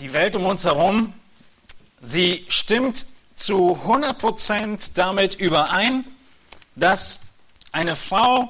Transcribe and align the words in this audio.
Die 0.00 0.14
Welt 0.14 0.34
um 0.34 0.46
uns 0.46 0.64
herum, 0.64 1.12
sie 2.00 2.46
stimmt 2.48 3.04
zu 3.34 3.78
100% 3.84 4.92
damit 4.94 5.34
überein, 5.34 6.06
dass 6.74 7.20
eine 7.70 7.96
Frau 7.96 8.48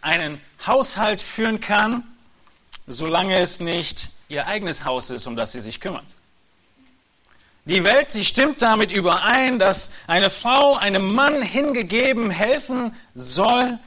einen 0.00 0.40
Haushalt 0.64 1.20
führen 1.20 1.58
kann, 1.58 2.04
solange 2.86 3.40
es 3.40 3.58
nicht 3.58 4.10
ihr 4.28 4.46
eigenes 4.46 4.84
Haus 4.84 5.10
ist, 5.10 5.26
um 5.26 5.34
das 5.34 5.50
sie 5.50 5.60
sich 5.60 5.80
kümmert. 5.80 6.06
Die 7.64 7.82
Welt, 7.82 8.12
sie 8.12 8.24
stimmt 8.24 8.62
damit 8.62 8.92
überein, 8.92 9.58
dass 9.58 9.90
eine 10.06 10.30
Frau 10.30 10.76
einem 10.76 11.12
Mann 11.12 11.42
hingegeben 11.42 12.30
helfen 12.30 12.94
soll, 13.12 13.80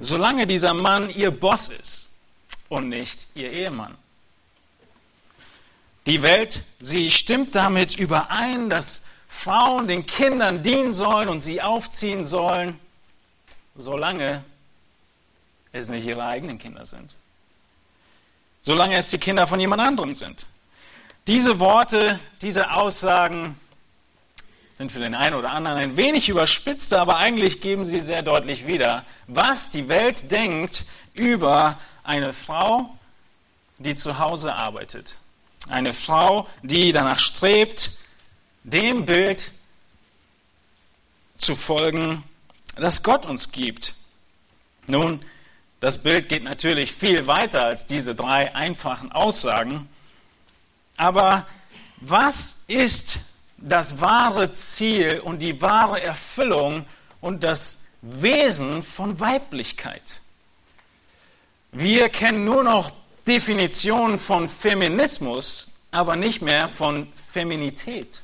solange 0.00 0.48
dieser 0.48 0.74
Mann 0.74 1.08
ihr 1.08 1.30
Boss 1.30 1.68
ist 1.68 2.10
und 2.68 2.88
nicht 2.88 3.28
ihr 3.36 3.52
Ehemann. 3.52 3.96
Die 6.06 6.22
Welt, 6.22 6.64
sie 6.80 7.10
stimmt 7.10 7.54
damit 7.54 7.96
überein, 7.96 8.70
dass 8.70 9.04
Frauen 9.28 9.86
den 9.88 10.04
Kindern 10.04 10.62
dienen 10.62 10.92
sollen 10.92 11.28
und 11.28 11.40
sie 11.40 11.62
aufziehen 11.62 12.24
sollen, 12.24 12.78
solange 13.74 14.44
es 15.72 15.88
nicht 15.88 16.06
ihre 16.06 16.24
eigenen 16.24 16.58
Kinder 16.58 16.84
sind. 16.84 17.16
Solange 18.62 18.96
es 18.96 19.10
die 19.10 19.18
Kinder 19.18 19.46
von 19.46 19.58
jemand 19.60 19.80
anderem 19.80 20.12
sind. 20.12 20.46
Diese 21.26 21.60
Worte, 21.60 22.18
diese 22.42 22.72
Aussagen 22.72 23.58
sind 24.72 24.90
für 24.90 25.00
den 25.00 25.14
einen 25.14 25.36
oder 25.36 25.50
anderen 25.50 25.78
ein 25.78 25.96
wenig 25.96 26.28
überspitzt, 26.28 26.92
aber 26.94 27.16
eigentlich 27.16 27.60
geben 27.60 27.84
sie 27.84 28.00
sehr 28.00 28.22
deutlich 28.22 28.66
wieder, 28.66 29.04
was 29.28 29.70
die 29.70 29.88
Welt 29.88 30.30
denkt 30.32 30.84
über 31.14 31.78
eine 32.02 32.32
Frau, 32.32 32.96
die 33.78 33.94
zu 33.94 34.18
Hause 34.18 34.54
arbeitet. 34.54 35.18
Eine 35.68 35.92
Frau, 35.92 36.48
die 36.62 36.92
danach 36.92 37.18
strebt, 37.18 37.92
dem 38.64 39.04
Bild 39.04 39.52
zu 41.36 41.56
folgen, 41.56 42.24
das 42.76 43.02
Gott 43.02 43.26
uns 43.26 43.52
gibt. 43.52 43.94
Nun, 44.86 45.24
das 45.80 46.02
Bild 46.02 46.28
geht 46.28 46.44
natürlich 46.44 46.92
viel 46.92 47.26
weiter 47.26 47.64
als 47.64 47.86
diese 47.86 48.14
drei 48.14 48.54
einfachen 48.54 49.10
Aussagen. 49.12 49.88
Aber 50.96 51.46
was 51.96 52.62
ist 52.68 53.20
das 53.56 54.00
wahre 54.00 54.52
Ziel 54.52 55.20
und 55.20 55.40
die 55.40 55.60
wahre 55.60 56.00
Erfüllung 56.00 56.84
und 57.20 57.44
das 57.44 57.82
Wesen 58.00 58.82
von 58.82 59.18
Weiblichkeit? 59.20 60.20
Wir 61.72 62.08
kennen 62.08 62.44
nur 62.44 62.64
noch 62.64 62.92
Definitionen 63.26 64.18
von 64.18 64.48
Feminismus, 64.48 65.72
aber 65.90 66.16
nicht 66.16 66.42
mehr 66.42 66.68
von 66.68 67.12
Feminität. 67.14 68.22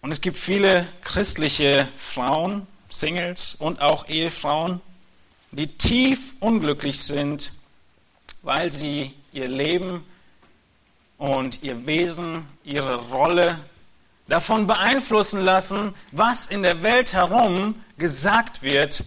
Und 0.00 0.10
es 0.10 0.20
gibt 0.20 0.36
viele 0.36 0.86
christliche 1.02 1.86
Frauen, 1.96 2.66
Singles 2.88 3.54
und 3.54 3.80
auch 3.80 4.08
Ehefrauen, 4.08 4.80
die 5.52 5.68
tief 5.68 6.34
unglücklich 6.40 7.00
sind, 7.00 7.52
weil 8.42 8.72
sie 8.72 9.14
ihr 9.32 9.48
Leben 9.48 10.04
und 11.18 11.62
ihr 11.62 11.86
Wesen, 11.86 12.46
ihre 12.64 12.96
Rolle 13.10 13.58
davon 14.26 14.66
beeinflussen 14.66 15.40
lassen, 15.42 15.94
was 16.10 16.48
in 16.48 16.62
der 16.62 16.82
Welt 16.82 17.12
herum 17.12 17.76
gesagt 17.98 18.62
wird 18.62 19.04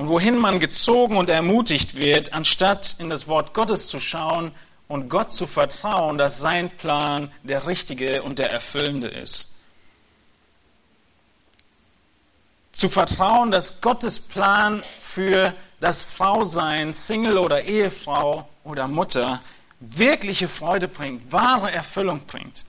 und 0.00 0.08
wohin 0.08 0.38
man 0.38 0.60
gezogen 0.60 1.18
und 1.18 1.28
ermutigt 1.28 1.94
wird, 1.94 2.32
anstatt 2.32 2.96
in 3.00 3.10
das 3.10 3.28
Wort 3.28 3.52
Gottes 3.52 3.86
zu 3.86 4.00
schauen 4.00 4.50
und 4.88 5.10
Gott 5.10 5.30
zu 5.30 5.46
vertrauen, 5.46 6.16
dass 6.16 6.40
sein 6.40 6.70
Plan 6.70 7.30
der 7.42 7.66
richtige 7.66 8.22
und 8.22 8.38
der 8.38 8.50
erfüllende 8.50 9.08
ist. 9.08 9.52
Zu 12.72 12.88
vertrauen, 12.88 13.50
dass 13.50 13.82
Gottes 13.82 14.20
Plan 14.20 14.82
für 15.02 15.54
das 15.80 16.02
Frausein, 16.02 16.94
Single 16.94 17.36
oder 17.36 17.64
Ehefrau 17.64 18.48
oder 18.64 18.88
Mutter, 18.88 19.42
wirkliche 19.80 20.48
Freude 20.48 20.88
bringt, 20.88 21.30
wahre 21.30 21.72
Erfüllung 21.72 22.20
bringt. 22.20 22.64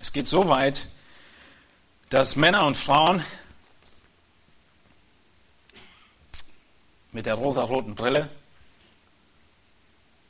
Es 0.00 0.10
geht 0.10 0.26
so 0.26 0.48
weit, 0.48 0.88
dass 2.10 2.36
Männer 2.36 2.66
und 2.66 2.76
Frauen 2.76 3.24
mit 7.12 7.26
der 7.26 7.34
rosaroten 7.34 7.94
Brille 7.94 8.28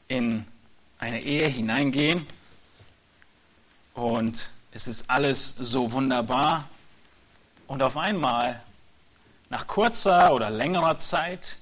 in 0.08 0.46
eine 0.98 1.22
Ehe 1.22 1.46
hineingehen. 1.48 2.26
Und 3.94 4.50
es 4.72 4.86
ist 4.86 5.10
alles 5.10 5.48
so 5.48 5.92
wunderbar. 5.92 6.68
Und 7.66 7.82
auf 7.82 7.96
einmal, 7.96 8.62
nach 9.48 9.66
kurzer 9.66 10.34
oder 10.34 10.50
längerer 10.50 10.98
Zeit, 10.98 11.56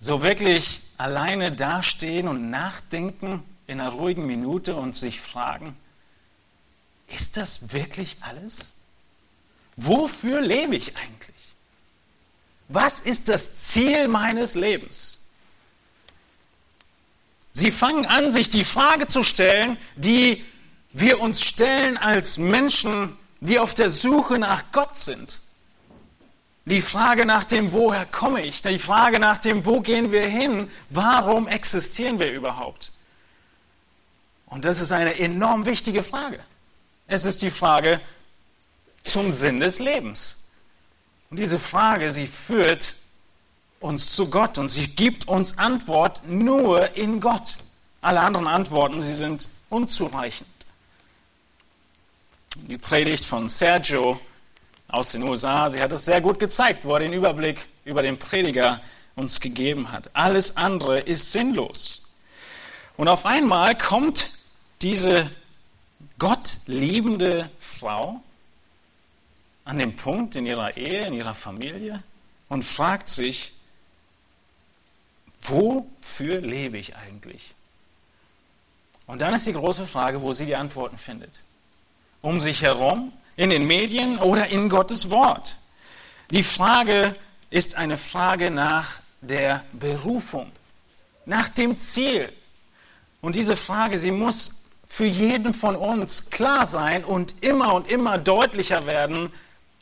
so 0.00 0.22
wirklich 0.22 0.80
alleine 0.96 1.52
dastehen 1.52 2.28
und 2.28 2.50
nachdenken 2.50 3.42
in 3.66 3.80
einer 3.80 3.90
ruhigen 3.90 4.26
Minute 4.26 4.74
und 4.74 4.94
sich 4.94 5.20
fragen, 5.20 5.76
ist 7.10 7.36
das 7.36 7.72
wirklich 7.72 8.16
alles? 8.20 8.72
Wofür 9.76 10.40
lebe 10.40 10.76
ich 10.76 10.96
eigentlich? 10.96 11.36
Was 12.68 13.00
ist 13.00 13.28
das 13.28 13.58
Ziel 13.58 14.08
meines 14.08 14.54
Lebens? 14.54 15.18
Sie 17.52 17.70
fangen 17.70 18.06
an, 18.06 18.32
sich 18.32 18.48
die 18.48 18.64
Frage 18.64 19.06
zu 19.06 19.22
stellen, 19.22 19.76
die 19.96 20.44
wir 20.92 21.20
uns 21.20 21.42
stellen 21.42 21.98
als 21.98 22.38
Menschen, 22.38 23.16
die 23.40 23.58
auf 23.58 23.74
der 23.74 23.90
Suche 23.90 24.38
nach 24.38 24.70
Gott 24.72 24.96
sind. 24.96 25.40
Die 26.66 26.82
Frage 26.82 27.26
nach 27.26 27.44
dem, 27.44 27.72
woher 27.72 28.06
komme 28.06 28.42
ich? 28.44 28.62
Die 28.62 28.78
Frage 28.78 29.18
nach 29.18 29.38
dem, 29.38 29.66
wo 29.66 29.80
gehen 29.80 30.12
wir 30.12 30.26
hin? 30.26 30.70
Warum 30.90 31.48
existieren 31.48 32.20
wir 32.20 32.30
überhaupt? 32.32 32.92
Und 34.46 34.64
das 34.64 34.80
ist 34.80 34.92
eine 34.92 35.18
enorm 35.18 35.64
wichtige 35.64 36.02
Frage. 36.02 36.40
Es 37.10 37.24
ist 37.24 37.42
die 37.42 37.50
Frage 37.50 38.00
zum 39.02 39.32
Sinn 39.32 39.58
des 39.58 39.80
Lebens. 39.80 40.44
Und 41.28 41.38
diese 41.38 41.58
Frage, 41.58 42.08
sie 42.12 42.28
führt 42.28 42.94
uns 43.80 44.14
zu 44.14 44.30
Gott 44.30 44.58
und 44.58 44.68
sie 44.68 44.86
gibt 44.86 45.26
uns 45.26 45.58
Antwort 45.58 46.22
nur 46.28 46.94
in 46.94 47.20
Gott. 47.20 47.56
Alle 48.00 48.20
anderen 48.20 48.46
Antworten, 48.46 49.02
sie 49.02 49.16
sind 49.16 49.48
unzureichend. 49.70 50.46
Die 52.54 52.78
Predigt 52.78 53.24
von 53.24 53.48
Sergio 53.48 54.20
aus 54.86 55.10
den 55.10 55.24
USA, 55.24 55.68
sie 55.68 55.82
hat 55.82 55.90
es 55.90 56.04
sehr 56.04 56.20
gut 56.20 56.38
gezeigt, 56.38 56.84
wo 56.84 56.94
er 56.94 57.00
den 57.00 57.12
Überblick 57.12 57.66
über 57.84 58.02
den 58.02 58.20
Prediger 58.20 58.80
uns 59.16 59.40
gegeben 59.40 59.90
hat. 59.90 60.10
Alles 60.12 60.56
andere 60.56 61.00
ist 61.00 61.32
sinnlos. 61.32 62.02
Und 62.96 63.08
auf 63.08 63.26
einmal 63.26 63.76
kommt 63.76 64.30
diese 64.80 65.28
Gott 66.20 66.58
liebende 66.66 67.50
Frau 67.58 68.22
an 69.64 69.78
den 69.78 69.96
Punkt 69.96 70.36
in 70.36 70.46
ihrer 70.46 70.76
Ehe, 70.76 71.06
in 71.06 71.14
ihrer 71.14 71.34
Familie 71.34 72.04
und 72.48 72.62
fragt 72.62 73.08
sich, 73.08 73.52
wofür 75.42 76.40
lebe 76.40 76.78
ich 76.78 76.94
eigentlich? 76.94 77.54
Und 79.08 79.20
dann 79.20 79.34
ist 79.34 79.48
die 79.48 79.52
große 79.52 79.84
Frage, 79.84 80.22
wo 80.22 80.32
sie 80.32 80.46
die 80.46 80.54
Antworten 80.54 80.96
findet 80.96 81.40
um 82.22 82.40
sich 82.40 82.62
herum, 82.62 83.12
in 83.36 83.50
den 83.50 83.66
Medien 83.66 84.18
oder 84.18 84.48
in 84.48 84.68
Gottes 84.68 85.10
Wort. 85.10 85.56
Die 86.30 86.42
Frage 86.42 87.14
ist 87.48 87.76
eine 87.76 87.96
Frage 87.96 88.50
nach 88.50 89.00
der 89.20 89.64
Berufung, 89.72 90.50
nach 91.24 91.48
dem 91.48 91.76
Ziel. 91.78 92.32
Und 93.20 93.36
diese 93.36 93.56
Frage, 93.56 93.98
sie 93.98 94.10
muss 94.10 94.59
für 94.90 95.06
jeden 95.06 95.54
von 95.54 95.76
uns 95.76 96.30
klar 96.30 96.66
sein 96.66 97.04
und 97.04 97.36
immer 97.42 97.74
und 97.74 97.88
immer 97.88 98.18
deutlicher 98.18 98.86
werden. 98.86 99.32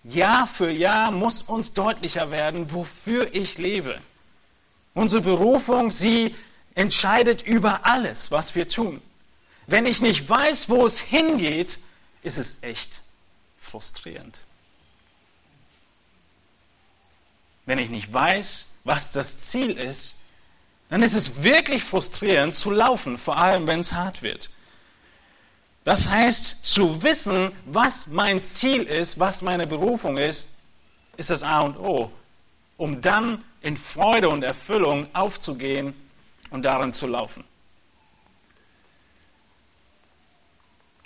Jahr 0.05 0.47
für 0.47 0.71
Jahr 0.71 1.11
muss 1.11 1.41
uns 1.41 1.73
deutlicher 1.73 2.31
werden, 2.31 2.73
wofür 2.75 3.35
ich 3.35 3.57
lebe. 3.57 4.03
Unsere 4.93 5.23
Berufung, 5.23 5.91
sie 5.91 6.37
entscheidet 6.75 7.41
über 7.41 7.87
alles, 7.87 8.31
was 8.31 8.55
wir 8.55 8.69
tun. 8.69 9.01
Wenn 9.67 9.87
ich 9.87 10.03
nicht 10.03 10.29
weiß, 10.29 10.69
wo 10.69 10.85
es 10.85 11.01
hingeht, 11.01 11.79
ist 12.23 12.37
es 12.37 12.63
echt 12.63 13.01
frustrierend. 13.57 14.43
Wenn 17.65 17.79
ich 17.79 17.89
nicht 17.89 18.13
weiß, 18.13 18.69
was 18.85 19.11
das 19.11 19.39
Ziel 19.39 19.71
ist, 19.71 20.17
dann 20.91 21.03
ist 21.03 21.15
es 21.15 21.43
wirklich 21.43 21.83
frustrierend 21.83 22.55
zu 22.55 22.71
laufen, 22.71 23.17
vor 23.17 23.39
allem 23.39 23.67
wenn 23.67 23.81
es 23.81 23.95
hart 23.95 24.21
wird. 24.21 24.51
Das 25.89 26.07
heißt, 26.11 26.67
zu 26.67 27.03
wissen, 27.03 27.51
was 27.65 28.09
mein 28.09 28.43
Ziel 28.43 28.83
ist, 28.83 29.19
was 29.19 29.41
meine 29.41 29.67
Berufung 29.67 30.19
ist, 30.19 30.51
ist 31.17 31.31
das 31.31 31.43
A 31.43 31.61
und 31.61 31.79
O, 31.79 32.13
um 32.77 33.01
dann 33.01 33.43
in 33.63 33.75
Freude 33.75 34.29
und 34.29 34.43
Erfüllung 34.43 35.07
aufzugehen 35.15 35.95
und 36.51 36.65
darin 36.65 36.93
zu 36.93 37.07
laufen. 37.07 37.43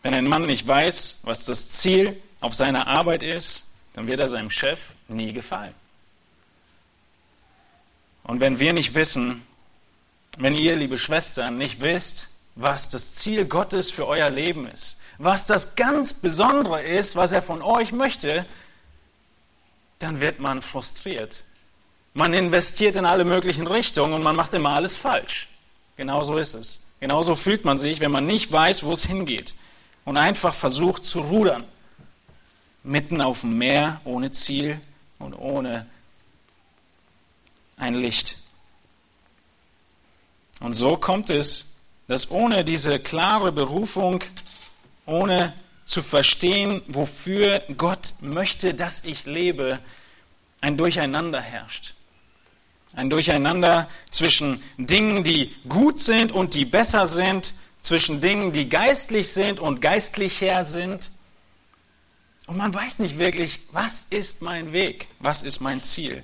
Wenn 0.03 0.15
ein 0.15 0.27
Mann 0.27 0.47
nicht 0.47 0.67
weiß, 0.67 1.21
was 1.23 1.45
das 1.45 1.71
Ziel 1.71 2.21
auf 2.41 2.53
seiner 2.53 2.89
Arbeit 2.89 3.23
ist, 3.23 3.71
dann 3.93 4.09
wird 4.09 4.19
er 4.19 4.27
seinem 4.27 4.51
Chef 4.51 4.95
nie 5.07 5.33
gefallen. 5.33 5.75
Und 8.25 8.41
wenn 8.41 8.59
wir 8.59 8.73
nicht 8.73 8.97
wissen, 8.97 9.47
wenn 10.39 10.57
ihr, 10.57 10.75
liebe 10.75 10.99
Schwestern, 10.99 11.57
nicht 11.57 11.81
wisst, 11.81 12.32
was 12.55 12.89
das 12.89 13.15
Ziel 13.15 13.45
Gottes 13.47 13.91
für 13.91 14.07
euer 14.07 14.31
Leben 14.31 14.67
ist, 14.67 14.99
was 15.19 15.47
das 15.47 15.77
ganz 15.77 16.13
Besondere 16.13 16.83
ist, 16.83 17.17
was 17.17 17.33
er 17.33 17.43
von 17.43 17.63
euch 17.63 17.93
möchte, 17.93 18.45
dann 19.99 20.21
wird 20.21 20.41
man 20.41 20.63
frustriert. 20.63 21.45
Man 22.15 22.35
investiert 22.35 22.97
in 22.97 23.07
alle 23.07 23.25
möglichen 23.25 23.67
Richtungen 23.67 24.13
und 24.13 24.23
man 24.23 24.37
macht 24.37 24.53
immer 24.53 24.75
alles 24.75 24.95
falsch. 24.97 25.49
Genauso 25.97 26.37
ist 26.37 26.55
es. 26.55 26.81
Genauso 27.01 27.37
fühlt 27.37 27.65
man 27.65 27.79
sich, 27.79 28.01
wenn 28.01 28.11
man 28.11 28.27
nicht 28.27 28.53
weiß, 28.53 28.83
wo 28.85 28.93
es 28.93 29.05
hingeht 29.05 29.55
und 30.05 30.17
einfach 30.17 30.55
versucht 30.55 31.05
zu 31.07 31.21
rudern. 31.21 31.65
Mitten 32.85 33.21
auf 33.21 33.43
dem 33.43 33.59
Meer, 33.59 34.01
ohne 34.05 34.31
Ziel 34.33 34.81
und 35.19 35.35
ohne 35.35 35.87
ein 37.77 37.95
Licht. 37.95 38.37
Und 40.61 40.75
so 40.75 40.97
kommt 40.97 41.31
es, 41.31 41.72
dass 42.13 42.31
ohne 42.31 42.63
diese 42.63 42.99
klare 42.99 43.53
Berufung, 43.53 44.23
ohne 45.07 45.55
zu 45.87 46.03
verstehen, 46.03 46.83
wofür 46.87 47.63
Gott 47.79 48.17
möchte, 48.21 48.75
dass 48.75 49.07
ich 49.07 49.25
lebe, 49.25 49.79
ein 50.61 50.77
Durcheinander 50.77 51.41
herrscht. 51.41 51.95
Ein 52.95 53.09
Durcheinander 53.09 53.89
zwischen 54.11 54.63
Dingen, 54.77 55.25
die 55.25 55.57
gut 55.67 56.01
sind 56.01 56.33
und 56.33 56.53
die 56.53 56.67
besser 56.67 57.07
sind, 57.07 57.55
zwischen 57.81 58.21
Dingen, 58.21 58.53
die 58.53 58.69
geistlich 58.69 59.31
sind 59.31 59.59
und 59.59 59.81
geistlicher 59.81 60.65
sind. 60.65 61.11
Und 62.47 62.59
man 62.59 62.75
weiß 62.75 62.99
nicht 62.99 63.19
wirklich, 63.19 63.61
was 63.73 64.05
ist 64.11 64.43
mein 64.43 64.75
Weg, 64.75 65.09
was 65.19 65.43
ist 65.43 65.61
mein 65.61 65.83
Ziel. 65.83 66.23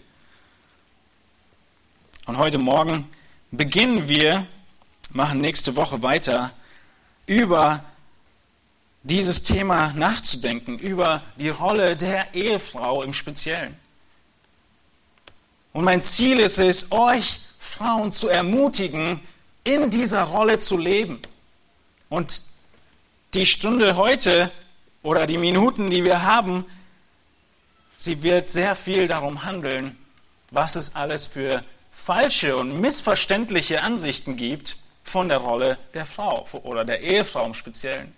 Und 2.27 2.37
heute 2.37 2.59
Morgen 2.59 3.09
beginnen 3.51 4.07
wir, 4.11 4.47
machen 5.11 5.41
nächste 5.41 5.77
Woche 5.77 6.03
weiter, 6.03 6.53
über 7.27 7.85
dieses 9.03 9.43
Thema 9.43 9.93
nachzudenken, 9.95 10.79
über 10.79 11.23
die 11.37 11.49
Rolle 11.49 11.97
der 11.97 12.35
Ehefrau 12.35 13.03
im 13.03 13.13
Speziellen. 13.13 13.77
Und 15.73 15.85
mein 15.85 16.03
Ziel 16.03 16.41
ist 16.41 16.59
es, 16.59 16.91
euch 16.91 17.41
Frauen 17.59 18.13
zu 18.13 18.29
ermutigen, 18.29 19.21
in 19.65 19.91
dieser 19.91 20.25
Rolle 20.25 20.59
zu 20.59 20.77
leben. 20.77 21.21
Und 22.09 22.43
die 23.35 23.47
Stunde 23.47 23.97
heute 23.97 24.51
oder 25.03 25.27
die 25.27 25.39
Minuten, 25.39 25.91
die 25.91 26.05
wir 26.05 26.23
haben, 26.23 26.65
sie 27.99 28.23
wird 28.23 28.49
sehr 28.49 28.75
viel 28.75 29.07
darum 29.07 29.45
handeln, 29.45 29.97
was 30.51 30.77
es 30.77 30.97
alles 30.97 31.27
für 31.27 31.63
falsche 31.91 32.57
und 32.57 32.81
missverständliche 32.81 33.83
Ansichten 33.83 34.37
gibt 34.37 34.77
von 35.09 35.29
der 35.29 35.39
Rolle 35.39 35.79
der 35.95 36.05
Frau 36.05 36.47
oder 36.63 36.85
der 36.85 37.01
Ehefrau 37.01 37.47
im 37.47 37.55
Speziellen. 37.55 38.15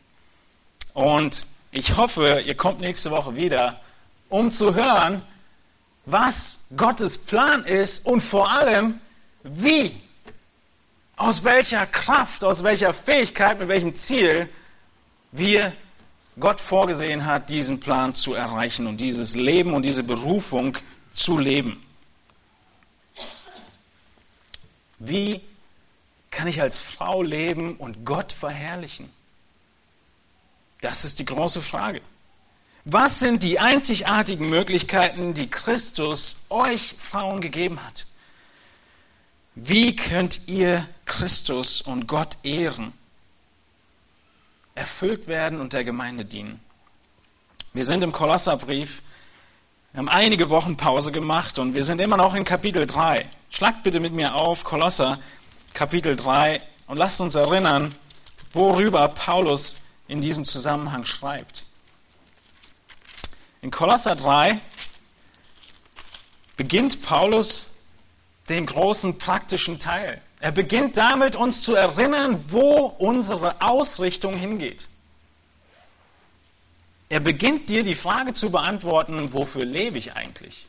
Und 0.95 1.47
ich 1.71 1.97
hoffe, 1.97 2.43
ihr 2.45 2.57
kommt 2.57 2.81
nächste 2.81 3.11
Woche 3.11 3.37
wieder, 3.37 3.81
um 4.29 4.51
zu 4.51 4.75
hören, 4.75 5.23
was 6.07 6.67
Gottes 6.77 7.19
Plan 7.19 7.65
ist 7.65 8.07
und 8.07 8.21
vor 8.21 8.51
allem, 8.51 9.01
wie, 9.43 9.95
aus 11.17 11.45
welcher 11.45 11.87
Kraft, 11.87 12.43
aus 12.43 12.65
welcher 12.65 12.93
Fähigkeit, 12.93 13.59
mit 13.59 13.69
welchem 13.69 13.95
Ziel 13.95 14.49
wir 15.33 15.73
Gott 16.39 16.61
vorgesehen 16.61 17.27
hat, 17.27 17.51
diesen 17.51 17.81
Plan 17.81 18.15
zu 18.15 18.35
erreichen 18.35 18.87
und 18.87 19.01
dieses 19.01 19.35
Leben 19.35 19.75
und 19.75 19.85
diese 19.85 20.03
Berufung 20.03 20.77
zu 21.13 21.39
leben. 21.39 21.85
Wie 24.99 25.41
kann 26.31 26.47
ich 26.47 26.61
als 26.61 26.79
Frau 26.79 27.23
leben 27.23 27.77
und 27.77 28.05
Gott 28.05 28.32
verherrlichen? 28.32 29.11
Das 30.81 31.05
ist 31.05 31.19
die 31.19 31.25
große 31.25 31.61
Frage. 31.61 32.00
Was 32.85 33.19
sind 33.19 33.43
die 33.43 33.59
einzigartigen 33.59 34.49
Möglichkeiten, 34.49 35.35
die 35.35 35.50
Christus 35.50 36.47
euch 36.49 36.94
Frauen 36.97 37.41
gegeben 37.41 37.85
hat? 37.85 38.06
Wie 39.55 39.94
könnt 39.94 40.49
ihr 40.49 40.88
Christus 41.05 41.82
und 41.82 42.06
Gott 42.06 42.38
ehren, 42.43 42.93
erfüllt 44.75 45.27
werden 45.27 45.61
und 45.61 45.75
der 45.75 45.85
Gemeinde 45.85 46.25
dienen? 46.25 46.61
Wir 47.75 47.85
sind 47.85 48.03
im 48.03 48.12
Kolosserbrief, 48.12 49.03
wir 49.93 49.99
haben 49.99 50.09
einige 50.09 50.49
Wochen 50.50 50.77
Pause 50.77 51.12
gemacht 51.12 51.59
und 51.59 51.75
wir 51.75 51.82
sind 51.82 52.00
immer 52.00 52.17
noch 52.17 52.35
in 52.35 52.44
Kapitel 52.44 52.87
3. 52.87 53.29
Schlagt 53.50 53.82
bitte 53.82 54.00
mit 54.00 54.12
mir 54.12 54.37
auf 54.37 54.65
Kolosser 54.65 55.19
Kapitel 55.75 56.17
3 56.17 56.61
und 56.87 56.96
lasst 56.96 57.20
uns 57.20 57.34
erinnern, 57.34 57.94
worüber 58.52 59.08
Paulus 59.08 59.78
in 60.08 60.20
diesem 60.20 60.44
Zusammenhang 60.44 61.05
schreibt. 61.05 61.64
In 63.62 63.70
Kolosser 63.70 64.17
3 64.17 64.61
beginnt 66.56 67.02
Paulus 67.02 67.76
den 68.49 68.67
großen 68.67 69.19
praktischen 69.19 69.78
Teil. 69.78 70.20
Er 70.40 70.52
beginnt 70.52 70.96
damit, 70.96 71.37
uns 71.37 71.62
zu 71.62 71.75
erinnern, 71.75 72.43
wo 72.49 72.87
unsere 72.99 73.61
Ausrichtung 73.61 74.34
hingeht. 74.34 74.88
Er 77.11 77.20
beginnt 77.20 77.69
dir 77.69 77.82
die 77.82 77.94
Frage 77.94 78.32
zu 78.32 78.50
beantworten, 78.50 79.32
wofür 79.32 79.64
lebe 79.64 79.99
ich 79.99 80.14
eigentlich? 80.14 80.67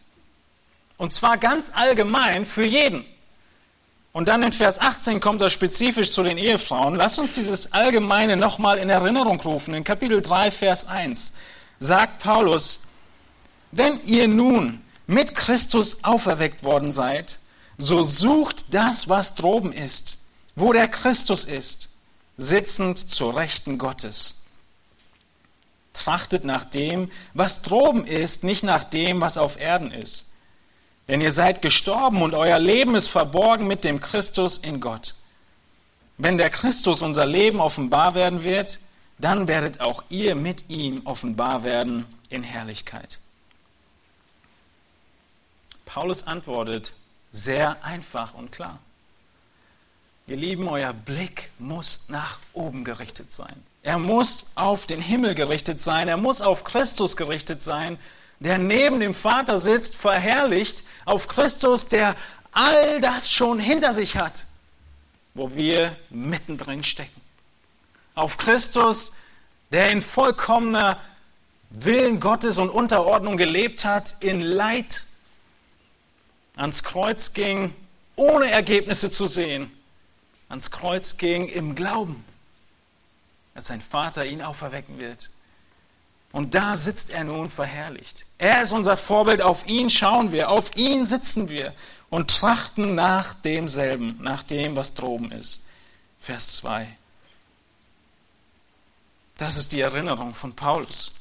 Und 0.98 1.14
zwar 1.14 1.38
ganz 1.38 1.72
allgemein 1.74 2.46
für 2.46 2.66
jeden. 2.66 3.06
Und 4.14 4.28
dann 4.28 4.44
in 4.44 4.52
Vers 4.52 4.80
18 4.80 5.22
kommt 5.22 5.42
er 5.42 5.50
spezifisch 5.50 6.12
zu 6.12 6.22
den 6.24 6.38
Ehefrauen. 6.38 6.96
Lass 6.96 7.18
uns 7.18 7.34
dieses 7.34 7.72
Allgemeine 7.72 8.36
nochmal 8.36 8.78
in 8.78 8.90
Erinnerung 8.90 9.40
rufen. 9.40 9.74
In 9.74 9.84
Kapitel 9.84 10.22
3, 10.22 10.52
Vers 10.52 10.88
1 10.88 11.34
sagt 11.80 12.22
Paulus, 12.22 12.82
wenn 13.72 14.04
ihr 14.06 14.28
nun 14.28 14.82
mit 15.08 15.34
Christus 15.34 16.04
auferweckt 16.04 16.64
worden 16.64 16.92
seid, 16.92 17.40
so 17.78 18.04
sucht 18.04 18.74
das, 18.74 19.08
was 19.08 19.36
droben 19.36 19.72
ist, 19.72 20.18
wo 20.56 20.74
der 20.74 20.90
Christus 20.90 21.46
ist, 21.46 21.90
sitzend 22.38 23.00
zur 23.00 23.38
Rechten 23.38 23.78
Gottes. 23.78 24.44
Trachtet 25.94 26.44
nach 26.44 26.66
dem, 26.66 27.10
was 27.34 27.62
droben 27.62 28.06
ist, 28.06 28.44
nicht 28.44 28.64
nach 28.64 28.84
dem, 28.84 29.22
was 29.22 29.38
auf 29.38 29.60
Erden 29.60 29.92
ist. 29.92 30.31
Denn 31.08 31.22
ihr 31.22 31.32
seid 31.32 31.62
gestorben 31.62 32.22
und 32.22 32.34
euer 32.34 32.60
Leben 32.60 32.96
ist 32.96 33.08
verborgen 33.08 33.68
mit 33.68 33.84
dem 33.84 34.00
Christus 34.00 34.58
in 34.58 34.80
Gott. 34.80 35.16
Wenn 36.18 36.38
der 36.38 36.50
Christus 36.50 37.02
unser 37.02 37.26
Leben 37.26 37.60
offenbar 37.60 38.14
werden 38.14 38.44
wird, 38.44 38.80
dann 39.18 39.48
werdet 39.48 39.82
auch 39.82 40.04
ihr 40.10 40.36
mit 40.36 40.70
ihm 40.70 41.02
offenbar 41.06 41.64
werden 41.64 42.06
in 42.30 42.44
Herrlichkeit. 42.44 43.20
Paulus 45.86 46.26
antwortet 46.26 46.94
sehr 47.32 47.84
einfach 47.84 48.34
und 48.34 48.52
klar. 48.52 48.80
Ihr 50.28 50.38
Lieben, 50.38 50.68
euer 50.68 50.94
Blick 50.94 51.52
muss 51.60 52.08
nach 52.10 52.40
oben 52.54 52.84
gerichtet 52.84 53.34
sein. 53.34 53.64
Er 53.84 53.98
muss 53.98 54.52
auf 54.56 54.86
den 54.86 55.02
Himmel 55.02 55.36
gerichtet 55.36 55.82
sein. 55.82 56.08
Er 56.08 56.18
muss 56.18 56.42
auf 56.42 56.64
Christus 56.64 57.18
gerichtet 57.18 57.64
sein, 57.64 57.98
der 58.42 58.58
neben 58.58 59.00
dem 59.00 59.14
Vater 59.14 59.60
sitzt, 59.60 59.96
verherrlicht, 59.96 60.84
auf 61.06 61.28
Christus, 61.28 61.88
der 61.88 62.16
all 62.52 63.00
das 63.00 63.32
schon 63.32 63.60
hinter 63.60 63.94
sich 63.94 64.18
hat, 64.18 64.48
wo 65.36 65.54
wir 65.54 65.96
mittendrin 66.10 66.84
stecken. 66.84 67.22
Auf 68.16 68.38
Christus, 68.38 69.14
der 69.72 69.92
in 69.92 70.02
vollkommener 70.02 71.00
Willen 71.70 72.20
Gottes 72.20 72.58
und 72.58 72.72
Unterordnung 72.72 73.38
gelebt 73.38 73.86
hat, 73.86 74.16
in 74.22 74.42
Leid 74.42 75.06
ans 76.56 76.84
Kreuz 76.84 77.34
ging, 77.34 77.76
ohne 78.16 78.50
Ergebnisse 78.50 79.12
zu 79.12 79.28
sehen, 79.28 79.72
ans 80.50 80.72
Kreuz 80.72 81.18
ging 81.18 81.48
im 81.48 81.76
Glauben, 81.76 82.26
dass 83.54 83.68
sein 83.68 83.82
Vater 83.82 84.26
ihn 84.26 84.42
auferwecken 84.42 84.98
wird 84.98 85.30
und 86.32 86.56
da 86.56 86.78
sitzt 86.78 87.12
er 87.12 87.24
nun 87.24 87.50
verherrlicht. 87.50 88.26
Er 88.38 88.62
ist 88.62 88.72
unser 88.72 88.98
Vorbild, 88.98 89.42
auf 89.42 89.68
ihn 89.68 89.90
schauen 89.90 90.32
wir, 90.32 90.50
auf 90.50 90.76
ihn 90.76 91.06
sitzen 91.06 91.50
wir 91.50 91.74
und 92.10 92.30
trachten 92.30 92.96
nach 92.96 93.34
demselben, 93.34 94.18
nach 94.22 94.44
dem, 94.44 94.76
was 94.76 94.94
droben 94.94 95.32
ist. 95.32 95.64
Vers 96.20 96.56
2. 96.58 96.88
Das 99.38 99.58
ist 99.58 99.72
die 99.72 99.82
Erinnerung 99.82 100.34
von 100.34 100.54
Paulus. 100.54 101.14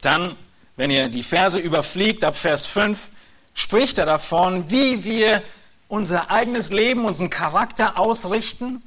Dann 0.00 0.36
wenn 0.76 0.90
ihr 0.90 1.08
die 1.08 1.22
Verse 1.22 1.58
überfliegt, 1.58 2.24
ab 2.24 2.36
Vers 2.36 2.66
5, 2.66 3.10
spricht 3.54 3.98
er 3.98 4.06
davon, 4.06 4.70
wie 4.70 5.04
wir 5.04 5.42
unser 5.88 6.30
eigenes 6.30 6.70
Leben, 6.70 7.04
unseren 7.04 7.30
Charakter 7.30 7.98
ausrichten 7.98 8.82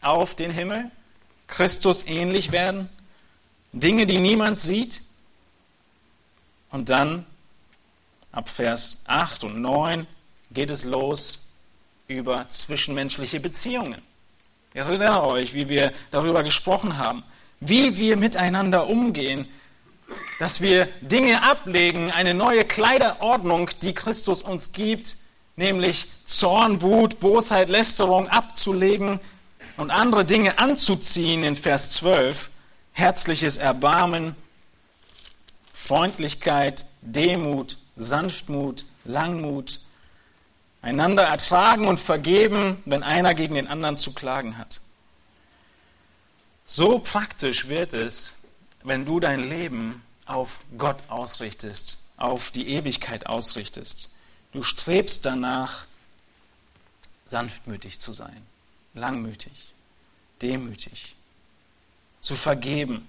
auf 0.00 0.34
den 0.34 0.50
Himmel, 0.50 0.90
Christus 1.46 2.06
ähnlich 2.06 2.52
werden, 2.52 2.88
Dinge, 3.72 4.06
die 4.06 4.18
niemand 4.18 4.60
sieht. 4.60 5.02
Und 6.70 6.88
dann, 6.88 7.26
ab 8.32 8.48
Vers 8.48 9.04
8 9.06 9.44
und 9.44 9.60
9, 9.60 10.06
geht 10.50 10.70
es 10.70 10.84
los 10.84 11.46
über 12.06 12.48
zwischenmenschliche 12.48 13.40
Beziehungen. 13.40 14.00
Ihr 14.74 14.82
erinnert 14.82 15.24
euch, 15.26 15.54
wie 15.54 15.68
wir 15.68 15.92
darüber 16.10 16.42
gesprochen 16.42 16.98
haben, 16.98 17.22
wie 17.60 17.96
wir 17.96 18.16
miteinander 18.16 18.86
umgehen, 18.86 19.48
dass 20.38 20.60
wir 20.60 20.86
Dinge 21.00 21.42
ablegen, 21.42 22.10
eine 22.10 22.34
neue 22.34 22.64
Kleiderordnung, 22.64 23.70
die 23.82 23.92
Christus 23.92 24.42
uns 24.42 24.72
gibt, 24.72 25.16
nämlich 25.56 26.06
Zorn, 26.24 26.80
Wut, 26.80 27.18
Bosheit, 27.18 27.68
Lästerung 27.68 28.28
abzulegen 28.28 29.20
und 29.76 29.90
andere 29.90 30.24
Dinge 30.24 30.58
anzuziehen 30.58 31.42
in 31.42 31.56
Vers 31.56 31.92
12, 31.92 32.50
herzliches 32.98 33.58
Erbarmen, 33.58 34.34
Freundlichkeit, 35.72 36.84
Demut, 37.00 37.78
Sanftmut, 37.96 38.84
Langmut, 39.04 39.80
einander 40.82 41.22
ertragen 41.22 41.86
und 41.86 41.98
vergeben, 42.00 42.82
wenn 42.86 43.04
einer 43.04 43.34
gegen 43.34 43.54
den 43.54 43.68
anderen 43.68 43.96
zu 43.96 44.12
klagen 44.14 44.58
hat. 44.58 44.80
So 46.66 46.98
praktisch 46.98 47.68
wird 47.68 47.94
es, 47.94 48.34
wenn 48.82 49.04
du 49.04 49.20
dein 49.20 49.48
Leben 49.48 50.02
auf 50.26 50.64
Gott 50.76 50.98
ausrichtest, 51.08 51.98
auf 52.16 52.50
die 52.50 52.68
Ewigkeit 52.68 53.26
ausrichtest. 53.26 54.08
Du 54.52 54.62
strebst 54.64 55.24
danach, 55.24 55.86
sanftmütig 57.26 58.00
zu 58.00 58.12
sein, 58.12 58.42
langmütig, 58.92 59.72
demütig, 60.42 61.14
zu 62.28 62.34
vergeben. 62.34 63.08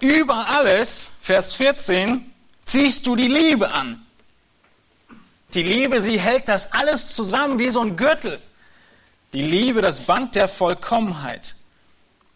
Über 0.00 0.48
alles, 0.48 1.12
Vers 1.22 1.54
14, 1.54 2.28
ziehst 2.64 3.06
du 3.06 3.14
die 3.14 3.28
Liebe 3.28 3.70
an. 3.70 4.04
Die 5.54 5.62
Liebe, 5.62 6.00
sie 6.00 6.18
hält 6.18 6.48
das 6.48 6.72
alles 6.72 7.14
zusammen 7.14 7.60
wie 7.60 7.70
so 7.70 7.80
ein 7.80 7.96
Gürtel. 7.96 8.42
Die 9.32 9.42
Liebe, 9.42 9.80
das 9.80 10.00
Band 10.00 10.34
der 10.34 10.48
Vollkommenheit. 10.48 11.54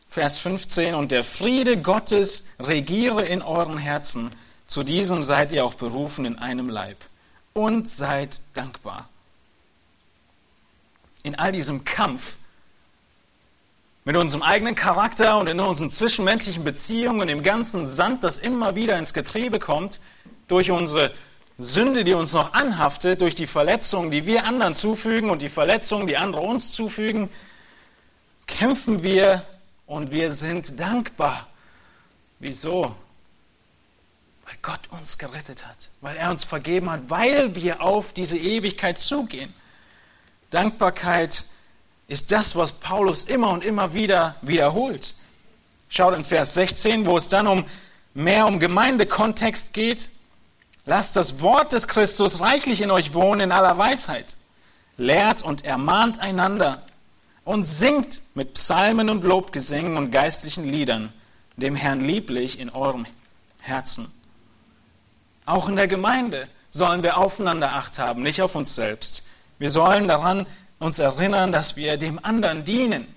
Vers 0.08 0.38
15, 0.38 0.94
und 0.94 1.10
der 1.10 1.24
Friede 1.24 1.76
Gottes 1.82 2.50
regiere 2.60 3.24
in 3.24 3.42
euren 3.42 3.78
Herzen. 3.78 4.30
Zu 4.68 4.84
diesem 4.84 5.24
seid 5.24 5.50
ihr 5.50 5.64
auch 5.64 5.74
berufen 5.74 6.24
in 6.24 6.38
einem 6.38 6.68
Leib. 6.68 6.98
Und 7.52 7.88
seid 7.88 8.40
dankbar. 8.54 9.08
In 11.24 11.34
all 11.34 11.50
diesem 11.50 11.84
Kampf 11.84 12.36
mit 14.04 14.16
unserem 14.16 14.42
eigenen 14.42 14.74
Charakter 14.74 15.38
und 15.38 15.48
in 15.48 15.58
unseren 15.60 15.90
zwischenmenschlichen 15.90 16.62
Beziehungen, 16.62 17.26
dem 17.26 17.42
ganzen 17.42 17.86
Sand, 17.86 18.22
das 18.22 18.36
immer 18.36 18.76
wieder 18.76 18.98
ins 18.98 19.14
Getriebe 19.14 19.58
kommt, 19.58 19.98
durch 20.46 20.70
unsere 20.70 21.10
Sünde, 21.56 22.04
die 22.04 22.12
uns 22.12 22.34
noch 22.34 22.52
anhaftet 22.52 23.22
durch 23.22 23.34
die 23.34 23.46
Verletzungen, 23.46 24.10
die 24.10 24.26
wir 24.26 24.44
anderen 24.44 24.74
zufügen 24.74 25.30
und 25.30 25.40
die 25.40 25.48
Verletzungen, 25.48 26.06
die 26.06 26.18
andere 26.18 26.42
uns 26.42 26.72
zufügen, 26.72 27.30
kämpfen 28.46 29.02
wir 29.02 29.42
und 29.86 30.12
wir 30.12 30.32
sind 30.32 30.78
dankbar. 30.78 31.46
Wieso? 32.40 32.94
Weil 34.44 34.56
Gott 34.60 34.80
uns 34.90 35.16
gerettet 35.16 35.66
hat, 35.66 35.88
weil 36.02 36.16
er 36.16 36.30
uns 36.30 36.44
vergeben 36.44 36.90
hat, 36.90 37.08
weil 37.08 37.54
wir 37.54 37.80
auf 37.80 38.12
diese 38.12 38.36
Ewigkeit 38.36 39.00
zugehen. 39.00 39.54
Dankbarkeit 40.50 41.44
ist 42.08 42.32
das, 42.32 42.56
was 42.56 42.72
Paulus 42.72 43.24
immer 43.24 43.50
und 43.50 43.64
immer 43.64 43.94
wieder 43.94 44.36
wiederholt. 44.42 45.14
Schaut 45.88 46.16
in 46.16 46.24
Vers 46.24 46.54
16, 46.54 47.06
wo 47.06 47.16
es 47.16 47.28
dann 47.28 47.46
um 47.46 47.64
mehr 48.14 48.46
um 48.46 48.60
Gemeindekontext 48.60 49.72
geht. 49.72 50.10
Lasst 50.86 51.16
das 51.16 51.40
Wort 51.40 51.72
des 51.72 51.88
Christus 51.88 52.40
reichlich 52.40 52.80
in 52.80 52.90
euch 52.90 53.14
wohnen 53.14 53.40
in 53.40 53.52
aller 53.52 53.78
Weisheit. 53.78 54.36
Lehrt 54.96 55.42
und 55.42 55.64
ermahnt 55.64 56.20
einander 56.20 56.82
und 57.44 57.64
singt 57.64 58.22
mit 58.34 58.54
Psalmen 58.54 59.10
und 59.10 59.24
Lobgesängen 59.24 59.96
und 59.96 60.10
geistlichen 60.10 60.64
Liedern 60.64 61.12
dem 61.56 61.76
Herrn 61.76 62.04
lieblich 62.04 62.58
in 62.58 62.70
eurem 62.70 63.06
Herzen. 63.60 64.12
Auch 65.46 65.68
in 65.68 65.76
der 65.76 65.88
Gemeinde 65.88 66.48
sollen 66.70 67.02
wir 67.02 67.18
aufeinander 67.18 67.74
Acht 67.74 67.98
haben, 67.98 68.22
nicht 68.22 68.42
auf 68.42 68.56
uns 68.56 68.74
selbst. 68.74 69.22
Wir 69.58 69.70
sollen 69.70 70.08
daran 70.08 70.46
uns 70.78 70.98
erinnern, 70.98 71.52
dass 71.52 71.76
wir 71.76 71.96
dem 71.96 72.22
anderen 72.24 72.64
dienen. 72.64 73.14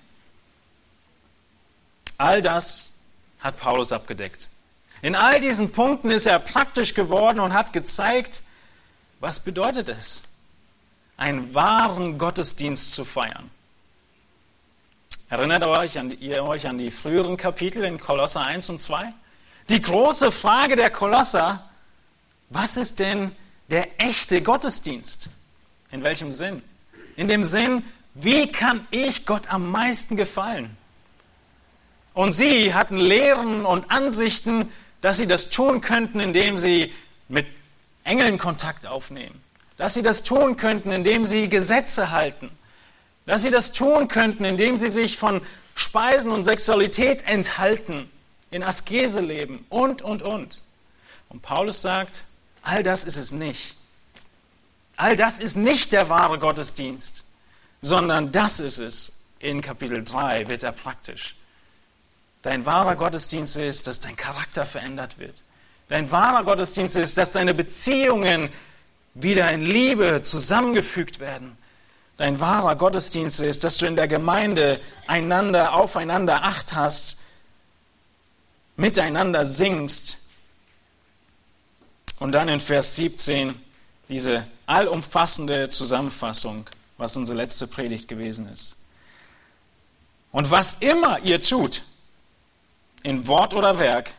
All 2.18 2.42
das 2.42 2.92
hat 3.40 3.58
Paulus 3.58 3.92
abgedeckt. 3.92 4.50
In 5.02 5.16
all 5.16 5.40
diesen 5.40 5.72
Punkten 5.72 6.10
ist 6.10 6.26
er 6.26 6.40
praktisch 6.40 6.94
geworden 6.94 7.40
und 7.40 7.54
hat 7.54 7.74
gezeigt, 7.74 8.42
was 9.20 9.40
bedeutet 9.40 9.90
es, 9.90 10.24
einen 11.18 11.54
wahren 11.54 12.18
Gottesdienst 12.18 12.94
zu 12.94 13.06
feiern. 13.06 13.50
Erinnert 15.30 15.66
euch 15.66 16.00
an, 16.00 16.12
ihr 16.20 16.44
euch 16.44 16.68
an 16.68 16.78
die 16.78 16.90
früheren 16.90 17.38
Kapitel 17.38 17.84
in 17.84 18.00
Kolosser 18.00 18.42
1 18.42 18.70
und 18.70 18.80
2? 18.80 19.14
Die 19.70 19.82
große 19.82 20.32
Frage 20.32 20.76
der 20.76 20.90
Kolosser, 20.90 21.68
was 22.50 22.78
ist 22.78 23.00
denn 23.00 23.36
der 23.70 24.02
echte 24.02 24.42
Gottesdienst? 24.42 25.30
In 25.92 26.04
welchem 26.04 26.32
Sinn? 26.32 26.62
In 27.18 27.28
dem 27.28 27.44
Sinn, 27.44 27.84
wie 28.14 28.52
kann 28.52 28.88
ich 28.92 29.26
Gott 29.26 29.52
am 29.52 29.70
meisten 29.70 30.16
gefallen? 30.16 30.78
Und 32.14 32.32
sie 32.32 32.74
hatten 32.74 32.98
Lehren 32.98 33.66
und 33.66 33.92
Ansichten, 33.92 34.72
dass 35.02 35.18
sie 35.18 35.28
das 35.28 35.50
tun 35.50 35.82
könnten, 35.82 36.20
indem 36.20 36.58
sie 36.58 36.94
mit 37.28 37.46
Engeln 38.04 38.38
Kontakt 38.38 38.88
aufnehmen, 38.88 39.42
dass 39.78 39.94
sie 39.94 40.02
das 40.02 40.24
tun 40.24 40.58
könnten, 40.58 40.92
indem 40.92 41.26
sie 41.26 41.50
Gesetze 41.50 42.12
halten, 42.12 42.50
dass 43.26 43.44
sie 43.44 43.52
das 43.52 43.72
tun 43.72 44.08
könnten, 44.08 44.46
indem 44.46 44.78
sie 44.78 44.90
sich 44.90 45.18
von 45.18 45.42
Speisen 45.76 46.32
und 46.32 46.44
Sexualität 46.44 47.28
enthalten, 47.28 48.10
in 48.50 48.64
Askese 48.64 49.22
leben 49.22 49.66
und, 49.70 50.02
und, 50.02 50.22
und. 50.22 50.62
Und 51.30 51.42
Paulus 51.42 51.82
sagt, 51.82 52.26
all 52.64 52.82
das 52.84 53.04
ist 53.04 53.18
es 53.18 53.32
nicht. 53.32 53.77
All 54.98 55.16
das 55.16 55.38
ist 55.38 55.56
nicht 55.56 55.92
der 55.92 56.10
wahre 56.10 56.40
Gottesdienst, 56.40 57.24
sondern 57.82 58.32
das 58.32 58.60
ist 58.60 58.80
es. 58.80 59.12
In 59.40 59.62
Kapitel 59.62 60.04
3 60.04 60.50
wird 60.50 60.64
er 60.64 60.72
praktisch. 60.72 61.36
Dein 62.42 62.66
wahrer 62.66 62.96
Gottesdienst 62.96 63.58
ist, 63.58 63.86
dass 63.86 64.00
dein 64.00 64.16
Charakter 64.16 64.66
verändert 64.66 65.20
wird. 65.20 65.36
Dein 65.88 66.10
wahrer 66.12 66.44
Gottesdienst 66.44 66.96
ist, 66.96 67.18
dass 67.18 67.32
deine 67.32 67.54
Beziehungen 67.54 68.50
wieder 69.14 69.52
in 69.52 69.62
Liebe 69.62 70.24
zusammengefügt 70.24 71.20
werden. 71.20 71.58
Dein 72.18 72.40
wahrer 72.40 72.76
Gottesdienst 72.76 73.40
ist, 73.42 73.64
dass 73.64 73.78
du 73.78 73.86
in 73.86 73.96
der 73.96 74.08
Gemeinde 74.08 74.80
einander 75.06 75.74
aufeinander 75.74 76.44
Acht 76.44 76.74
hast, 76.74 77.20
miteinander 78.76 79.46
singst. 79.46 80.18
Und 82.20 82.32
dann 82.32 82.50
in 82.50 82.60
Vers 82.60 82.96
17 82.96 83.62
diese 84.10 84.48
allumfassende 84.66 85.70
Zusammenfassung, 85.70 86.68
was 86.98 87.16
unsere 87.16 87.38
letzte 87.38 87.68
Predigt 87.68 88.08
gewesen 88.08 88.48
ist. 88.50 88.76
Und 90.32 90.50
was 90.52 90.76
immer 90.76 91.20
ihr 91.20 91.42
tut, 91.42 91.84
in 93.04 93.28
Wort 93.28 93.54
oder 93.54 93.80
Werk, 93.80 94.12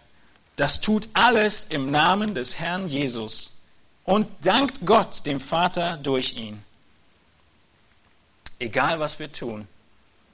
das 0.56 0.80
tut 0.80 1.08
alles 1.12 1.64
im 1.64 1.90
Namen 1.90 2.34
des 2.34 2.58
Herrn 2.58 2.88
Jesus 2.88 3.58
und 4.04 4.26
dankt 4.40 4.84
Gott, 4.84 5.26
dem 5.26 5.40
Vater, 5.40 5.96
durch 5.98 6.32
ihn. 6.34 6.62
Egal 8.58 8.98
was 8.98 9.18
wir 9.18 9.30
tun, 9.30 9.68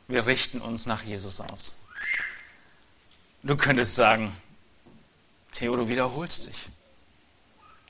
wir 0.08 0.26
richten 0.26 0.60
uns 0.60 0.86
nach 0.86 1.02
Jesus 1.02 1.40
aus. 1.40 1.74
Du 3.42 3.56
könntest 3.56 3.94
sagen, 3.94 4.34
Theo, 5.52 5.76
du 5.76 5.88
wiederholst 5.88 6.46
dich. 6.46 6.56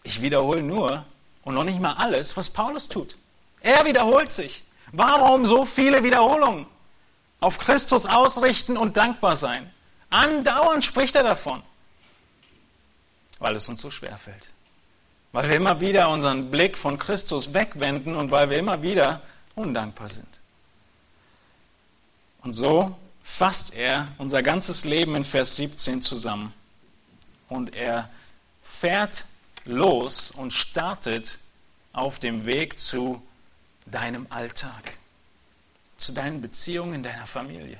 Ich 0.02 0.20
wiederhole 0.20 0.62
nur 0.62 1.06
und 1.44 1.54
noch 1.54 1.64
nicht 1.64 1.80
mal 1.80 1.94
alles, 1.94 2.36
was 2.36 2.50
Paulus 2.50 2.88
tut. 2.88 3.16
Er 3.60 3.84
wiederholt 3.84 4.30
sich. 4.30 4.64
Warum 4.92 5.46
so 5.46 5.64
viele 5.64 6.02
Wiederholungen? 6.04 6.66
Auf 7.40 7.58
Christus 7.58 8.06
ausrichten 8.06 8.76
und 8.76 8.96
dankbar 8.96 9.36
sein. 9.36 9.70
Andauernd 10.10 10.84
spricht 10.84 11.16
er 11.16 11.24
davon, 11.24 11.62
weil 13.38 13.56
es 13.56 13.68
uns 13.68 13.80
so 13.80 13.90
schwer 13.90 14.16
fällt. 14.16 14.52
Weil 15.32 15.48
wir 15.48 15.56
immer 15.56 15.80
wieder 15.80 16.08
unseren 16.10 16.50
Blick 16.50 16.78
von 16.78 16.98
Christus 16.98 17.52
wegwenden 17.52 18.14
und 18.14 18.30
weil 18.30 18.48
wir 18.50 18.58
immer 18.58 18.82
wieder 18.82 19.20
undankbar 19.56 20.08
sind. 20.08 20.40
Und 22.42 22.52
so 22.52 22.96
fasst 23.22 23.74
er 23.74 24.08
unser 24.18 24.42
ganzes 24.42 24.84
Leben 24.84 25.16
in 25.16 25.24
Vers 25.24 25.56
17 25.56 26.02
zusammen. 26.02 26.52
Und 27.48 27.74
er 27.74 28.08
fährt 28.62 29.24
los 29.64 30.30
und 30.30 30.52
startet 30.52 31.38
auf 31.92 32.18
dem 32.18 32.46
Weg 32.46 32.78
zu 32.78 33.22
deinem 33.86 34.26
Alltag, 34.30 34.98
zu 35.96 36.12
deinen 36.12 36.40
Beziehungen 36.40 36.94
in 36.94 37.02
deiner 37.02 37.26
Familie, 37.26 37.78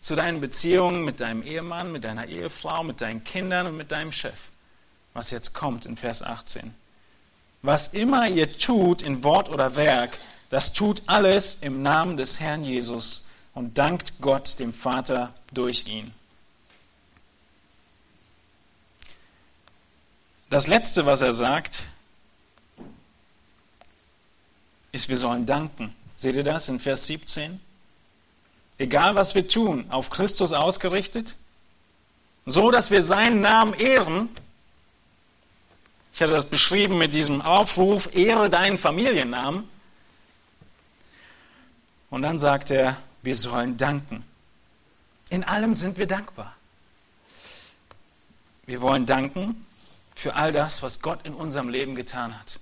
zu 0.00 0.14
deinen 0.14 0.40
Beziehungen 0.40 1.04
mit 1.04 1.20
deinem 1.20 1.42
Ehemann, 1.42 1.92
mit 1.92 2.04
deiner 2.04 2.26
Ehefrau, 2.26 2.84
mit 2.84 3.00
deinen 3.00 3.24
Kindern 3.24 3.66
und 3.66 3.76
mit 3.76 3.90
deinem 3.90 4.12
Chef, 4.12 4.48
was 5.14 5.30
jetzt 5.30 5.54
kommt 5.54 5.86
in 5.86 5.96
Vers 5.96 6.22
18. 6.22 6.74
Was 7.62 7.88
immer 7.88 8.28
ihr 8.28 8.52
tut 8.52 9.02
in 9.02 9.24
Wort 9.24 9.48
oder 9.48 9.74
Werk, 9.74 10.18
das 10.50 10.72
tut 10.72 11.02
alles 11.06 11.56
im 11.56 11.82
Namen 11.82 12.16
des 12.16 12.40
Herrn 12.40 12.64
Jesus 12.64 13.26
und 13.54 13.76
dankt 13.76 14.20
Gott, 14.20 14.58
dem 14.58 14.72
Vater, 14.72 15.34
durch 15.52 15.86
ihn. 15.86 16.12
Das 20.50 20.66
Letzte, 20.66 21.04
was 21.04 21.20
er 21.20 21.34
sagt, 21.34 21.82
ist, 24.92 25.10
wir 25.10 25.18
sollen 25.18 25.44
danken. 25.44 25.94
Seht 26.14 26.36
ihr 26.36 26.42
das 26.42 26.70
in 26.70 26.80
Vers 26.80 27.06
17? 27.06 27.60
Egal 28.78 29.14
was 29.14 29.34
wir 29.34 29.46
tun, 29.46 29.90
auf 29.90 30.08
Christus 30.08 30.52
ausgerichtet, 30.52 31.36
so 32.46 32.70
dass 32.70 32.90
wir 32.90 33.02
seinen 33.02 33.42
Namen 33.42 33.74
ehren. 33.74 34.30
Ich 36.14 36.22
hatte 36.22 36.32
das 36.32 36.46
beschrieben 36.46 36.96
mit 36.96 37.12
diesem 37.12 37.42
Aufruf, 37.42 38.14
ehre 38.14 38.48
deinen 38.48 38.78
Familiennamen. 38.78 39.68
Und 42.08 42.22
dann 42.22 42.38
sagt 42.38 42.70
er, 42.70 42.96
wir 43.22 43.36
sollen 43.36 43.76
danken. 43.76 44.24
In 45.28 45.44
allem 45.44 45.74
sind 45.74 45.98
wir 45.98 46.06
dankbar. 46.06 46.56
Wir 48.64 48.80
wollen 48.80 49.04
danken 49.04 49.66
für 50.18 50.34
all 50.34 50.50
das, 50.50 50.82
was 50.82 51.00
Gott 51.00 51.20
in 51.22 51.32
unserem 51.32 51.68
Leben 51.68 51.94
getan 51.94 52.36
hat. 52.36 52.58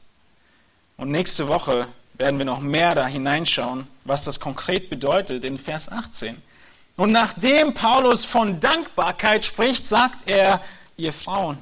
Und 0.99 1.11
nächste 1.11 1.49
Woche 1.49 1.89
werden 2.15 2.37
wir 2.37 2.45
noch 2.45 2.61
mehr 2.61 2.95
da 2.95 3.07
hineinschauen, 3.07 3.87
was 4.05 4.25
das 4.25 4.41
konkret 4.41 4.91
bedeutet 4.91 5.43
in 5.43 5.57
Vers 5.57 5.91
18. 5.91 6.37
Und 6.97 7.13
nachdem 7.13 7.73
Paulus 7.73 8.27
von 8.27 8.61
Dankbarkeit 8.61 9.47
spricht, 9.47 9.87
sagt 9.87 10.29
er, 10.29 10.63
ihr 10.99 11.15
Frauen, 11.15 11.57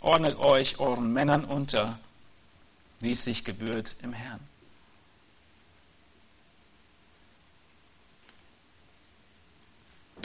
ordnet 0.00 0.36
euch 0.38 0.80
euren 0.80 1.12
Männern 1.12 1.44
unter, 1.44 2.00
wie 2.98 3.12
es 3.12 3.22
sich 3.22 3.44
gebührt 3.44 3.94
im 4.02 4.12
Herrn. 4.12 4.40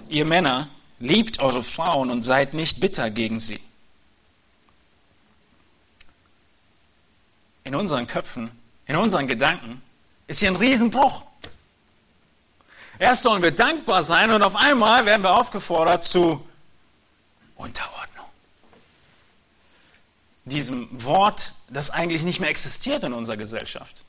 Ihr 0.10 0.26
Männer, 0.26 0.70
liebt 1.00 1.40
eure 1.40 1.62
Frauen 1.62 2.10
und 2.10 2.24
seid 2.24 2.56
nicht 2.56 2.80
bitter 2.80 3.12
gegen 3.12 3.40
sie. 3.40 3.60
In 7.64 7.76
unseren 7.76 8.08
Köpfen 8.08 8.52
in 8.86 8.96
unseren 8.96 9.28
Gedanken, 9.28 9.82
ist 10.28 10.40
hier 10.40 10.50
ein 10.50 10.56
Riesenbruch. 10.56 11.24
Erst 13.00 13.24
sollen 13.24 13.44
wir 13.44 13.52
dankbar 13.52 14.04
sein 14.04 14.32
und 14.32 14.44
auf 14.44 14.56
einmal 14.56 15.06
werden 15.06 15.24
wir 15.24 15.36
aufgefordert 15.36 16.04
zu 16.04 16.46
Unterordnung. 17.56 18.26
Diesem 20.46 20.88
Wort, 20.92 21.54
das 21.70 21.90
eigentlich 21.90 22.24
nicht 22.24 22.40
mehr 22.40 22.50
existiert 22.50 23.04
in 23.04 23.14
unserer 23.14 23.38
Gesellschaft. 23.38 24.04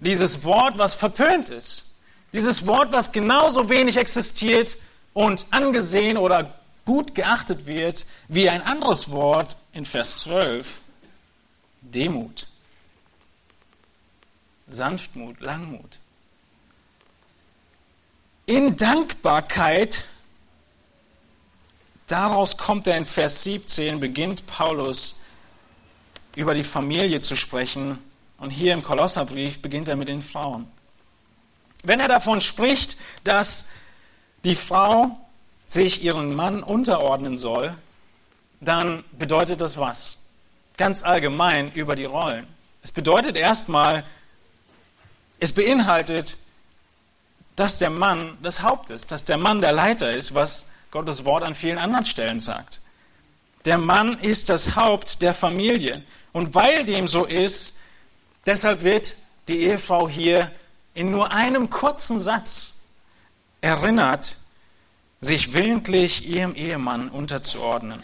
Dieses 0.00 0.44
Wort, 0.44 0.78
was 0.78 0.94
verpönt 0.94 1.48
ist. 1.48 1.86
Dieses 2.32 2.66
Wort, 2.66 2.92
was 2.92 3.12
genauso 3.12 3.68
wenig 3.68 3.96
existiert 3.96 4.76
und 5.14 5.46
angesehen 5.50 6.18
oder 6.18 6.58
gut 6.84 7.14
geachtet 7.14 7.66
wird 7.66 8.04
wie 8.28 8.48
ein 8.50 8.62
anderes 8.62 9.10
Wort 9.10 9.56
in 9.72 9.86
Vers 9.86 10.20
12, 10.20 10.80
Demut. 11.80 12.46
Sanftmut, 14.68 15.40
Langmut. 15.40 15.98
In 18.46 18.76
Dankbarkeit, 18.76 20.04
daraus 22.06 22.56
kommt 22.56 22.86
er 22.86 22.96
in 22.96 23.04
Vers 23.04 23.44
17, 23.44 24.00
beginnt 24.00 24.46
Paulus 24.46 25.20
über 26.36 26.54
die 26.54 26.64
Familie 26.64 27.20
zu 27.20 27.36
sprechen. 27.36 27.98
Und 28.38 28.50
hier 28.50 28.74
im 28.74 28.82
Kolosserbrief 28.82 29.60
beginnt 29.60 29.88
er 29.88 29.96
mit 29.96 30.08
den 30.08 30.22
Frauen. 30.22 30.68
Wenn 31.82 32.00
er 32.00 32.08
davon 32.08 32.40
spricht, 32.40 32.96
dass 33.24 33.68
die 34.44 34.54
Frau 34.54 35.18
sich 35.66 36.04
ihren 36.04 36.34
Mann 36.34 36.62
unterordnen 36.62 37.36
soll, 37.36 37.74
dann 38.60 39.04
bedeutet 39.12 39.60
das 39.60 39.76
was? 39.76 40.18
Ganz 40.76 41.02
allgemein 41.02 41.72
über 41.72 41.96
die 41.96 42.04
Rollen. 42.04 42.46
Es 42.82 42.92
bedeutet 42.92 43.36
erstmal, 43.36 44.04
es 45.38 45.52
beinhaltet, 45.52 46.36
dass 47.56 47.78
der 47.78 47.90
Mann 47.90 48.36
das 48.42 48.62
Haupt 48.62 48.90
ist, 48.90 49.10
dass 49.10 49.24
der 49.24 49.38
Mann 49.38 49.60
der 49.60 49.72
Leiter 49.72 50.12
ist, 50.12 50.34
was 50.34 50.66
Gottes 50.90 51.24
Wort 51.24 51.42
an 51.42 51.54
vielen 51.54 51.78
anderen 51.78 52.04
Stellen 52.04 52.38
sagt. 52.38 52.80
Der 53.64 53.78
Mann 53.78 54.18
ist 54.20 54.48
das 54.48 54.76
Haupt 54.76 55.22
der 55.22 55.34
Familie. 55.34 56.02
Und 56.32 56.54
weil 56.54 56.84
dem 56.84 57.08
so 57.08 57.24
ist, 57.24 57.78
deshalb 58.44 58.82
wird 58.82 59.16
die 59.48 59.60
Ehefrau 59.62 60.08
hier 60.08 60.52
in 60.94 61.10
nur 61.10 61.32
einem 61.32 61.70
kurzen 61.70 62.18
Satz 62.18 62.84
erinnert, 63.60 64.36
sich 65.20 65.52
willentlich 65.52 66.28
ihrem 66.28 66.54
Ehemann 66.54 67.08
unterzuordnen. 67.08 68.02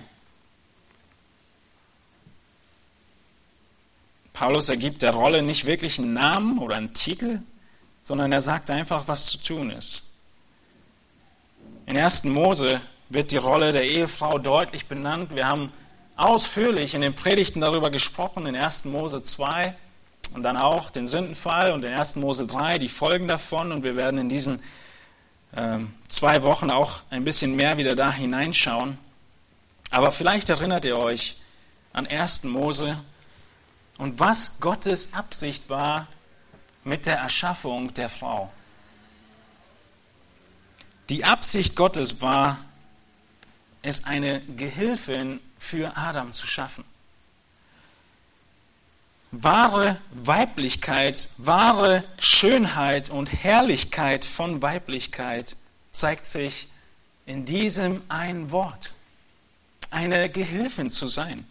Paulus 4.32 4.68
ergibt 4.68 5.02
der 5.02 5.12
Rolle 5.12 5.42
nicht 5.42 5.66
wirklich 5.66 5.98
einen 5.98 6.14
Namen 6.14 6.58
oder 6.58 6.76
einen 6.76 6.94
Titel, 6.94 7.40
sondern 8.02 8.32
er 8.32 8.40
sagt 8.40 8.70
einfach, 8.70 9.08
was 9.08 9.26
zu 9.26 9.38
tun 9.38 9.70
ist. 9.70 10.02
In 11.86 11.96
1. 11.96 12.24
Mose 12.24 12.80
wird 13.08 13.30
die 13.30 13.36
Rolle 13.36 13.72
der 13.72 13.88
Ehefrau 13.88 14.38
deutlich 14.38 14.86
benannt. 14.86 15.34
Wir 15.34 15.46
haben 15.46 15.72
ausführlich 16.16 16.94
in 16.94 17.00
den 17.00 17.14
Predigten 17.14 17.60
darüber 17.60 17.90
gesprochen, 17.90 18.46
in 18.46 18.56
1. 18.56 18.86
Mose 18.86 19.22
2 19.22 19.74
und 20.34 20.42
dann 20.42 20.56
auch 20.56 20.90
den 20.90 21.06
Sündenfall 21.06 21.72
und 21.72 21.84
in 21.84 21.92
1. 21.92 22.16
Mose 22.16 22.46
3, 22.46 22.78
die 22.78 22.88
Folgen 22.88 23.28
davon. 23.28 23.72
Und 23.72 23.82
wir 23.82 23.96
werden 23.96 24.18
in 24.18 24.28
diesen 24.28 24.62
äh, 25.54 25.78
zwei 26.08 26.42
Wochen 26.42 26.70
auch 26.70 27.02
ein 27.10 27.24
bisschen 27.24 27.54
mehr 27.56 27.76
wieder 27.76 27.94
da 27.94 28.12
hineinschauen. 28.12 28.98
Aber 29.90 30.10
vielleicht 30.10 30.48
erinnert 30.48 30.84
ihr 30.84 30.98
euch 30.98 31.36
an 31.92 32.06
1. 32.06 32.44
Mose 32.44 32.96
und 33.98 34.18
was 34.20 34.60
Gottes 34.60 35.12
Absicht 35.14 35.68
war 35.68 36.06
mit 36.84 37.06
der 37.06 37.18
Erschaffung 37.18 37.94
der 37.94 38.08
Frau. 38.08 38.50
Die 41.08 41.24
Absicht 41.24 41.76
Gottes 41.76 42.20
war, 42.20 42.58
es 43.82 44.04
eine 44.04 44.40
Gehilfin 44.40 45.40
für 45.58 45.96
Adam 45.96 46.32
zu 46.32 46.46
schaffen. 46.46 46.84
Wahre 49.32 50.00
Weiblichkeit, 50.10 51.28
wahre 51.38 52.04
Schönheit 52.18 53.08
und 53.08 53.32
Herrlichkeit 53.32 54.24
von 54.24 54.62
Weiblichkeit 54.62 55.56
zeigt 55.90 56.26
sich 56.26 56.68
in 57.26 57.44
diesem 57.44 58.02
einen 58.08 58.50
Wort. 58.50 58.92
Eine 59.90 60.28
Gehilfin 60.28 60.90
zu 60.90 61.08
sein. 61.08 61.46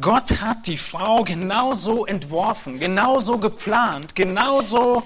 Gott 0.00 0.40
hat 0.40 0.66
die 0.66 0.76
Frau 0.76 1.22
genauso 1.22 2.04
entworfen, 2.04 2.80
genauso 2.80 3.38
geplant, 3.38 4.14
genauso 4.16 5.04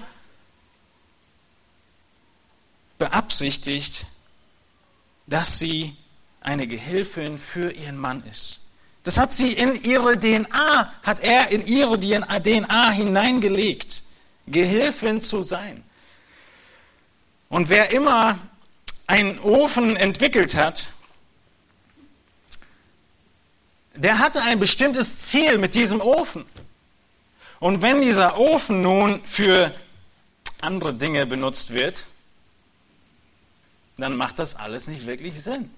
beabsichtigt, 2.97 4.05
dass 5.27 5.59
sie 5.59 5.95
eine 6.41 6.65
Gehilfin 6.65 7.37
für 7.37 7.71
ihren 7.71 7.97
Mann 7.97 8.23
ist. 8.23 8.61
Das 9.03 9.17
hat 9.17 9.33
sie 9.33 9.53
in 9.53 9.81
ihre 9.83 10.19
DNA, 10.19 10.93
hat 11.03 11.19
er 11.19 11.49
in 11.49 11.65
ihre 11.67 11.99
DNA 11.99 12.89
hineingelegt, 12.89 14.03
Gehilfin 14.47 15.21
zu 15.21 15.43
sein. 15.43 15.83
Und 17.47 17.69
wer 17.69 17.91
immer 17.91 18.39
einen 19.07 19.39
Ofen 19.39 19.95
entwickelt 19.95 20.55
hat, 20.55 20.91
der 23.99 24.19
hatte 24.19 24.41
ein 24.41 24.59
bestimmtes 24.59 25.27
Ziel 25.27 25.57
mit 25.57 25.75
diesem 25.75 25.99
Ofen. 26.01 26.45
Und 27.59 27.81
wenn 27.81 28.01
dieser 28.01 28.37
Ofen 28.37 28.81
nun 28.81 29.25
für 29.25 29.75
andere 30.61 30.93
Dinge 30.93 31.25
benutzt 31.25 31.73
wird, 31.73 32.05
dann 33.97 34.15
macht 34.15 34.39
das 34.39 34.55
alles 34.55 34.87
nicht 34.87 35.05
wirklich 35.05 35.41
Sinn. 35.43 35.69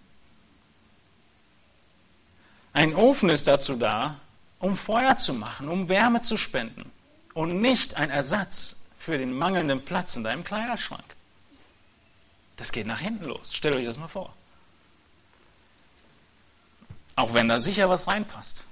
Ein 2.73 2.95
Ofen 2.95 3.29
ist 3.29 3.47
dazu 3.47 3.75
da, 3.75 4.19
um 4.59 4.77
Feuer 4.77 5.17
zu 5.17 5.33
machen, 5.33 5.67
um 5.67 5.89
Wärme 5.89 6.21
zu 6.21 6.37
spenden 6.37 6.91
und 7.33 7.59
nicht 7.59 7.95
ein 7.95 8.11
Ersatz 8.11 8.85
für 8.97 9.17
den 9.17 9.33
mangelnden 9.33 9.83
Platz 9.83 10.15
in 10.15 10.23
deinem 10.23 10.43
Kleiderschrank. 10.43 11.03
Das 12.57 12.71
geht 12.71 12.85
nach 12.85 12.99
hinten 12.99 13.25
los. 13.25 13.55
Stellt 13.55 13.75
euch 13.75 13.85
das 13.85 13.97
mal 13.97 14.07
vor. 14.07 14.31
Auch 17.21 17.35
wenn 17.35 17.49
da 17.49 17.59
sicher 17.59 17.87
was 17.87 18.07
reinpasst. 18.07 18.63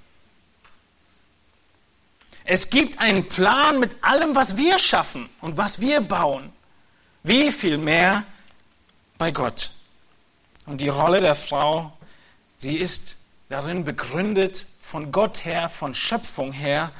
Es 2.46 2.72
gibt 2.72 3.00
einen 3.00 3.30
Plan 3.30 3.80
mit 3.80 4.04
allem, 4.04 4.34
was 4.34 4.58
wir 4.58 4.80
schaffen 4.80 5.30
und 5.40 5.58
was 5.58 5.82
wir 5.82 6.02
bauen. 6.02 6.52
Wie 7.22 7.52
viel 7.52 7.78
mehr 7.78 8.26
bei 9.20 9.30
Gott. 9.30 9.70
Und 10.66 10.82
die 10.82 10.88
Rolle 10.88 11.22
der 11.22 11.36
Frau, 11.36 11.96
sie 12.58 12.78
ist 12.78 13.18
darin 13.50 13.84
begründet 13.84 14.66
von 14.82 15.12
Gott 15.12 15.46
her, 15.46 15.70
von 15.70 15.94
Schöpfung 15.94 16.52
her, 16.52 16.92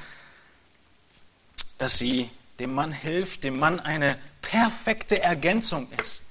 dass 1.78 1.98
sie 1.98 2.30
dem 2.60 2.74
Mann 2.74 2.92
hilft, 2.92 3.42
dem 3.42 3.58
Mann 3.58 3.80
eine 3.80 4.18
perfekte 4.40 5.20
Ergänzung 5.20 5.90
ist, 5.98 6.26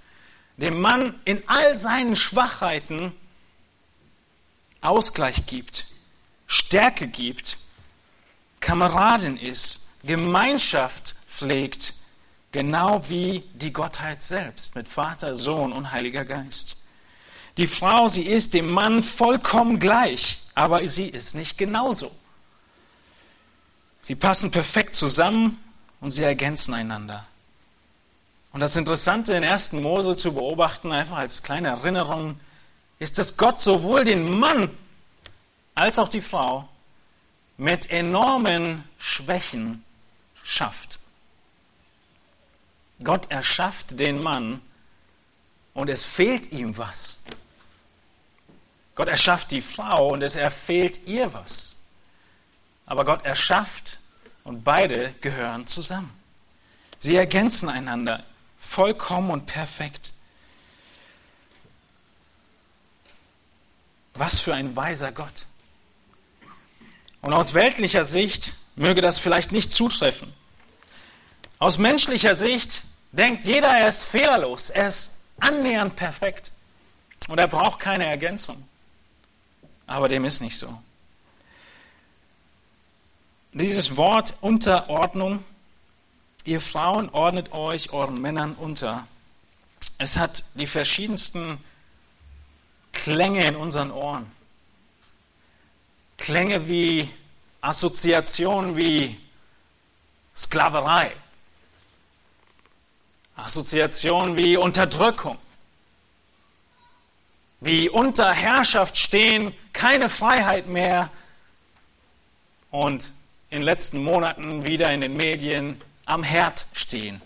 dem 0.55 0.79
Mann 0.79 1.19
in 1.25 1.43
all 1.47 1.75
seinen 1.75 2.15
Schwachheiten 2.15 3.11
Ausgleich 4.81 5.45
gibt, 5.45 5.87
Stärke 6.47 7.07
gibt, 7.07 7.57
Kameradin 8.59 9.37
ist, 9.37 9.87
Gemeinschaft 10.03 11.15
pflegt, 11.27 11.93
genau 12.51 13.07
wie 13.09 13.43
die 13.53 13.73
Gottheit 13.73 14.23
selbst 14.23 14.75
mit 14.75 14.87
Vater, 14.87 15.35
Sohn 15.35 15.71
und 15.73 15.91
Heiliger 15.91 16.25
Geist. 16.25 16.77
Die 17.57 17.67
Frau, 17.67 18.07
sie 18.07 18.23
ist 18.23 18.53
dem 18.53 18.69
Mann 18.69 19.03
vollkommen 19.03 19.79
gleich, 19.79 20.43
aber 20.55 20.87
sie 20.87 21.07
ist 21.07 21.35
nicht 21.35 21.57
genauso. 21.57 22.11
Sie 24.01 24.15
passen 24.15 24.49
perfekt 24.49 24.95
zusammen 24.95 25.61
und 25.99 26.11
sie 26.11 26.23
ergänzen 26.23 26.73
einander. 26.73 27.25
Und 28.51 28.61
das 28.61 28.75
Interessante 28.75 29.33
in 29.33 29.43
1. 29.43 29.73
Mose 29.73 30.15
zu 30.15 30.33
beobachten, 30.33 30.91
einfach 30.91 31.17
als 31.17 31.43
kleine 31.43 31.67
Erinnerung, 31.67 32.39
ist, 32.99 33.17
dass 33.17 33.37
Gott 33.37 33.61
sowohl 33.61 34.03
den 34.03 34.39
Mann 34.39 34.69
als 35.73 35.97
auch 35.97 36.09
die 36.09 36.21
Frau 36.21 36.67
mit 37.57 37.89
enormen 37.89 38.83
Schwächen 38.97 39.83
schafft. 40.43 40.99
Gott 43.03 43.31
erschafft 43.31 43.99
den 43.99 44.21
Mann 44.21 44.61
und 45.73 45.89
es 45.89 46.03
fehlt 46.03 46.51
ihm 46.51 46.77
was. 46.77 47.21
Gott 48.95 49.07
erschafft 49.07 49.51
die 49.51 49.61
Frau 49.61 50.09
und 50.09 50.21
es 50.21 50.35
erfehlt 50.35 51.07
ihr 51.07 51.31
was. 51.31 51.77
Aber 52.85 53.05
Gott 53.05 53.23
erschafft 53.23 53.99
und 54.43 54.63
beide 54.63 55.13
gehören 55.21 55.67
zusammen. 55.67 56.11
Sie 56.97 57.15
ergänzen 57.15 57.69
einander 57.69 58.25
vollkommen 58.57 59.31
und 59.31 59.45
perfekt. 59.45 60.11
Was 64.19 64.41
für 64.41 64.53
ein 64.53 64.75
weiser 64.75 65.13
Gott. 65.13 65.45
Und 67.21 67.31
aus 67.31 67.53
weltlicher 67.53 68.03
Sicht 68.03 68.53
möge 68.75 68.99
das 68.99 69.17
vielleicht 69.17 69.53
nicht 69.53 69.71
zutreffen. 69.71 70.33
Aus 71.57 71.77
menschlicher 71.77 72.35
Sicht 72.35 72.81
denkt 73.13 73.45
jeder, 73.45 73.69
er 73.69 73.87
ist 73.87 74.03
fehlerlos, 74.03 74.71
er 74.71 74.89
ist 74.89 75.23
annähernd 75.39 75.95
perfekt 75.95 76.51
und 77.29 77.37
er 77.37 77.47
braucht 77.47 77.79
keine 77.79 78.07
Ergänzung. 78.07 78.61
Aber 79.87 80.09
dem 80.09 80.25
ist 80.25 80.41
nicht 80.41 80.57
so. 80.57 80.81
Dieses 83.53 83.95
Wort 83.95 84.33
Unterordnung, 84.41 85.45
ihr 86.43 86.59
Frauen 86.59 87.07
ordnet 87.11 87.53
euch 87.53 87.93
euren 87.93 88.19
Männern 88.19 88.55
unter. 88.55 89.07
Es 89.97 90.17
hat 90.17 90.43
die 90.55 90.67
verschiedensten 90.67 91.57
Klänge 92.91 93.45
in 93.45 93.55
unseren 93.55 93.91
Ohren. 93.91 94.31
Klänge 96.17 96.67
wie 96.67 97.09
Assoziationen 97.61 98.75
wie 98.75 99.19
Sklaverei. 100.35 101.15
Assoziationen 103.35 104.37
wie 104.37 104.57
Unterdrückung. 104.57 105.37
Wie 107.61 107.89
unter 107.89 108.33
Herrschaft 108.33 108.97
stehen, 108.97 109.53
keine 109.73 110.09
Freiheit 110.09 110.67
mehr 110.67 111.09
und 112.71 113.11
in 113.49 113.59
den 113.59 113.63
letzten 113.63 114.03
Monaten 114.03 114.65
wieder 114.65 114.93
in 114.93 115.01
den 115.01 115.17
Medien 115.17 115.81
am 116.05 116.23
Herd 116.23 116.65
stehen. 116.73 117.21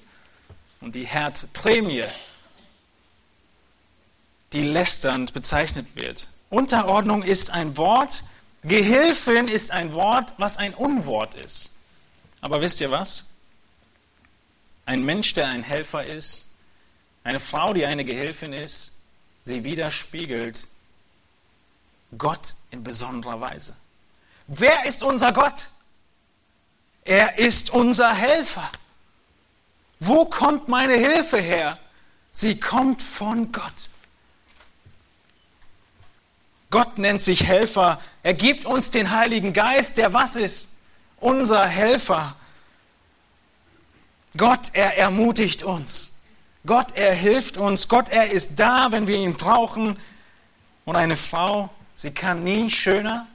Und 0.81 0.95
die 0.95 1.05
Herdprämie 1.05 2.05
die 4.53 4.63
lästernd 4.63 5.33
bezeichnet 5.33 5.95
wird. 5.95 6.27
Unterordnung 6.49 7.23
ist 7.23 7.49
ein 7.49 7.77
Wort, 7.77 8.23
Gehilfin 8.63 9.47
ist 9.47 9.71
ein 9.71 9.93
Wort, 9.93 10.33
was 10.37 10.57
ein 10.57 10.73
Unwort 10.73 11.35
ist. 11.35 11.69
Aber 12.39 12.61
wisst 12.61 12.79
ihr 12.81 12.91
was? 12.91 13.25
Ein 14.85 15.03
Mensch, 15.03 15.33
der 15.33 15.47
ein 15.47 15.63
Helfer 15.63 16.05
ist, 16.05 16.45
eine 17.23 17.39
Frau, 17.39 17.73
die 17.73 17.85
eine 17.85 18.05
Gehilfin 18.05 18.53
ist, 18.53 18.91
sie 19.43 19.63
widerspiegelt 19.63 20.67
Gott 22.17 22.53
in 22.71 22.83
besonderer 22.83 23.41
Weise. 23.41 23.75
Wer 24.47 24.85
ist 24.85 25.03
unser 25.03 25.31
Gott? 25.31 25.69
Er 27.05 27.39
ist 27.39 27.69
unser 27.69 28.13
Helfer. 28.13 28.69
Wo 29.99 30.25
kommt 30.25 30.67
meine 30.67 30.95
Hilfe 30.95 31.37
her? 31.37 31.79
Sie 32.31 32.59
kommt 32.59 33.01
von 33.01 33.51
Gott. 33.51 33.89
Gott 36.73 36.97
nennt 36.97 37.21
sich 37.21 37.43
Helfer. 37.43 37.99
Er 38.23 38.33
gibt 38.33 38.65
uns 38.65 38.89
den 38.89 39.11
Heiligen 39.11 39.53
Geist, 39.53 39.99
der 39.99 40.11
was 40.11 40.35
ist? 40.35 40.69
Unser 41.19 41.67
Helfer. 41.67 42.35
Gott, 44.35 44.71
er 44.73 44.97
ermutigt 44.97 45.61
uns. 45.61 46.13
Gott, 46.65 46.93
er 46.95 47.13
hilft 47.13 47.57
uns. 47.57 47.89
Gott, 47.89 48.09
er 48.09 48.31
ist 48.31 48.59
da, 48.59 48.91
wenn 48.91 49.05
wir 49.05 49.17
ihn 49.17 49.35
brauchen. 49.35 49.99
Und 50.83 50.95
eine 50.95 51.15
Frau, 51.15 51.69
sie 51.93 52.09
kann 52.09 52.43
nie 52.43 52.71
schöner, 52.71 53.27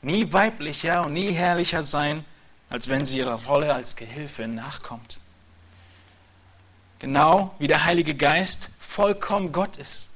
nie 0.00 0.32
weiblicher 0.32 1.04
und 1.04 1.12
nie 1.12 1.32
herrlicher 1.32 1.82
sein, 1.82 2.24
als 2.70 2.88
wenn 2.88 3.04
sie 3.04 3.18
ihrer 3.18 3.44
Rolle 3.44 3.74
als 3.74 3.96
Gehilfe 3.96 4.48
nachkommt. 4.48 5.18
Genau 7.00 7.54
wie 7.58 7.66
der 7.66 7.84
Heilige 7.84 8.14
Geist 8.14 8.70
vollkommen 8.80 9.52
Gott 9.52 9.76
ist 9.76 10.08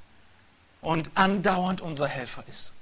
und 0.83 1.11
andauernd 1.14 1.81
unser 1.81 2.07
Helfer 2.07 2.45
ist. 2.49 2.73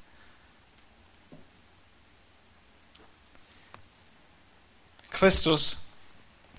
Christus 5.10 5.82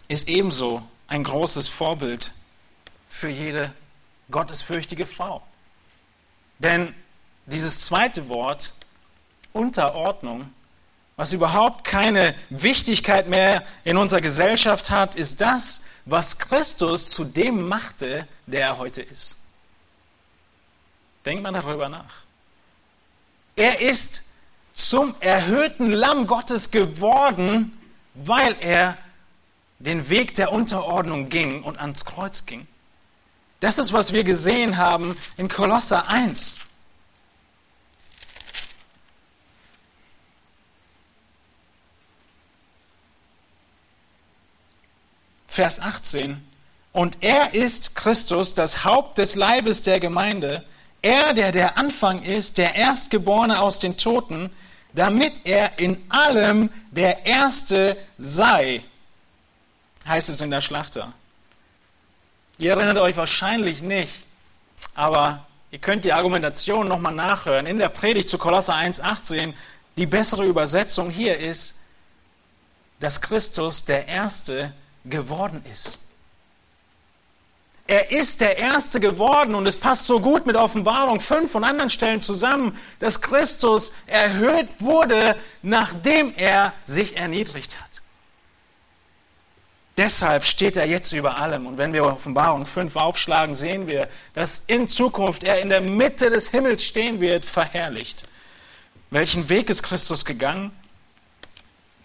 ist 0.08 0.30
ebenso 0.30 0.84
ein 1.08 1.24
großes 1.24 1.68
Vorbild 1.68 2.32
für 3.10 3.28
jede 3.28 3.74
gottesfürchtige 4.30 5.06
Frau. 5.06 5.42
Denn 6.60 6.94
dieses 7.48 7.86
zweite 7.86 8.30
Wort, 8.30 8.74
Unterordnung, 9.52 10.54
was 11.16 11.34
überhaupt 11.34 11.84
keine 11.84 12.36
Wichtigkeit 12.50 13.28
mehr 13.28 13.66
in 13.84 13.98
unserer 13.98 14.22
Gesellschaft 14.22 14.92
hat, 14.92 15.16
ist 15.16 15.42
das, 15.42 15.86
was 16.06 16.38
Christus 16.38 17.10
zu 17.10 17.26
dem 17.26 17.68
machte, 17.68 18.28
der 18.46 18.62
er 18.62 18.78
heute 18.78 19.02
ist. 19.02 19.41
Denkt 21.26 21.44
man 21.44 21.54
darüber 21.54 21.90
nach. 21.90 22.24
Er 23.56 23.82
ist 23.82 24.24
zum 24.74 25.16
erhöhten 25.20 25.92
Lamm 25.92 26.26
Gottes 26.26 26.72
geworden, 26.72 27.78
weil 28.14 28.56
er 28.60 28.98
den 29.80 30.10
Weg 30.10 30.34
der 30.36 30.52
Unterordnung 30.52 31.30
ging 31.30 31.64
und 31.64 31.80
ans 31.80 32.06
Kreuz 32.06 32.46
ging. 32.46 32.68
Das 33.60 33.78
ist, 33.78 33.94
was 33.94 34.14
wir 34.14 34.24
gesehen 34.24 34.78
haben 34.78 35.16
in 35.38 35.48
Kolosser 35.48 36.08
1. 36.08 36.60
Vers 45.48 45.80
18. 45.80 46.48
Und 46.94 47.22
er 47.22 47.54
ist 47.54 47.96
Christus, 47.96 48.54
das 48.54 48.84
Haupt 48.84 49.18
des 49.18 49.36
Leibes 49.36 49.84
der 49.84 50.00
Gemeinde, 50.00 50.66
er, 51.02 51.34
der 51.34 51.52
der 51.52 51.78
Anfang 51.78 52.24
ist, 52.24 52.58
der 52.58 52.76
Erstgeborene 52.76 53.60
aus 53.60 53.80
den 53.80 53.98
Toten, 53.98 54.52
damit 54.94 55.46
er 55.46 55.80
in 55.80 56.04
allem 56.10 56.70
der 56.92 57.26
Erste 57.26 57.98
sei, 58.18 58.84
heißt 60.08 60.30
es 60.30 60.42
in 60.42 60.52
der 60.52 60.62
Schlachter. 60.62 61.14
Ihr 62.58 62.72
erinnert 62.72 62.98
euch 62.98 63.18
wahrscheinlich 63.18 63.82
nicht, 63.82 64.26
aber 64.94 65.48
ihr 65.72 65.80
könnt 65.80 66.06
die 66.06 66.14
Argumentation 66.14 66.88
nochmal 66.88 67.16
nachhören. 67.16 67.66
In 67.66 67.80
der 67.80 67.90
Predigt 67.90 68.30
zu 68.30 68.38
Kolosser 68.38 68.76
1,18, 68.76 69.54
die 69.98 70.06
bessere 70.06 70.46
Übersetzung 70.46 71.10
hier 71.10 71.38
ist, 71.40 71.80
dass 73.00 73.22
Christus 73.22 73.86
der 73.86 74.08
Erste 74.08 74.74
geworden 75.06 75.66
ist. 75.72 75.98
Er 77.92 78.10
ist 78.10 78.40
der 78.40 78.58
Erste 78.58 79.02
geworden 79.02 79.54
und 79.54 79.68
es 79.68 79.76
passt 79.76 80.08
so 80.08 80.22
gut 80.22 80.46
mit 80.46 80.56
Offenbarung 80.56 81.20
5 81.20 81.54
und 81.56 81.66
anderen 81.66 81.90
Stellen 81.90 82.22
zusammen, 82.22 82.80
dass 83.00 83.20
Christus 83.20 83.92
erhöht 84.08 84.80
wurde, 84.80 85.36
nachdem 85.62 86.34
er 86.38 86.74
sich 86.86 87.18
erniedrigt 87.18 87.78
hat. 87.82 88.02
Deshalb 89.98 90.46
steht 90.46 90.78
er 90.78 90.88
jetzt 90.88 91.12
über 91.12 91.38
allem. 91.38 91.68
Und 91.68 91.78
wenn 91.78 91.92
wir 91.92 92.06
Offenbarung 92.06 92.66
5 92.66 92.96
aufschlagen, 92.96 93.54
sehen 93.56 93.88
wir, 93.88 94.08
dass 94.36 94.60
in 94.68 94.88
Zukunft 94.88 95.44
er 95.44 95.60
in 95.60 95.68
der 95.68 95.82
Mitte 95.82 96.30
des 96.30 96.48
Himmels 96.48 96.86
stehen 96.86 97.20
wird, 97.20 97.44
verherrlicht. 97.44 98.24
Welchen 99.10 99.50
Weg 99.50 99.70
ist 99.70 99.84
Christus 99.84 100.24
gegangen? 100.24 100.72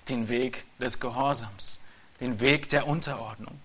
Den 0.08 0.28
Weg 0.28 0.64
des 0.80 0.98
Gehorsams, 0.98 1.78
den 2.20 2.40
Weg 2.40 2.70
der 2.70 2.88
Unterordnung. 2.88 3.60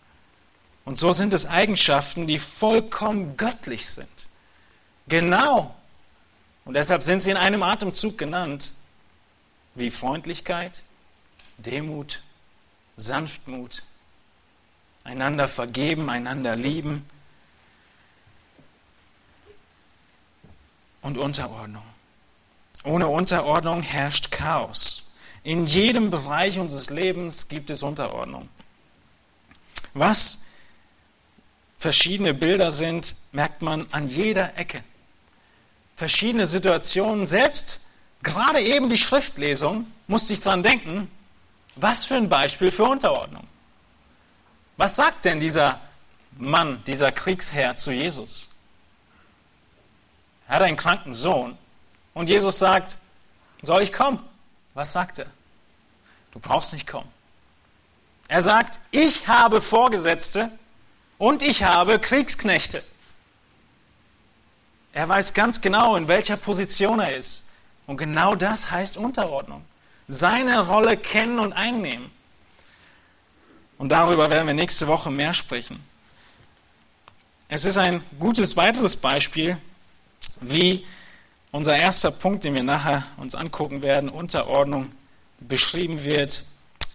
Und 0.85 0.97
so 0.97 1.13
sind 1.13 1.33
es 1.33 1.45
Eigenschaften, 1.45 2.27
die 2.27 2.39
vollkommen 2.39 3.37
göttlich 3.37 3.87
sind. 3.87 4.09
Genau. 5.07 5.75
Und 6.65 6.73
deshalb 6.73 7.03
sind 7.03 7.21
sie 7.21 7.31
in 7.31 7.37
einem 7.37 7.63
Atemzug 7.63 8.17
genannt, 8.17 8.73
wie 9.75 9.89
Freundlichkeit, 9.89 10.83
Demut, 11.57 12.21
Sanftmut, 12.97 13.83
einander 15.03 15.47
vergeben, 15.47 16.09
einander 16.09 16.55
lieben 16.55 17.07
und 21.01 21.17
Unterordnung. 21.17 21.83
Ohne 22.83 23.07
Unterordnung 23.07 23.81
herrscht 23.83 24.31
Chaos. 24.31 25.11
In 25.43 25.65
jedem 25.65 26.09
Bereich 26.09 26.59
unseres 26.59 26.89
Lebens 26.89 27.47
gibt 27.47 27.69
es 27.69 27.83
Unterordnung. 27.83 28.49
Was 29.93 30.45
verschiedene 31.81 32.35
Bilder 32.35 32.69
sind, 32.69 33.15
merkt 33.31 33.63
man 33.63 33.87
an 33.91 34.07
jeder 34.07 34.55
Ecke. 34.55 34.83
Verschiedene 35.95 36.45
Situationen, 36.45 37.25
selbst 37.25 37.81
gerade 38.21 38.61
eben 38.61 38.87
die 38.87 38.99
Schriftlesung, 38.99 39.91
musste 40.05 40.33
ich 40.33 40.41
daran 40.41 40.61
denken, 40.61 41.09
was 41.75 42.05
für 42.05 42.15
ein 42.15 42.29
Beispiel 42.29 42.69
für 42.69 42.83
Unterordnung. 42.83 43.47
Was 44.77 44.95
sagt 44.95 45.25
denn 45.25 45.39
dieser 45.39 45.81
Mann, 46.37 46.83
dieser 46.85 47.11
Kriegsherr 47.11 47.75
zu 47.77 47.91
Jesus? 47.91 48.47
Er 50.47 50.57
hat 50.57 50.61
einen 50.61 50.77
kranken 50.77 51.13
Sohn 51.13 51.57
und 52.13 52.29
Jesus 52.29 52.59
sagt, 52.59 52.97
soll 53.63 53.81
ich 53.81 53.91
kommen? 53.91 54.19
Was 54.75 54.93
sagt 54.93 55.17
er? 55.17 55.27
Du 56.31 56.39
brauchst 56.39 56.73
nicht 56.73 56.85
kommen. 56.85 57.09
Er 58.27 58.43
sagt, 58.43 58.79
ich 58.91 59.27
habe 59.27 59.61
Vorgesetzte, 59.61 60.51
und 61.21 61.43
ich 61.43 61.61
habe 61.61 61.99
Kriegsknechte. 61.99 62.83
Er 64.91 65.07
weiß 65.07 65.35
ganz 65.35 65.61
genau, 65.61 65.95
in 65.95 66.07
welcher 66.07 66.35
Position 66.35 66.99
er 66.99 67.15
ist. 67.15 67.45
Und 67.85 67.97
genau 67.97 68.33
das 68.33 68.71
heißt 68.71 68.97
Unterordnung. 68.97 69.63
Seine 70.07 70.65
Rolle 70.65 70.97
kennen 70.97 71.37
und 71.37 71.53
einnehmen. 71.53 72.09
Und 73.77 73.91
darüber 73.91 74.31
werden 74.31 74.47
wir 74.47 74.55
nächste 74.55 74.87
Woche 74.87 75.11
mehr 75.11 75.35
sprechen. 75.35 75.85
Es 77.49 77.65
ist 77.65 77.77
ein 77.77 78.03
gutes 78.19 78.57
weiteres 78.57 78.97
Beispiel, 78.97 79.57
wie 80.39 80.87
unser 81.51 81.77
erster 81.77 82.09
Punkt, 82.09 82.45
den 82.45 82.55
wir 82.55 82.63
nachher 82.63 83.05
uns 83.17 83.35
angucken 83.35 83.83
werden, 83.83 84.09
Unterordnung 84.09 84.91
beschrieben 85.39 86.03
wird. 86.03 86.45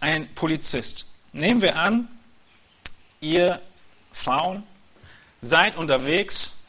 Ein 0.01 0.27
Polizist. 0.35 1.07
Nehmen 1.31 1.61
wir 1.61 1.77
an, 1.77 2.09
ihr 3.21 3.61
Frauen, 4.17 4.63
seid 5.41 5.77
unterwegs 5.77 6.65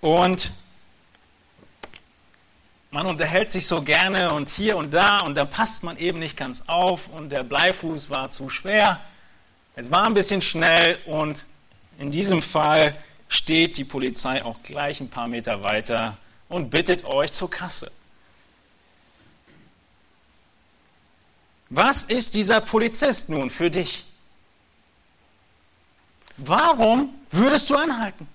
und 0.00 0.50
man 2.90 3.06
unterhält 3.06 3.50
sich 3.50 3.66
so 3.66 3.82
gerne 3.82 4.32
und 4.32 4.48
hier 4.48 4.76
und 4.76 4.92
da 4.92 5.20
und 5.20 5.34
da 5.34 5.44
passt 5.44 5.82
man 5.82 5.96
eben 5.96 6.18
nicht 6.18 6.36
ganz 6.36 6.68
auf 6.68 7.08
und 7.08 7.30
der 7.30 7.42
Bleifuß 7.42 8.10
war 8.10 8.30
zu 8.30 8.48
schwer. 8.48 9.00
Es 9.76 9.90
war 9.90 10.04
ein 10.04 10.14
bisschen 10.14 10.42
schnell 10.42 10.98
und 11.06 11.46
in 11.98 12.10
diesem 12.10 12.42
Fall 12.42 12.96
steht 13.28 13.76
die 13.76 13.84
Polizei 13.84 14.44
auch 14.44 14.62
gleich 14.62 15.00
ein 15.00 15.08
paar 15.08 15.28
Meter 15.28 15.62
weiter 15.62 16.18
und 16.48 16.70
bittet 16.70 17.04
euch 17.04 17.32
zur 17.32 17.50
Kasse. 17.50 17.90
Was 21.70 22.04
ist 22.04 22.34
dieser 22.34 22.60
Polizist 22.60 23.30
nun 23.30 23.48
für 23.48 23.70
dich? 23.70 24.04
Warum 26.36 27.14
würdest 27.30 27.70
du 27.70 27.76
anhalten? 27.76 28.28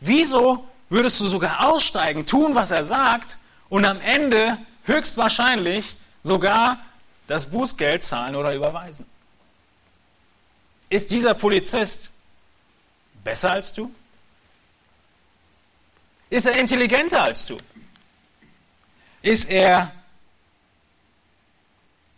Wieso 0.00 0.66
würdest 0.88 1.20
du 1.20 1.26
sogar 1.26 1.68
aussteigen, 1.68 2.26
tun, 2.26 2.54
was 2.54 2.70
er 2.70 2.84
sagt 2.84 3.38
und 3.68 3.84
am 3.84 4.00
Ende 4.00 4.58
höchstwahrscheinlich 4.84 5.94
sogar 6.22 6.78
das 7.26 7.50
Bußgeld 7.50 8.02
zahlen 8.02 8.36
oder 8.36 8.54
überweisen? 8.54 9.06
Ist 10.88 11.10
dieser 11.10 11.34
Polizist 11.34 12.10
besser 13.24 13.52
als 13.52 13.72
du? 13.72 13.94
Ist 16.28 16.46
er 16.46 16.56
intelligenter 16.56 17.22
als 17.22 17.46
du? 17.46 17.56
Ist 19.22 19.48
er 19.48 19.92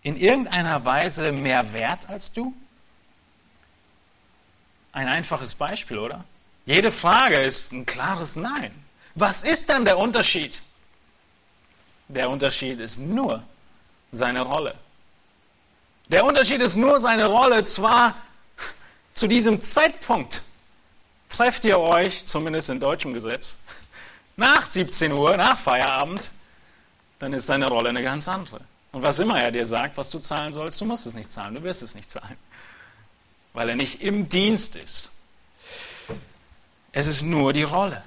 in 0.03 0.17
irgendeiner 0.17 0.85
Weise 0.85 1.33
mehr 1.33 1.73
wert 1.73 2.09
als 2.09 2.33
du? 2.33 2.55
Ein 4.94 5.09
einfaches 5.09 5.57
Beispiel, 5.57 5.98
oder? 5.98 6.24
Jede 6.66 6.92
Frage 6.92 7.40
ist 7.40 7.72
ein 7.72 7.85
klares 7.85 8.37
Nein. 8.37 8.72
Was 9.16 9.42
ist 9.42 9.68
dann 9.68 9.85
der 9.85 9.98
Unterschied? 9.98 10.62
Der 12.07 12.30
Unterschied 12.30 12.78
ist 12.78 13.00
nur 13.00 13.42
seine 14.12 14.42
Rolle. 14.42 14.76
Der 16.09 16.24
Unterschied 16.24 16.61
ist 16.61 16.76
nur 16.76 17.00
seine 17.00 17.26
Rolle. 17.26 17.64
Zwar 17.64 18.14
zu 19.14 19.26
diesem 19.26 19.61
Zeitpunkt 19.61 20.42
trefft 21.28 21.64
ihr 21.64 21.80
euch, 21.80 22.24
zumindest 22.24 22.70
in 22.70 22.78
deutschem 22.78 23.12
Gesetz, 23.14 23.59
nach 24.37 24.64
17 24.64 25.11
Uhr, 25.11 25.37
nach 25.37 25.59
Feierabend, 25.59 26.30
dann 27.18 27.33
ist 27.33 27.46
seine 27.46 27.66
Rolle 27.66 27.88
eine 27.88 28.02
ganz 28.02 28.28
andere. 28.28 28.61
Und 28.92 29.02
was 29.02 29.18
immer 29.18 29.40
er 29.40 29.50
dir 29.50 29.66
sagt, 29.66 29.96
was 29.96 30.11
du 30.11 30.20
zahlen 30.20 30.52
sollst, 30.52 30.80
du 30.80 30.85
musst 30.85 31.04
es 31.07 31.14
nicht 31.14 31.33
zahlen, 31.33 31.57
du 31.57 31.62
wirst 31.64 31.83
es 31.83 31.96
nicht 31.96 32.09
zahlen 32.09 32.37
weil 33.55 33.71
er 33.71 33.77
nicht 33.77 34.03
im 34.03 34.29
Dienst 34.29 34.77
ist. 34.77 35.12
Es 36.93 37.07
ist 37.07 37.23
nur 37.23 37.53
die 37.53 37.62
Rolle. 37.62 38.03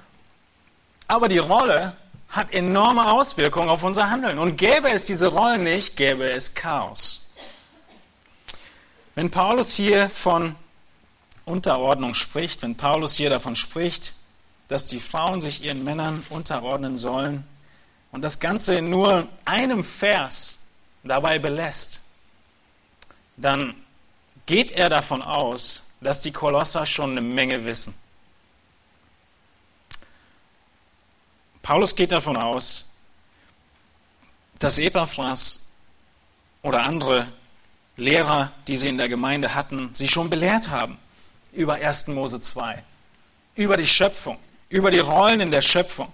Aber 1.08 1.28
die 1.28 1.38
Rolle 1.38 1.96
hat 2.28 2.52
enorme 2.52 3.10
Auswirkungen 3.10 3.68
auf 3.68 3.82
unser 3.82 4.10
Handeln. 4.10 4.38
Und 4.38 4.56
gäbe 4.56 4.90
es 4.90 5.06
diese 5.06 5.28
Rolle 5.28 5.58
nicht, 5.58 5.96
gäbe 5.96 6.30
es 6.30 6.54
Chaos. 6.54 7.30
Wenn 9.14 9.30
Paulus 9.30 9.74
hier 9.74 10.08
von 10.08 10.54
Unterordnung 11.44 12.14
spricht, 12.14 12.62
wenn 12.62 12.76
Paulus 12.76 13.16
hier 13.16 13.30
davon 13.30 13.56
spricht, 13.56 14.14
dass 14.68 14.84
die 14.84 15.00
Frauen 15.00 15.40
sich 15.40 15.64
ihren 15.64 15.82
Männern 15.82 16.22
unterordnen 16.28 16.96
sollen 16.96 17.44
und 18.12 18.22
das 18.22 18.38
Ganze 18.38 18.76
in 18.76 18.90
nur 18.90 19.26
einem 19.46 19.82
Vers 19.82 20.58
dabei 21.02 21.38
belässt, 21.38 22.02
dann 23.38 23.74
geht 24.48 24.72
er 24.72 24.88
davon 24.88 25.20
aus, 25.20 25.82
dass 26.00 26.22
die 26.22 26.32
Kolosser 26.32 26.86
schon 26.86 27.10
eine 27.10 27.20
Menge 27.20 27.66
wissen. 27.66 27.94
Paulus 31.60 31.94
geht 31.94 32.12
davon 32.12 32.38
aus, 32.38 32.86
dass 34.58 34.78
Epaphras 34.78 35.68
oder 36.62 36.86
andere 36.86 37.28
Lehrer, 37.98 38.52
die 38.66 38.78
sie 38.78 38.88
in 38.88 38.96
der 38.96 39.10
Gemeinde 39.10 39.54
hatten, 39.54 39.90
sie 39.92 40.08
schon 40.08 40.30
belehrt 40.30 40.70
haben 40.70 40.96
über 41.52 41.74
1. 41.74 42.06
Mose 42.08 42.40
2, 42.40 42.82
über 43.54 43.76
die 43.76 43.86
Schöpfung, 43.86 44.38
über 44.70 44.90
die 44.90 44.98
Rollen 44.98 45.40
in 45.40 45.50
der 45.50 45.62
Schöpfung 45.62 46.10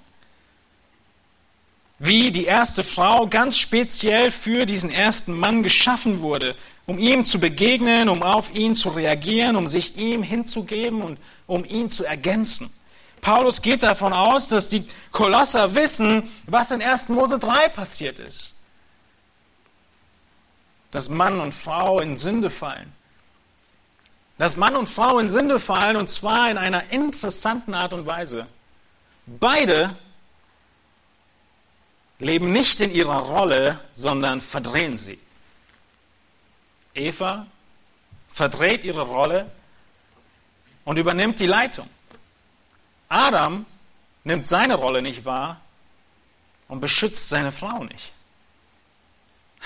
wie 1.99 2.31
die 2.33 2.45
erste 2.45 2.83
Frau 2.83 3.27
ganz 3.27 3.57
speziell 3.57 4.31
für 4.31 4.67
diesen 4.67 4.91
ersten 4.91 5.39
Mann 5.39 5.63
geschaffen 5.63 6.21
wurde, 6.21 6.57
um 6.87 6.99
ihm 6.99 7.25
zu 7.25 7.39
begegnen, 7.39 8.09
um 8.09 8.23
auf 8.23 8.55
ihn 8.55 8.75
zu 8.75 8.91
reagieren, 8.91 9.57
um 9.57 9.67
sich 9.67 9.97
ihm 9.97 10.23
hinzugeben 10.23 11.03
und 11.03 11.19
um 11.47 11.65
ihn 11.65 11.91
zu 11.91 12.05
ergänzen. 12.05 12.71
Paulus 13.21 13.63
geht 13.63 13.83
davon 13.83 14.13
aus, 14.13 14.49
dass 14.49 14.69
die 14.69 14.87
Kolosser 15.11 15.75
wissen, 15.75 16.29
was 16.47 16.71
in 16.73 16.83
1. 16.83 17.09
Mose 17.09 17.39
3 17.39 17.71
passiert 17.71 18.19
ist. 18.19 18.55
Dass 20.91 21.09
Mann 21.09 21.41
und 21.41 21.55
Frau 21.55 22.01
in 22.01 22.15
Sünde 22.15 22.51
fallen. 22.51 22.93
Dass 24.37 24.57
Mann 24.57 24.77
und 24.77 24.89
Frau 24.89 25.21
in 25.21 25.29
Sünde 25.29 25.59
fallen 25.59 25.97
und 25.97 26.11
zwar 26.11 26.51
in 26.51 26.59
einer 26.59 26.91
interessanten 26.91 27.73
Art 27.73 27.95
und 27.95 28.05
Weise. 28.05 28.47
Beide 29.27 29.97
leben 32.19 32.53
nicht 32.53 32.81
in 32.81 32.93
ihrer 32.93 33.19
Rolle, 33.19 33.81
sondern 33.93 34.41
verdrehen 34.41 34.97
sie. 34.97 35.19
Eva 36.95 37.47
verdreht 38.29 38.85
ihre 38.85 39.03
Rolle 39.03 39.51
und 40.85 40.97
übernimmt 40.99 41.41
die 41.41 41.47
Leitung. 41.47 41.89
Adam 43.09 43.67
nimmt 44.25 44.47
seine 44.47 44.75
Rolle 44.75 45.03
nicht 45.03 45.25
wahr 45.25 45.61
und 46.69 46.81
beschützt 46.81 47.29
seine 47.29 47.53
Frau 47.53 47.85
nicht. 47.85 48.13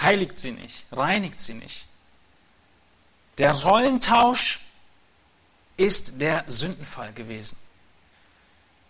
Heiligt 0.01 0.39
sie 0.39 0.53
nicht, 0.53 0.85
reinigt 0.93 1.41
sie 1.41 1.55
nicht. 1.55 1.87
Der 3.39 3.53
Rollentausch 3.53 4.61
ist 5.77 6.21
der 6.21 6.45
Sündenfall 6.49 7.13
gewesen. 7.13 7.57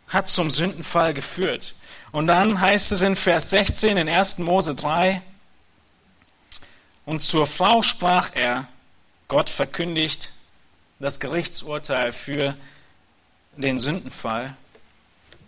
Hat 0.09 0.29
zum 0.29 0.51
Sündenfall 0.51 1.15
geführt. 1.15 1.75
Und 2.13 2.27
dann 2.27 2.61
heißt 2.61 2.93
es 2.93 3.03
in 3.03 3.17
Vers 3.17 3.51
16 3.51 3.97
in 3.97 4.09
1. 4.09 4.39
Mose 4.39 4.75
3, 4.75 5.23
und 7.09 7.23
zur 7.23 7.47
Frau 7.47 7.81
sprach 7.81 8.33
er, 8.35 8.69
Gott 9.29 9.49
verkündigt 9.49 10.35
das 10.99 11.21
Gerichtsurteil 11.21 12.13
für 12.13 12.55
den 13.57 13.79
Sündenfall. 13.79 14.55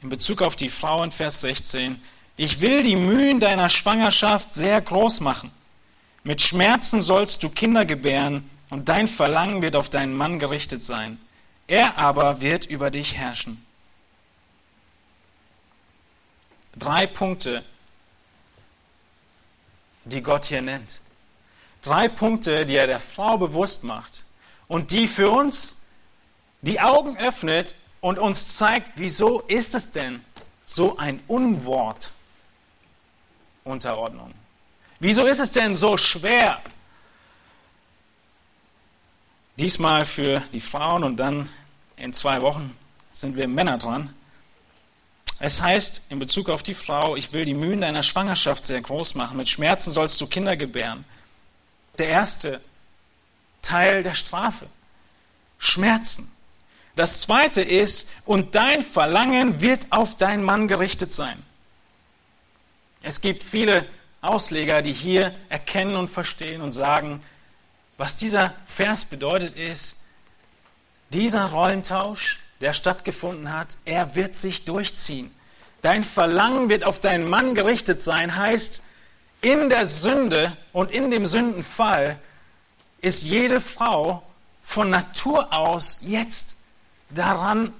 In 0.00 0.08
Bezug 0.08 0.40
auf 0.40 0.56
die 0.56 0.70
Frau 0.70 1.02
in 1.02 1.10
Vers 1.10 1.42
16, 1.42 2.00
ich 2.38 2.62
will 2.62 2.82
die 2.82 2.96
Mühen 2.96 3.40
deiner 3.40 3.68
Schwangerschaft 3.68 4.54
sehr 4.54 4.80
groß 4.80 5.20
machen. 5.20 5.50
Mit 6.24 6.40
Schmerzen 6.40 7.02
sollst 7.02 7.42
du 7.42 7.50
Kinder 7.50 7.84
gebären 7.84 8.48
und 8.70 8.88
dein 8.88 9.06
Verlangen 9.06 9.60
wird 9.60 9.76
auf 9.76 9.90
deinen 9.90 10.16
Mann 10.16 10.38
gerichtet 10.38 10.82
sein. 10.82 11.18
Er 11.66 11.98
aber 11.98 12.40
wird 12.40 12.64
über 12.64 12.90
dich 12.90 13.18
herrschen. 13.18 13.62
Drei 16.78 17.06
Punkte, 17.06 17.64
die 20.04 20.22
Gott 20.22 20.46
hier 20.46 20.62
nennt. 20.62 21.00
Drei 21.82 22.08
Punkte, 22.08 22.66
die 22.66 22.76
er 22.76 22.86
der 22.86 23.00
Frau 23.00 23.38
bewusst 23.38 23.84
macht 23.84 24.24
und 24.68 24.90
die 24.90 25.08
für 25.08 25.30
uns 25.30 25.86
die 26.62 26.80
Augen 26.80 27.16
öffnet 27.16 27.74
und 28.00 28.18
uns 28.18 28.56
zeigt, 28.56 28.92
wieso 28.96 29.40
ist 29.40 29.74
es 29.74 29.90
denn 29.90 30.24
so 30.64 30.96
ein 30.98 31.22
Unwort 31.26 32.10
Unterordnung? 33.64 34.32
Wieso 34.98 35.26
ist 35.26 35.40
es 35.40 35.52
denn 35.52 35.74
so 35.74 35.96
schwer? 35.96 36.60
Diesmal 39.56 40.04
für 40.04 40.40
die 40.52 40.60
Frauen 40.60 41.04
und 41.04 41.16
dann 41.16 41.48
in 41.96 42.12
zwei 42.12 42.40
Wochen 42.42 42.76
sind 43.12 43.36
wir 43.36 43.48
Männer 43.48 43.78
dran. 43.78 44.14
Es 45.40 45.62
heißt 45.62 46.02
in 46.10 46.18
Bezug 46.18 46.50
auf 46.50 46.62
die 46.62 46.74
Frau, 46.74 47.16
ich 47.16 47.32
will 47.32 47.46
die 47.46 47.54
Mühen 47.54 47.80
deiner 47.80 48.02
Schwangerschaft 48.02 48.62
sehr 48.62 48.80
groß 48.80 49.14
machen. 49.14 49.38
Mit 49.38 49.48
Schmerzen 49.48 49.90
sollst 49.90 50.20
du 50.20 50.26
Kinder 50.26 50.54
gebären. 50.54 51.06
Der 51.98 52.08
erste 52.08 52.60
Teil 53.62 54.02
der 54.02 54.14
Strafe. 54.14 54.66
Schmerzen. 55.58 56.30
Das 56.94 57.22
zweite 57.22 57.62
ist, 57.62 58.10
und 58.26 58.54
dein 58.54 58.82
Verlangen 58.82 59.62
wird 59.62 59.86
auf 59.88 60.14
deinen 60.14 60.44
Mann 60.44 60.68
gerichtet 60.68 61.14
sein. 61.14 61.42
Es 63.02 63.22
gibt 63.22 63.42
viele 63.42 63.86
Ausleger, 64.20 64.82
die 64.82 64.92
hier 64.92 65.34
erkennen 65.48 65.96
und 65.96 66.08
verstehen 66.08 66.60
und 66.60 66.72
sagen, 66.72 67.22
was 67.96 68.18
dieser 68.18 68.54
Vers 68.66 69.06
bedeutet 69.06 69.56
ist, 69.56 69.96
dieser 71.08 71.46
Rollentausch 71.46 72.39
der 72.60 72.72
stattgefunden 72.72 73.52
hat, 73.52 73.76
er 73.84 74.14
wird 74.14 74.36
sich 74.36 74.64
durchziehen. 74.64 75.34
Dein 75.82 76.04
Verlangen 76.04 76.68
wird 76.68 76.84
auf 76.84 77.00
deinen 77.00 77.28
Mann 77.28 77.54
gerichtet 77.54 78.02
sein, 78.02 78.36
heißt, 78.36 78.82
in 79.40 79.70
der 79.70 79.86
Sünde 79.86 80.56
und 80.72 80.90
in 80.90 81.10
dem 81.10 81.24
Sündenfall 81.24 82.18
ist 83.00 83.22
jede 83.22 83.60
Frau 83.60 84.22
von 84.62 84.90
Natur 84.90 85.54
aus 85.56 85.98
jetzt 86.02 86.56
daran, 87.08 87.72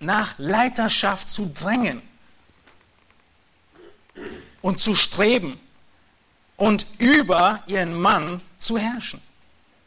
nach 0.00 0.34
Leiterschaft 0.38 1.28
zu 1.28 1.52
drängen 1.52 2.00
und 4.62 4.80
zu 4.80 4.94
streben 4.94 5.58
und 6.56 6.86
über 6.98 7.64
ihren 7.66 7.94
Mann 7.94 8.40
zu 8.58 8.78
herrschen. 8.78 9.20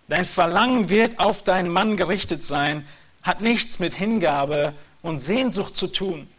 Dein 0.09 0.25
Verlangen 0.25 0.89
wird 0.89 1.19
auf 1.19 1.43
deinen 1.43 1.69
Mann 1.69 1.95
gerichtet 1.95 2.43
sein, 2.43 2.85
hat 3.23 3.41
nichts 3.41 3.79
mit 3.79 3.93
Hingabe 3.93 4.73
und 5.01 5.19
Sehnsucht 5.19 5.75
zu 5.75 5.87
tun, 5.87 6.29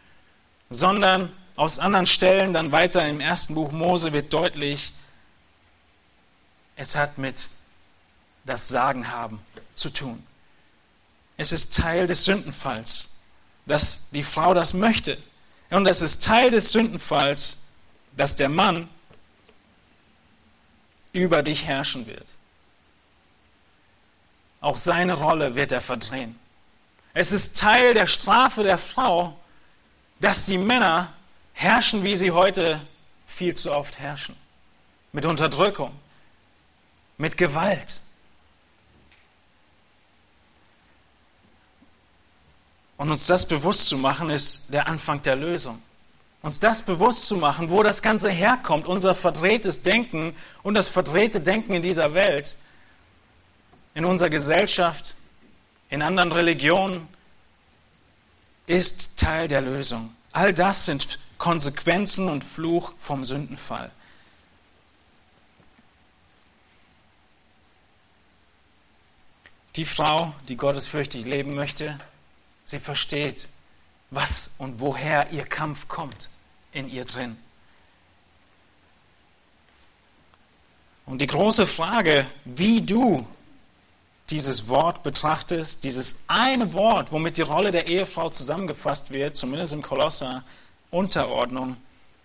sondern 0.69 1.31
aus 1.55 1.79
anderen 1.79 2.07
Stellen, 2.07 2.53
dann 2.53 2.71
weiter 2.71 3.07
im 3.07 3.19
ersten 3.19 3.55
Buch 3.55 3.71
Mose 3.71 4.13
wird 4.13 4.33
deutlich, 4.33 4.93
es 6.75 6.95
hat 6.95 7.17
mit 7.17 7.49
das 8.45 8.67
Sagen 8.67 9.11
haben 9.11 9.39
zu 9.75 9.89
tun. 9.89 10.25
Es 11.37 11.51
ist 11.51 11.75
Teil 11.75 12.07
des 12.07 12.25
Sündenfalls, 12.25 13.09
dass 13.65 14.09
die 14.09 14.23
Frau 14.23 14.53
das 14.53 14.73
möchte. 14.73 15.17
Und 15.69 15.87
es 15.87 16.01
ist 16.01 16.23
Teil 16.23 16.51
des 16.51 16.71
Sündenfalls, 16.71 17.59
dass 18.15 18.35
der 18.35 18.49
Mann 18.49 18.89
über 21.13 21.43
dich 21.43 21.65
herrschen 21.65 22.05
wird. 22.05 22.27
Auch 24.61 24.77
seine 24.77 25.13
Rolle 25.13 25.55
wird 25.55 25.71
er 25.71 25.81
verdrehen. 25.81 26.39
Es 27.13 27.31
ist 27.31 27.57
Teil 27.57 27.93
der 27.93 28.07
Strafe 28.07 28.63
der 28.63 28.77
Frau, 28.77 29.37
dass 30.19 30.45
die 30.45 30.57
Männer 30.57 31.13
herrschen, 31.53 32.03
wie 32.03 32.15
sie 32.15 32.31
heute 32.31 32.81
viel 33.25 33.55
zu 33.55 33.71
oft 33.71 33.99
herrschen. 33.99 34.35
Mit 35.11 35.25
Unterdrückung, 35.25 35.91
mit 37.17 37.37
Gewalt. 37.37 38.01
Und 42.97 43.11
uns 43.11 43.27
das 43.27 43.47
bewusst 43.47 43.87
zu 43.87 43.97
machen, 43.97 44.29
ist 44.31 44.73
der 44.73 44.87
Anfang 44.87 45.21
der 45.21 45.35
Lösung. 45.35 45.81
Uns 46.41 46.59
das 46.59 46.81
bewusst 46.81 47.27
zu 47.27 47.37
machen, 47.37 47.69
wo 47.69 47.83
das 47.83 48.01
Ganze 48.01 48.29
herkommt, 48.29 48.87
unser 48.87 49.13
verdrehtes 49.13 49.81
Denken 49.81 50.35
und 50.63 50.73
das 50.73 50.89
verdrehte 50.89 51.41
Denken 51.41 51.73
in 51.73 51.83
dieser 51.83 52.13
Welt, 52.15 52.55
in 53.93 54.03
unserer 54.03 54.29
Gesellschaft, 54.29 55.15
in 55.93 56.01
anderen 56.01 56.31
Religionen, 56.31 57.07
ist 58.65 59.15
Teil 59.15 59.47
der 59.47 59.61
Lösung. 59.61 60.15
All 60.31 60.51
das 60.51 60.85
sind 60.85 61.19
Konsequenzen 61.37 62.29
und 62.29 62.43
Fluch 62.43 62.93
vom 62.97 63.23
Sündenfall. 63.23 63.91
Die 69.75 69.85
Frau, 69.85 70.33
die 70.47 70.57
gottesfürchtig 70.57 71.25
leben 71.25 71.53
möchte, 71.53 71.99
sie 72.65 72.79
versteht, 72.79 73.47
was 74.09 74.55
und 74.57 74.79
woher 74.79 75.31
ihr 75.31 75.45
Kampf 75.45 75.89
kommt 75.89 76.27
in 76.71 76.89
ihr 76.89 77.05
drin. 77.05 77.37
Und 81.05 81.19
die 81.19 81.27
große 81.27 81.67
Frage, 81.67 82.25
wie 82.45 82.81
du 82.81 83.27
dieses 84.29 84.67
Wort 84.67 85.03
betrachtest, 85.03 85.83
dieses 85.83 86.23
eine 86.27 86.73
Wort, 86.73 87.11
womit 87.11 87.37
die 87.37 87.41
Rolle 87.41 87.71
der 87.71 87.87
Ehefrau 87.87 88.29
zusammengefasst 88.29 89.11
wird, 89.11 89.35
zumindest 89.35 89.73
im 89.73 89.81
Kolosser, 89.81 90.43
Unterordnung, 90.91 91.77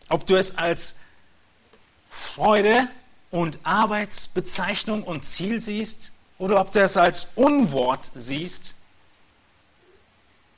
ob 0.08 0.26
du 0.26 0.36
es 0.36 0.56
als 0.56 1.00
Freude 2.10 2.88
und 3.30 3.58
Arbeitsbezeichnung 3.62 5.02
und 5.02 5.24
Ziel 5.24 5.60
siehst 5.60 6.12
oder 6.38 6.60
ob 6.60 6.70
du 6.70 6.80
es 6.80 6.96
als 6.96 7.32
Unwort 7.34 8.10
siehst, 8.14 8.74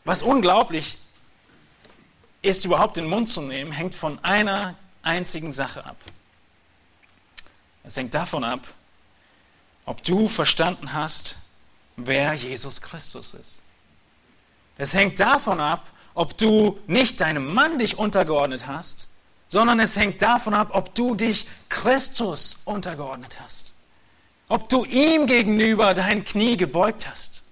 was 0.05 0.22
unglaublich 0.22 0.98
ist, 2.42 2.64
überhaupt 2.64 2.96
den 2.96 3.09
Mund 3.09 3.29
zu 3.29 3.42
nehmen, 3.42 3.72
hängt 3.72 3.94
von 3.94 4.22
einer 4.24 4.76
einzigen 5.03 5.53
Sache 5.53 5.85
ab. 5.85 5.96
Es 7.83 7.96
hängt 7.96 8.14
davon 8.14 8.44
ab, 8.44 8.66
ob 9.90 10.05
du 10.05 10.29
verstanden 10.29 10.92
hast, 10.92 11.35
wer 11.96 12.33
Jesus 12.35 12.80
Christus 12.80 13.34
ist. 13.34 13.59
Es 14.78 14.95
hängt 14.95 15.18
davon 15.18 15.59
ab, 15.59 15.84
ob 16.14 16.38
du 16.38 16.78
nicht 16.86 17.20
deinem 17.20 17.53
Mann 17.53 17.80
dich 17.80 17.99
untergeordnet 17.99 18.68
hast, 18.68 19.09
sondern 19.49 19.80
es 19.80 19.97
hängt 19.97 20.22
davon 20.22 20.55
ab, 20.55 20.68
ob 20.74 20.95
du 20.95 21.16
dich 21.16 21.49
Christus 21.68 22.59
untergeordnet 22.64 23.41
hast. 23.43 23.74
Ob 24.47 24.68
du 24.68 24.84
ihm 24.84 25.26
gegenüber 25.26 25.93
dein 25.93 26.22
Knie 26.22 26.57
gebeugt 26.57 27.09
hast. 27.11 27.43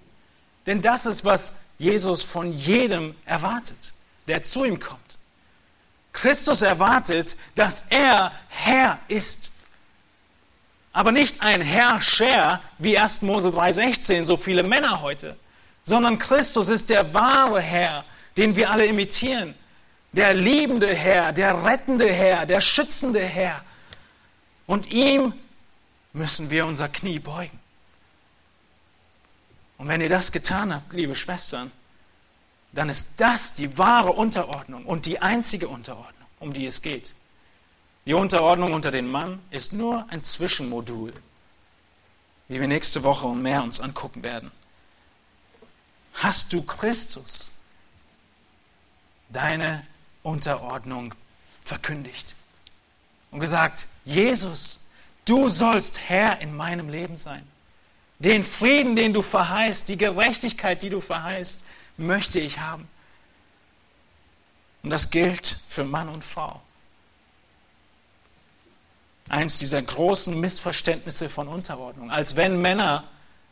Denn 0.65 0.81
das 0.81 1.05
ist, 1.05 1.25
was 1.25 1.59
Jesus 1.77 2.21
von 2.21 2.53
jedem 2.53 3.15
erwartet, 3.25 3.91
der 4.29 4.43
zu 4.43 4.63
ihm 4.63 4.79
kommt. 4.79 5.17
Christus 6.13 6.61
erwartet, 6.61 7.35
dass 7.55 7.87
er 7.89 8.31
Herr 8.47 8.97
ist 9.09 9.51
aber 10.91 11.11
nicht 11.11 11.41
ein 11.41 11.61
Herrscher 11.61 12.61
wie 12.77 12.97
1. 12.97 13.21
Mose 13.21 13.49
3,16, 13.49 14.23
so 14.23 14.37
viele 14.37 14.63
Männer 14.63 15.01
heute, 15.01 15.37
sondern 15.83 16.17
Christus 16.17 16.69
ist 16.69 16.89
der 16.89 17.13
wahre 17.13 17.61
Herr, 17.61 18.05
den 18.37 18.55
wir 18.55 18.71
alle 18.71 18.85
imitieren. 18.85 19.55
Der 20.11 20.33
liebende 20.33 20.93
Herr, 20.93 21.31
der 21.31 21.63
rettende 21.63 22.11
Herr, 22.11 22.45
der 22.45 22.61
schützende 22.61 23.19
Herr. 23.19 23.61
Und 24.65 24.91
ihm 24.91 25.33
müssen 26.13 26.49
wir 26.49 26.65
unser 26.65 26.89
Knie 26.89 27.19
beugen. 27.19 27.59
Und 29.77 29.87
wenn 29.87 30.01
ihr 30.01 30.09
das 30.09 30.31
getan 30.31 30.73
habt, 30.73 30.93
liebe 30.93 31.15
Schwestern, 31.15 31.71
dann 32.71 32.89
ist 32.89 33.13
das 33.17 33.53
die 33.53 33.77
wahre 33.77 34.11
Unterordnung 34.11 34.85
und 34.85 35.05
die 35.05 35.21
einzige 35.21 35.67
Unterordnung, 35.67 36.27
um 36.39 36.53
die 36.53 36.65
es 36.65 36.81
geht. 36.81 37.13
Die 38.09 38.15
Unterordnung 38.15 38.73
unter 38.73 38.89
den 38.89 39.05
Mann 39.05 39.39
ist 39.51 39.71
nur 39.71 40.03
ein 40.09 40.23
Zwischenmodul, 40.23 41.13
wie 42.47 42.59
wir 42.59 42.67
nächste 42.67 43.03
Woche 43.03 43.27
und 43.27 43.43
mehr 43.43 43.61
uns 43.61 43.79
angucken 43.79 44.23
werden. 44.23 44.51
Hast 46.15 46.51
du 46.51 46.63
Christus 46.63 47.51
deine 49.29 49.85
Unterordnung 50.23 51.13
verkündigt 51.61 52.33
und 53.29 53.41
gesagt, 53.41 53.85
Jesus, 54.05 54.79
du 55.25 55.47
sollst 55.47 56.09
Herr 56.09 56.41
in 56.41 56.57
meinem 56.57 56.89
Leben 56.89 57.15
sein. 57.15 57.47
Den 58.17 58.43
Frieden, 58.43 58.95
den 58.95 59.13
du 59.13 59.21
verheißt, 59.21 59.87
die 59.87 59.97
Gerechtigkeit, 59.97 60.81
die 60.81 60.89
du 60.89 60.99
verheißt, 60.99 61.63
möchte 61.97 62.39
ich 62.39 62.59
haben. 62.59 62.87
Und 64.81 64.89
das 64.89 65.11
gilt 65.11 65.59
für 65.69 65.83
Mann 65.83 66.09
und 66.09 66.23
Frau. 66.23 66.63
Eins 69.29 69.59
dieser 69.59 69.81
großen 69.81 70.39
Missverständnisse 70.39 71.29
von 71.29 71.47
Unterordnung, 71.47 72.11
als 72.11 72.35
wenn 72.35 72.61
Männer 72.61 73.05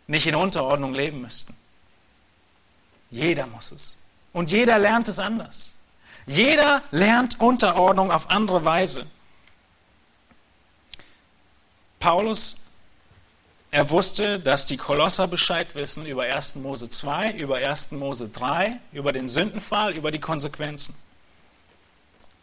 nicht 0.07 0.25
in 0.25 0.35
Unterordnung 0.35 0.93
leben 0.93 1.21
müssten. 1.21 1.55
Jeder 3.11 3.47
muss 3.47 3.71
es. 3.71 3.97
Und 4.33 4.51
jeder 4.51 4.79
lernt 4.79 5.07
es 5.07 5.19
anders. 5.19 5.71
Jeder 6.25 6.81
lernt 6.91 7.39
Unterordnung 7.39 8.11
auf 8.11 8.29
andere 8.29 8.65
Weise. 8.65 9.05
Paulus, 11.99 12.57
er 13.71 13.89
wusste, 13.89 14.39
dass 14.39 14.65
die 14.65 14.77
Kolosser 14.77 15.27
Bescheid 15.27 15.75
wissen 15.75 16.05
über 16.05 16.23
1. 16.23 16.55
Mose 16.55 16.89
2, 16.89 17.31
über 17.31 17.57
1. 17.57 17.91
Mose 17.91 18.29
3, 18.29 18.79
über 18.91 19.13
den 19.13 19.27
Sündenfall, 19.27 19.93
über 19.93 20.11
die 20.11 20.19
Konsequenzen. 20.19 20.95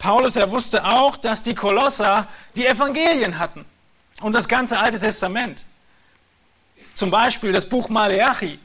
Paulus, 0.05 0.35
er 0.35 0.51
wusste 0.51 0.85
auch, 0.85 1.17
dass 1.17 1.41
die 1.41 1.55
Kolosser 1.55 2.27
die 2.55 2.67
Evangelien 2.67 3.39
hatten 3.39 3.65
und 4.21 4.33
das 4.33 4.47
ganze 4.47 4.77
Alte 4.77 4.99
Testament. 4.99 5.65
Zum 6.93 7.09
Beispiel 7.09 7.51
das 7.51 7.67
Buch 7.67 7.89
Maleachi, 7.89 8.59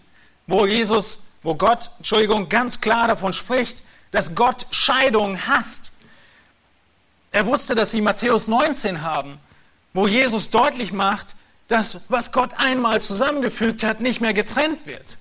wo 0.46 0.66
Jesus, 0.66 1.22
wo 1.42 1.54
Gott, 1.54 1.92
Entschuldigung, 1.96 2.50
ganz 2.50 2.82
klar 2.82 3.08
davon 3.08 3.32
spricht, 3.32 3.82
dass 4.10 4.34
Gott 4.34 4.66
Scheidung 4.70 5.38
hasst. 5.48 5.92
Er 7.32 7.46
wusste, 7.46 7.74
dass 7.74 7.90
sie 7.92 8.02
Matthäus 8.02 8.46
19 8.46 9.00
haben, 9.00 9.40
wo 9.94 10.06
Jesus 10.06 10.50
deutlich 10.50 10.92
macht, 10.92 11.36
dass 11.68 12.02
was 12.10 12.32
Gott 12.32 12.50
einmal 12.58 13.00
zusammengefügt 13.00 13.82
hat, 13.82 14.02
nicht 14.02 14.20
mehr 14.20 14.34
getrennt 14.34 14.84
wird. 14.84 15.16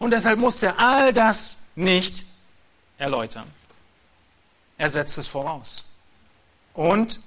Und 0.00 0.10
deshalb 0.10 0.40
musste 0.40 0.66
er 0.66 0.80
all 0.80 1.12
das 1.12 1.58
nicht 1.76 2.24
erläutern. 2.98 3.46
Er 4.78 4.88
setzt 4.88 5.18
es 5.18 5.26
voraus. 5.26 5.84
Und 6.74 7.20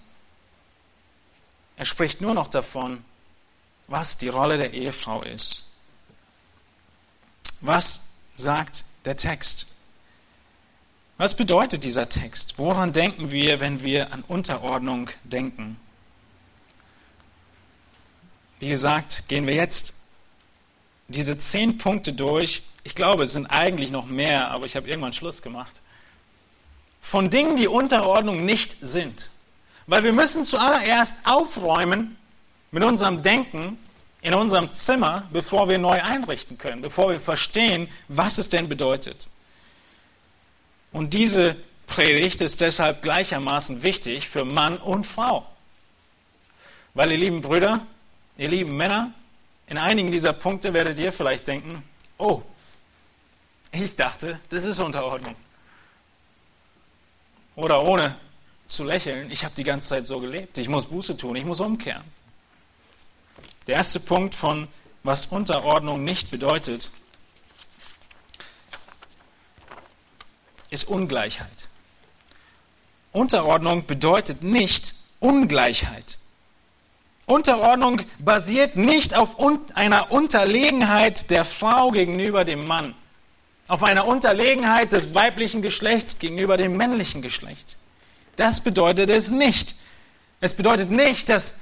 er 1.78 1.86
spricht 1.86 2.22
nur 2.22 2.34
noch 2.34 2.48
davon, 2.48 3.04
was 3.88 4.18
die 4.18 4.28
Rolle 4.28 4.58
der 4.58 4.74
Ehefrau 4.74 5.24
ist. 5.24 5.66
Was 7.62 8.10
sagt 8.36 8.86
der 9.06 9.18
Text? 9.18 9.68
Was 11.18 11.36
bedeutet 11.36 11.84
dieser 11.84 12.08
Text? 12.08 12.58
Woran 12.58 12.94
denken 12.94 13.32
wir, 13.32 13.60
wenn 13.60 13.84
wir 13.84 14.14
an 14.14 14.24
Unterordnung 14.28 15.10
denken? 15.24 15.80
Wie 18.60 18.70
gesagt, 18.70 19.28
gehen 19.28 19.48
wir 19.48 19.56
jetzt 19.56 19.94
diese 21.08 21.38
zehn 21.38 21.78
Punkte 21.78 22.14
durch. 22.14 22.64
Ich 22.84 22.96
glaube, 22.96 23.24
es 23.24 23.34
sind 23.34 23.48
eigentlich 23.48 23.90
noch 23.92 24.06
mehr, 24.06 24.50
aber 24.52 24.66
ich 24.66 24.76
habe 24.76 24.88
irgendwann 24.88 25.14
Schluss 25.14 25.42
gemacht. 25.42 25.82
Von 27.10 27.32
Dingen, 27.32 27.58
die 27.58 27.68
Unterordnung 27.68 28.46
nicht 28.46 28.78
sind. 28.82 29.32
Weil 29.88 30.04
wir 30.04 30.14
müssen 30.14 30.46
zuallererst 30.46 31.22
aufräumen 31.26 32.18
mit 32.70 32.84
unserem 32.84 33.24
Denken 33.24 33.80
in 34.22 34.36
unserem 34.36 34.72
Zimmer, 34.72 35.28
bevor 35.34 35.68
wir 35.70 35.80
neu 35.80 36.04
einrichten 36.04 36.60
können, 36.60 36.84
bevor 36.84 37.10
wir 37.10 37.20
verstehen, 37.20 37.90
was 38.10 38.38
es 38.38 38.50
denn 38.50 38.70
bedeutet. 38.70 39.28
Und 40.92 41.16
diese 41.16 41.56
Predigt 41.88 42.42
ist 42.42 42.62
deshalb 42.62 43.02
gleichermaßen 43.02 43.82
wichtig 43.82 44.30
für 44.30 44.46
Mann 44.46 44.78
und 44.78 45.08
Frau. 45.08 45.48
Weil 46.94 47.12
ihr 47.14 47.18
lieben 47.18 47.42
Brüder, 47.42 47.88
ihr 48.38 48.50
lieben 48.50 48.78
Männer, 48.78 49.16
in 49.66 49.80
einigen 49.80 50.12
dieser 50.12 50.34
Punkte 50.34 50.76
werdet 50.76 51.00
ihr 51.00 51.12
vielleicht 51.12 51.48
denken, 51.48 51.82
oh, 52.20 52.44
ich 53.72 53.96
dachte, 53.96 54.40
das 54.50 54.64
ist 54.64 54.80
Unterordnung. 54.80 55.36
Oder 57.60 57.84
ohne 57.84 58.16
zu 58.68 58.86
lächeln, 58.86 59.30
ich 59.32 59.44
habe 59.44 59.54
die 59.56 59.66
ganze 59.66 59.90
Zeit 59.90 60.06
so 60.06 60.22
gelebt, 60.22 60.58
ich 60.58 60.70
muss 60.70 60.86
Buße 60.86 61.18
tun, 61.18 61.36
ich 61.36 61.44
muss 61.44 61.60
umkehren. 61.60 62.04
Der 63.68 63.76
erste 63.76 64.00
Punkt 64.00 64.34
von 64.34 64.70
was 65.04 65.26
Unterordnung 65.26 66.04
nicht 66.06 66.32
bedeutet, 66.32 66.90
ist 70.70 70.88
Ungleichheit. 70.88 71.68
Unterordnung 73.12 73.86
bedeutet 73.86 74.42
nicht 74.42 74.94
Ungleichheit. 75.20 76.18
Unterordnung 77.26 78.02
basiert 78.20 78.78
nicht 78.78 79.16
auf 79.16 79.38
einer 79.74 80.12
Unterlegenheit 80.12 81.30
der 81.30 81.44
Frau 81.44 81.92
gegenüber 81.92 82.46
dem 82.46 82.66
Mann, 82.66 82.96
auf 83.70 83.84
einer 83.84 84.08
Unterlegenheit 84.08 84.92
des 84.92 85.14
weiblichen 85.14 85.62
Geschlechts 85.62 86.18
gegenüber 86.18 86.58
dem 86.58 86.76
männlichen 86.76 87.22
Geschlecht. 87.22 87.78
Das 88.36 88.62
bedeutet 88.62 89.12
es 89.12 89.30
nicht. 89.30 89.76
Es 90.42 90.56
bedeutet 90.56 90.90
nicht, 90.90 91.30
dass 91.30 91.60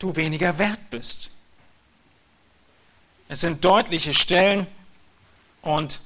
du 0.00 0.16
weniger 0.16 0.58
wert 0.58 0.90
bist. 0.90 1.30
Es 3.28 3.42
sind 3.42 3.64
deutliche 3.64 4.12
Stellen 4.12 4.66
und 5.62 6.00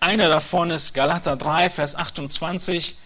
einer 0.00 0.28
davon 0.28 0.70
ist 0.70 0.92
Galater 0.92 1.36
3, 1.36 1.70
Vers 1.70 1.94
28, 1.94 2.96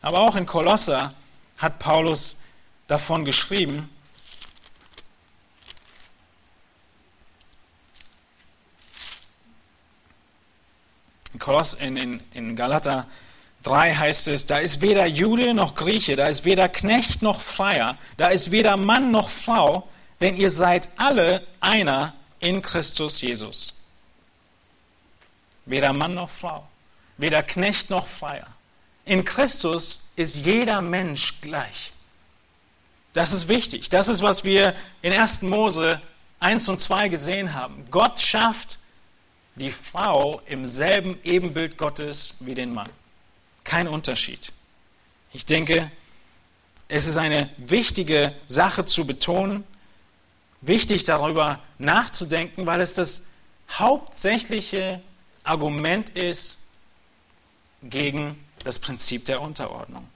aber 0.00 0.20
auch 0.20 0.34
in 0.34 0.46
Kolosser 0.46 1.12
hat 1.58 1.78
Paulus 1.78 2.40
davon 2.86 3.26
geschrieben. 3.26 3.90
Koloss, 11.38 11.74
in, 11.74 11.96
in, 11.96 12.20
in 12.32 12.56
Galater 12.56 13.06
3 13.62 13.94
heißt 13.94 14.28
es, 14.28 14.46
da 14.46 14.58
ist 14.58 14.80
weder 14.80 15.06
Jude 15.06 15.52
noch 15.52 15.74
Grieche, 15.74 16.16
da 16.16 16.26
ist 16.26 16.44
weder 16.44 16.68
Knecht 16.68 17.22
noch 17.22 17.40
Freier, 17.40 17.98
da 18.16 18.28
ist 18.28 18.50
weder 18.50 18.76
Mann 18.76 19.10
noch 19.10 19.28
Frau, 19.28 19.88
denn 20.20 20.36
ihr 20.36 20.50
seid 20.50 20.88
alle 20.96 21.46
einer 21.60 22.14
in 22.38 22.62
Christus 22.62 23.20
Jesus. 23.20 23.74
Weder 25.64 25.92
Mann 25.92 26.14
noch 26.14 26.30
Frau, 26.30 26.68
weder 27.16 27.42
Knecht 27.42 27.90
noch 27.90 28.06
Freier. 28.06 28.46
In 29.04 29.24
Christus 29.24 30.02
ist 30.16 30.46
jeder 30.46 30.80
Mensch 30.80 31.40
gleich. 31.40 31.92
Das 33.12 33.32
ist 33.32 33.48
wichtig. 33.48 33.88
Das 33.88 34.08
ist, 34.08 34.22
was 34.22 34.44
wir 34.44 34.74
in 35.02 35.12
1. 35.12 35.42
Mose 35.42 36.00
1 36.40 36.68
und 36.68 36.80
2 36.80 37.08
gesehen 37.08 37.54
haben. 37.54 37.86
Gott 37.90 38.20
schafft 38.20 38.78
die 39.56 39.70
Frau 39.70 40.40
im 40.46 40.66
selben 40.66 41.18
Ebenbild 41.24 41.76
Gottes 41.78 42.34
wie 42.40 42.54
den 42.54 42.72
Mann. 42.72 42.90
Kein 43.64 43.88
Unterschied. 43.88 44.52
Ich 45.32 45.46
denke, 45.46 45.90
es 46.88 47.06
ist 47.06 47.16
eine 47.16 47.50
wichtige 47.56 48.34
Sache 48.48 48.84
zu 48.84 49.06
betonen, 49.06 49.64
wichtig 50.60 51.04
darüber 51.04 51.60
nachzudenken, 51.78 52.66
weil 52.66 52.80
es 52.80 52.94
das 52.94 53.28
hauptsächliche 53.70 55.00
Argument 55.42 56.10
ist 56.10 56.58
gegen 57.82 58.42
das 58.62 58.78
Prinzip 58.78 59.24
der 59.24 59.40
Unterordnung. 59.40 60.06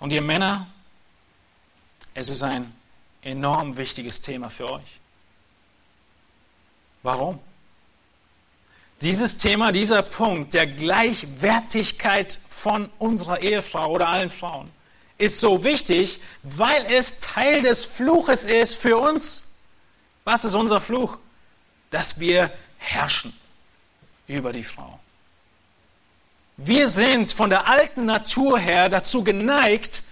Und 0.00 0.12
ihr 0.12 0.22
Männer, 0.22 0.66
es 2.14 2.28
ist 2.28 2.42
ein 2.42 2.72
enorm 3.22 3.76
wichtiges 3.76 4.20
Thema 4.20 4.50
für 4.50 4.70
euch. 4.70 5.00
Warum? 7.02 7.38
Dieses 9.02 9.36
Thema, 9.36 9.72
dieser 9.72 10.02
Punkt 10.02 10.54
der 10.54 10.66
Gleichwertigkeit 10.66 12.38
von 12.48 12.88
unserer 12.98 13.42
Ehefrau 13.42 13.90
oder 13.90 14.08
allen 14.08 14.30
Frauen 14.30 14.70
ist 15.18 15.40
so 15.40 15.64
wichtig, 15.64 16.20
weil 16.42 16.84
es 16.86 17.20
Teil 17.20 17.62
des 17.62 17.84
Fluches 17.84 18.44
ist 18.44 18.74
für 18.74 18.96
uns. 18.96 19.58
Was 20.24 20.44
ist 20.44 20.54
unser 20.54 20.80
Fluch? 20.80 21.18
Dass 21.90 22.20
wir 22.20 22.50
herrschen 22.78 23.32
über 24.26 24.52
die 24.52 24.64
Frau. 24.64 24.98
Wir 26.56 26.88
sind 26.88 27.32
von 27.32 27.50
der 27.50 27.68
alten 27.68 28.06
Natur 28.06 28.58
her 28.58 28.88
dazu 28.88 29.22
geneigt, 29.22 30.02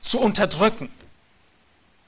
zu 0.00 0.20
unterdrücken. 0.20 0.90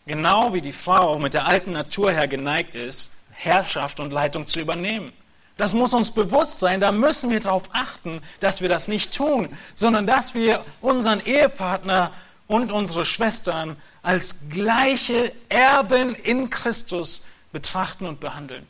Genau 0.06 0.52
wie 0.52 0.60
die 0.60 0.72
Frau 0.72 1.18
mit 1.18 1.32
der 1.32 1.46
alten 1.46 1.72
Natur 1.72 2.12
her 2.12 2.28
geneigt 2.28 2.74
ist, 2.74 3.12
Herrschaft 3.30 4.00
und 4.00 4.12
Leitung 4.12 4.46
zu 4.46 4.60
übernehmen. 4.60 5.12
Das 5.56 5.72
muss 5.72 5.94
uns 5.94 6.10
bewusst 6.10 6.58
sein. 6.58 6.80
Da 6.80 6.90
müssen 6.90 7.30
wir 7.30 7.40
darauf 7.40 7.68
achten, 7.72 8.20
dass 8.40 8.60
wir 8.60 8.68
das 8.68 8.88
nicht 8.88 9.14
tun, 9.14 9.56
sondern 9.74 10.06
dass 10.06 10.34
wir 10.34 10.64
unseren 10.80 11.24
Ehepartner 11.24 12.12
und 12.46 12.72
unsere 12.72 13.06
Schwestern 13.06 13.76
als 14.02 14.48
gleiche 14.50 15.32
Erben 15.48 16.14
in 16.14 16.50
Christus 16.50 17.24
betrachten 17.52 18.06
und 18.06 18.20
behandeln. 18.20 18.66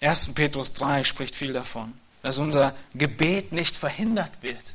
1. 0.00 0.34
Petrus 0.34 0.72
3 0.72 1.04
spricht 1.04 1.36
viel 1.36 1.52
davon, 1.52 1.94
dass 2.22 2.38
unser 2.38 2.74
Gebet 2.94 3.52
nicht 3.52 3.76
verhindert 3.76 4.42
wird, 4.42 4.74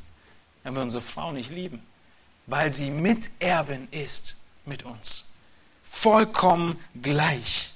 wenn 0.62 0.74
wir 0.74 0.82
unsere 0.82 1.02
Frau 1.02 1.32
nicht 1.32 1.50
lieben, 1.50 1.84
weil 2.46 2.70
sie 2.70 2.90
Miterben 2.90 3.88
ist 3.90 4.36
mit 4.64 4.84
uns. 4.84 5.24
Vollkommen 5.84 6.78
gleich. 7.00 7.72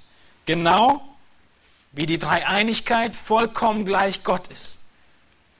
Genau 0.47 1.14
wie 1.95 2.07
die 2.07 2.19
Dreieinigkeit 2.19 3.15
vollkommen 3.15 3.85
gleich 3.85 4.23
Gott 4.25 4.49
ist. 4.49 4.81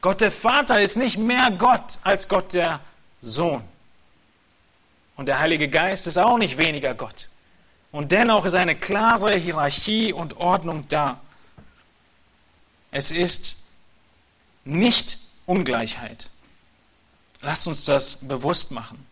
Gott 0.01 0.21
der 0.21 0.33
Vater 0.33 0.81
ist 0.81 0.97
nicht 0.97 1.17
mehr 1.17 1.51
Gott 1.53 1.99
als 2.03 2.29
Gott 2.29 2.53
der 2.55 2.81
Sohn. 3.21 3.63
Und 5.17 5.27
der 5.27 5.39
Heilige 5.39 5.69
Geist 5.69 6.07
ist 6.07 6.19
auch 6.19 6.39
nicht 6.39 6.59
weniger 6.59 6.95
Gott. 6.95 7.29
Und 7.93 8.11
dennoch 8.11 8.45
ist 8.45 8.55
eine 8.55 8.75
klare 8.75 9.37
Hierarchie 9.37 10.13
und 10.13 10.37
Ordnung 10.37 10.87
da. 10.89 11.21
Es 12.91 13.13
ist 13.13 13.57
nicht 14.65 15.19
Ungleichheit. 15.47 16.29
Lasst 17.41 17.69
uns 17.69 17.85
das 17.85 18.17
bewusst 18.17 18.73
machen. 18.73 19.07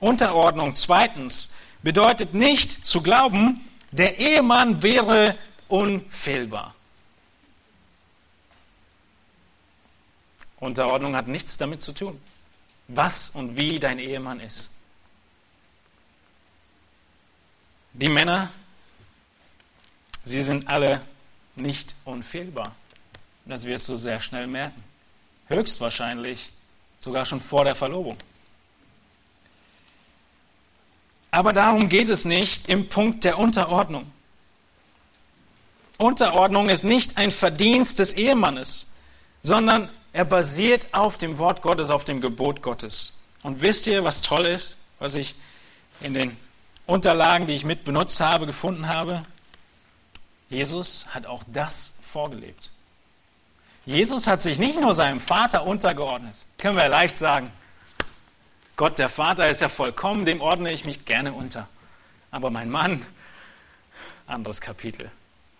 Unterordnung 0.00 0.74
zweitens 0.74 1.52
bedeutet 1.82 2.32
nicht 2.32 2.86
zu 2.86 3.02
glauben, 3.02 3.60
der 3.90 4.18
Ehemann 4.18 4.82
wäre 4.82 5.36
unfehlbar. 5.72 6.74
Unterordnung 10.60 11.16
hat 11.16 11.28
nichts 11.28 11.56
damit 11.56 11.80
zu 11.80 11.92
tun, 11.92 12.20
was 12.88 13.30
und 13.30 13.56
wie 13.56 13.78
dein 13.80 13.98
Ehemann 13.98 14.38
ist. 14.40 14.70
Die 17.94 18.10
Männer, 18.10 18.52
sie 20.24 20.42
sind 20.42 20.68
alle 20.68 21.00
nicht 21.56 21.94
unfehlbar. 22.04 22.76
Das 23.46 23.64
wirst 23.64 23.88
du 23.88 23.96
sehr 23.96 24.20
schnell 24.20 24.46
merken. 24.46 24.84
Höchstwahrscheinlich 25.48 26.52
sogar 27.00 27.24
schon 27.24 27.40
vor 27.40 27.64
der 27.64 27.74
Verlobung. 27.74 28.18
Aber 31.30 31.54
darum 31.54 31.88
geht 31.88 32.10
es 32.10 32.26
nicht 32.26 32.68
im 32.68 32.90
Punkt 32.90 33.24
der 33.24 33.38
Unterordnung. 33.38 34.12
Unterordnung 36.02 36.68
ist 36.68 36.84
nicht 36.84 37.16
ein 37.16 37.30
Verdienst 37.30 37.98
des 37.98 38.14
Ehemannes, 38.14 38.92
sondern 39.42 39.88
er 40.12 40.24
basiert 40.24 40.92
auf 40.92 41.16
dem 41.16 41.38
Wort 41.38 41.62
Gottes, 41.62 41.90
auf 41.90 42.04
dem 42.04 42.20
Gebot 42.20 42.60
Gottes. 42.60 43.20
Und 43.42 43.62
wisst 43.62 43.86
ihr, 43.86 44.04
was 44.04 44.20
toll 44.20 44.46
ist, 44.46 44.78
was 44.98 45.14
ich 45.14 45.34
in 46.00 46.14
den 46.14 46.36
Unterlagen, 46.86 47.46
die 47.46 47.54
ich 47.54 47.64
mit 47.64 47.84
benutzt 47.84 48.20
habe, 48.20 48.46
gefunden 48.46 48.88
habe? 48.88 49.24
Jesus 50.48 51.06
hat 51.14 51.24
auch 51.24 51.44
das 51.46 51.98
vorgelebt. 52.02 52.72
Jesus 53.86 54.26
hat 54.26 54.42
sich 54.42 54.58
nicht 54.58 54.80
nur 54.80 54.94
seinem 54.94 55.20
Vater 55.20 55.66
untergeordnet, 55.66 56.36
können 56.58 56.76
wir 56.76 56.88
leicht 56.88 57.16
sagen. 57.16 57.50
Gott, 58.76 58.98
der 58.98 59.08
Vater, 59.08 59.48
ist 59.48 59.60
ja 59.60 59.68
vollkommen, 59.68 60.24
dem 60.24 60.40
ordne 60.40 60.72
ich 60.72 60.84
mich 60.84 61.04
gerne 61.04 61.32
unter. 61.32 61.68
Aber 62.30 62.50
mein 62.50 62.70
Mann, 62.70 63.04
anderes 64.26 64.60
Kapitel. 64.60 65.10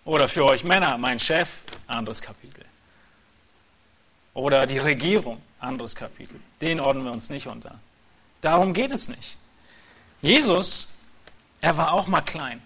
Oder 0.05 0.27
für 0.27 0.45
euch 0.45 0.63
Männer, 0.63 0.97
mein 0.97 1.19
Chef, 1.19 1.61
anderes 1.87 2.21
Kapitel. 2.21 2.65
Oder 4.33 4.65
die 4.65 4.79
Regierung, 4.79 5.41
anderes 5.59 5.95
Kapitel. 5.95 6.39
Den 6.59 6.79
ordnen 6.79 7.05
wir 7.05 7.11
uns 7.11 7.29
nicht 7.29 7.47
unter. 7.47 7.79
Darum 8.41 8.73
geht 8.73 8.91
es 8.91 9.07
nicht. 9.07 9.37
Jesus, 10.21 10.89
er 11.61 11.77
war 11.77 11.93
auch 11.93 12.07
mal 12.07 12.21
klein. 12.21 12.61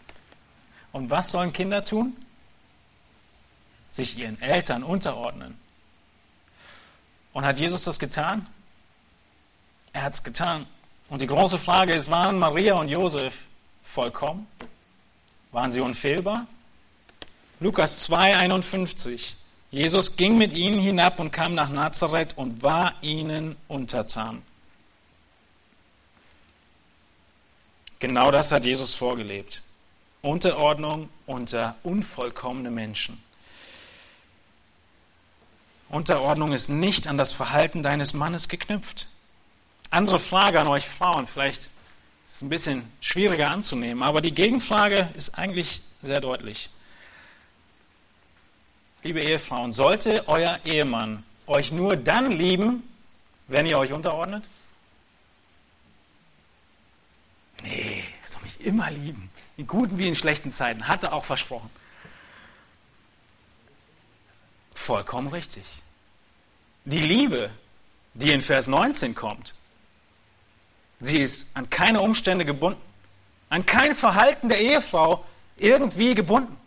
Und 0.91 1.09
was 1.09 1.31
sollen 1.31 1.53
Kinder 1.53 1.83
tun? 1.83 2.15
Sich 3.89 4.17
ihren 4.17 4.41
Eltern 4.41 4.83
unterordnen. 4.83 5.57
Und 7.33 7.45
hat 7.45 7.59
Jesus 7.59 7.83
das 7.83 7.99
getan? 7.99 8.47
Er 9.93 10.03
hat 10.03 10.13
es 10.13 10.23
getan. 10.23 10.65
Und 11.09 11.21
die 11.21 11.27
große 11.27 11.59
Frage 11.59 11.93
ist, 11.93 12.09
waren 12.09 12.39
Maria 12.39 12.75
und 12.75 12.89
Josef 12.89 13.45
vollkommen? 13.83 14.47
Waren 15.51 15.69
sie 15.69 15.81
unfehlbar? 15.81 16.47
Lukas 17.59 18.03
2, 18.03 18.37
51. 18.37 19.35
Jesus 19.71 20.15
ging 20.15 20.37
mit 20.37 20.53
ihnen 20.53 20.79
hinab 20.79 21.19
und 21.19 21.31
kam 21.31 21.55
nach 21.55 21.69
Nazareth 21.69 22.37
und 22.37 22.61
war 22.61 22.93
ihnen 23.01 23.55
untertan. 23.67 24.43
Genau 27.97 28.29
das 28.29 28.51
hat 28.51 28.63
Jesus 28.63 28.93
vorgelebt. 28.93 29.63
Unterordnung 30.21 31.09
unter 31.25 31.75
unvollkommene 31.81 32.69
Menschen. 32.69 33.21
Unterordnung 35.89 36.51
ist 36.53 36.69
nicht 36.69 37.07
an 37.07 37.17
das 37.17 37.31
Verhalten 37.31 37.81
deines 37.81 38.13
Mannes 38.13 38.49
geknüpft. 38.49 39.07
Andere 39.89 40.19
Frage 40.19 40.59
an 40.59 40.67
euch 40.67 40.87
Frauen, 40.87 41.25
vielleicht 41.25 41.63
ist 42.25 42.35
es 42.35 42.41
ein 42.43 42.49
bisschen 42.49 42.91
schwieriger 43.01 43.49
anzunehmen, 43.49 44.03
aber 44.03 44.21
die 44.21 44.33
Gegenfrage 44.33 45.09
ist 45.15 45.39
eigentlich 45.39 45.81
sehr 46.03 46.21
deutlich 46.21 46.69
liebe 49.07 49.21
Ehefrauen, 49.21 49.71
sollte 49.71 50.27
euer 50.27 50.59
Ehemann 50.65 51.23
euch 51.45 51.71
nur 51.71 51.95
dann 51.95 52.29
lieben, 52.29 52.83
wenn 53.47 53.65
ihr 53.65 53.79
euch 53.79 53.93
unterordnet? 53.93 54.49
Nee, 57.63 58.03
er 58.21 58.27
soll 58.27 58.41
mich 58.41 58.59
immer 58.65 58.91
lieben. 58.91 59.29
In 59.55 59.65
guten 59.65 59.97
wie 59.97 60.09
in 60.09 60.15
schlechten 60.15 60.51
Zeiten. 60.51 60.89
Hat 60.89 61.03
er 61.03 61.13
auch 61.13 61.23
versprochen. 61.23 61.69
Vollkommen 64.75 65.29
richtig. 65.29 65.63
Die 66.83 66.99
Liebe, 66.99 67.49
die 68.13 68.33
in 68.33 68.41
Vers 68.41 68.67
19 68.67 69.15
kommt, 69.15 69.55
sie 70.99 71.19
ist 71.21 71.55
an 71.55 71.69
keine 71.69 72.01
Umstände 72.01 72.43
gebunden, 72.43 72.81
an 73.47 73.65
kein 73.65 73.95
Verhalten 73.95 74.49
der 74.49 74.59
Ehefrau 74.59 75.23
irgendwie 75.55 76.13
gebunden. 76.13 76.57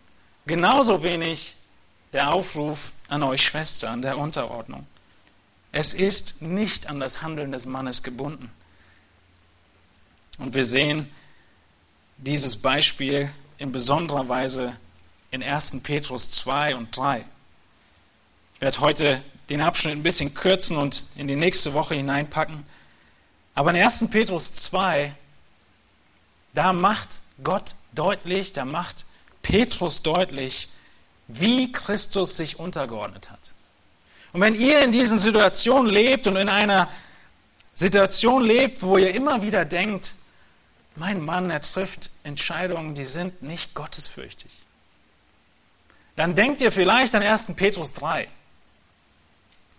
Genauso 0.47 1.03
wenig 1.03 1.55
der 2.13 2.33
Aufruf 2.33 2.93
an 3.09 3.23
euch 3.23 3.43
Schwestern 3.43 4.03
der 4.03 4.19
Unterordnung. 4.19 4.87
Es 5.73 5.95
ist 5.95 6.43
nicht 6.43 6.89
an 6.89 7.01
das 7.01 7.23
Handeln 7.23 7.53
des 7.53 7.67
Mannes 7.67 8.03
gebunden. 8.03 8.51
Und 10.39 10.55
wir 10.55 10.65
sehen 10.65 11.11
dieses 12.17 12.57
Beispiel 12.57 13.31
in 13.59 13.73
besonderer 13.73 14.29
Weise 14.29 14.77
in 15.31 15.43
1. 15.43 15.81
Petrus 15.83 16.31
2 16.31 16.77
und 16.77 16.97
3. 16.97 17.25
Ich 18.55 18.61
werde 18.61 18.81
heute 18.81 19.23
den 19.49 19.61
Abschnitt 19.61 19.95
ein 19.95 20.03
bisschen 20.03 20.35
kürzen 20.35 20.77
und 20.77 21.05
in 21.17 21.29
die 21.29 21.37
nächste 21.37 21.73
Woche 21.73 21.95
hineinpacken. 21.95 22.65
Aber 23.55 23.71
in 23.71 23.77
1. 23.77 24.09
Petrus 24.11 24.53
2, 24.53 25.15
da 26.55 26.73
macht 26.73 27.21
Gott 27.43 27.75
deutlich, 27.93 28.53
da 28.53 28.65
macht 28.65 29.05
Petrus 29.43 30.03
deutlich, 30.03 30.69
wie 31.39 31.71
Christus 31.71 32.37
sich 32.37 32.59
untergeordnet 32.59 33.31
hat. 33.31 33.39
Und 34.33 34.41
wenn 34.41 34.55
ihr 34.55 34.83
in 34.83 34.93
diesen 34.93 35.19
Situationen 35.19 35.93
lebt 35.93 36.27
und 36.27 36.37
in 36.37 36.49
einer 36.49 36.89
Situation 37.75 38.45
lebt, 38.45 38.83
wo 38.83 38.99
ihr 38.99 39.15
immer 39.15 39.43
wieder 39.43 39.65
denkt, 39.65 40.15
mein 40.97 41.21
Mann, 41.21 41.51
er 41.51 41.63
trifft 41.63 42.11
Entscheidungen, 42.25 42.95
die 42.95 43.05
sind 43.05 43.43
nicht 43.43 43.75
gottesfürchtig, 43.75 44.51
dann 46.17 46.35
denkt 46.35 46.61
ihr 46.61 46.71
vielleicht 46.71 47.15
an 47.15 47.23
1. 47.23 47.55
Petrus 47.57 47.93
3. 47.93 48.29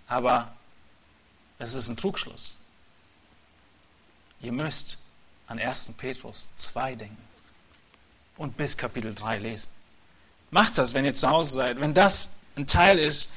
Aber 0.08 0.54
es 1.60 1.76
ist 1.76 1.90
ein 1.90 1.98
Trugschluss. 1.98 2.56
Ihr 4.42 4.52
müsst 4.52 4.98
an 5.48 5.60
1. 5.60 5.94
Petrus 5.98 6.50
2 6.56 6.96
denken 6.96 7.18
und 8.38 8.58
bis 8.58 8.76
Kapitel 8.76 9.14
3 9.14 9.38
lesen. 9.38 9.70
Macht 10.52 10.78
das, 10.78 10.94
wenn 10.94 11.06
ihr 11.06 11.14
zu 11.14 11.30
Hause 11.30 11.52
seid, 11.52 11.80
wenn 11.80 11.94
das 11.94 12.42
ein 12.56 12.68
Teil 12.68 13.00
ist, 13.00 13.32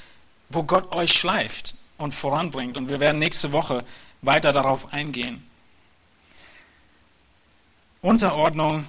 wo 0.49 0.65
Gott 0.65 0.93
euch 0.93 1.13
schleift 1.13 1.75
und 1.97 2.13
voranbringt. 2.13 2.77
Und 2.77 2.89
wir 2.89 3.01
werden 3.01 3.19
nächste 3.19 3.53
Woche 3.53 3.85
weiter 4.23 4.53
darauf 4.53 4.93
eingehen. 4.93 5.49
Unterordnung 8.03 8.87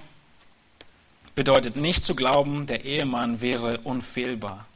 bedeutet 1.34 1.76
nicht 1.76 2.04
zu 2.04 2.14
glauben, 2.14 2.66
der 2.66 2.84
Ehemann 2.84 3.40
wäre 3.40 3.78
unfehlbar. 3.78 4.66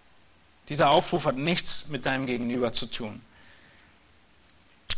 Dieser 0.69 0.91
Aufruf 0.91 1.27
hat 1.27 1.37
nichts 1.37 1.89
mit 1.89 2.07
deinem 2.07 2.27
Gegenüber 2.27 2.73
zu 2.73 2.87
tun. 2.87 3.21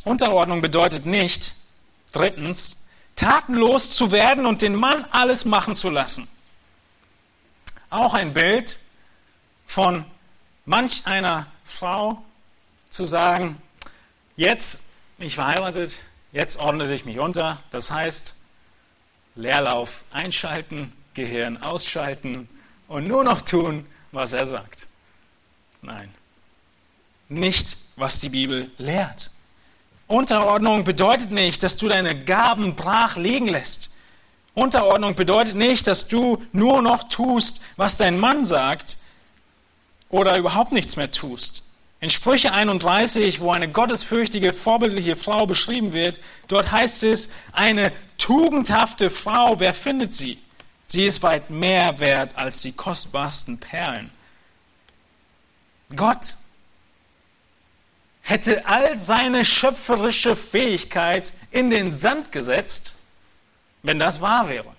Unterordnung 0.04 0.60
bedeutet 0.60 1.06
nicht, 1.06 1.54
drittens, 2.12 2.84
tatenlos 3.16 3.90
zu 3.90 4.10
werden 4.10 4.46
und 4.46 4.62
den 4.62 4.74
Mann 4.74 5.06
alles 5.10 5.44
machen 5.44 5.74
zu 5.74 5.88
lassen. 5.88 6.28
Auch 7.92 8.14
ein 8.14 8.32
Bild 8.32 8.78
von 9.66 10.06
manch 10.64 11.02
einer 11.04 11.46
Frau 11.62 12.24
zu 12.88 13.04
sagen, 13.04 13.60
jetzt 14.34 14.84
bin 15.18 15.26
ich 15.26 15.34
verheiratet, 15.34 16.00
jetzt 16.32 16.56
ordne 16.56 16.90
ich 16.94 17.04
mich 17.04 17.18
unter. 17.18 17.62
Das 17.70 17.90
heißt, 17.90 18.34
Leerlauf 19.34 20.04
einschalten, 20.10 20.90
Gehirn 21.12 21.58
ausschalten 21.58 22.48
und 22.88 23.06
nur 23.08 23.24
noch 23.24 23.42
tun, 23.42 23.84
was 24.10 24.32
er 24.32 24.46
sagt. 24.46 24.86
Nein, 25.82 26.14
nicht, 27.28 27.76
was 27.96 28.20
die 28.20 28.30
Bibel 28.30 28.70
lehrt. 28.78 29.30
Unterordnung 30.06 30.84
bedeutet 30.84 31.30
nicht, 31.30 31.62
dass 31.62 31.76
du 31.76 31.88
deine 31.88 32.24
Gaben 32.24 32.74
brach 32.74 33.18
liegen 33.18 33.48
lässt. 33.48 33.91
Unterordnung 34.54 35.14
bedeutet 35.14 35.54
nicht, 35.54 35.86
dass 35.86 36.08
du 36.08 36.42
nur 36.52 36.82
noch 36.82 37.04
tust, 37.04 37.62
was 37.76 37.96
dein 37.96 38.18
Mann 38.18 38.44
sagt 38.44 38.98
oder 40.08 40.36
überhaupt 40.36 40.72
nichts 40.72 40.96
mehr 40.96 41.10
tust. 41.10 41.64
In 42.00 42.10
Sprüche 42.10 42.52
31, 42.52 43.40
wo 43.40 43.52
eine 43.52 43.70
gottesfürchtige, 43.70 44.52
vorbildliche 44.52 45.16
Frau 45.16 45.46
beschrieben 45.46 45.92
wird, 45.92 46.20
dort 46.48 46.72
heißt 46.72 47.04
es, 47.04 47.30
eine 47.52 47.92
tugendhafte 48.18 49.08
Frau, 49.08 49.60
wer 49.60 49.72
findet 49.72 50.12
sie? 50.12 50.38
Sie 50.86 51.06
ist 51.06 51.22
weit 51.22 51.50
mehr 51.50 52.00
wert 52.00 52.36
als 52.36 52.60
die 52.60 52.72
kostbarsten 52.72 53.58
Perlen. 53.58 54.10
Gott 55.94 56.36
hätte 58.20 58.66
all 58.66 58.96
seine 58.96 59.44
schöpferische 59.44 60.36
Fähigkeit 60.36 61.32
in 61.50 61.70
den 61.70 61.92
Sand 61.92 62.32
gesetzt, 62.32 62.96
wenn 63.82 63.98
das 63.98 64.20
wahr 64.20 64.48
wäre. 64.48 64.72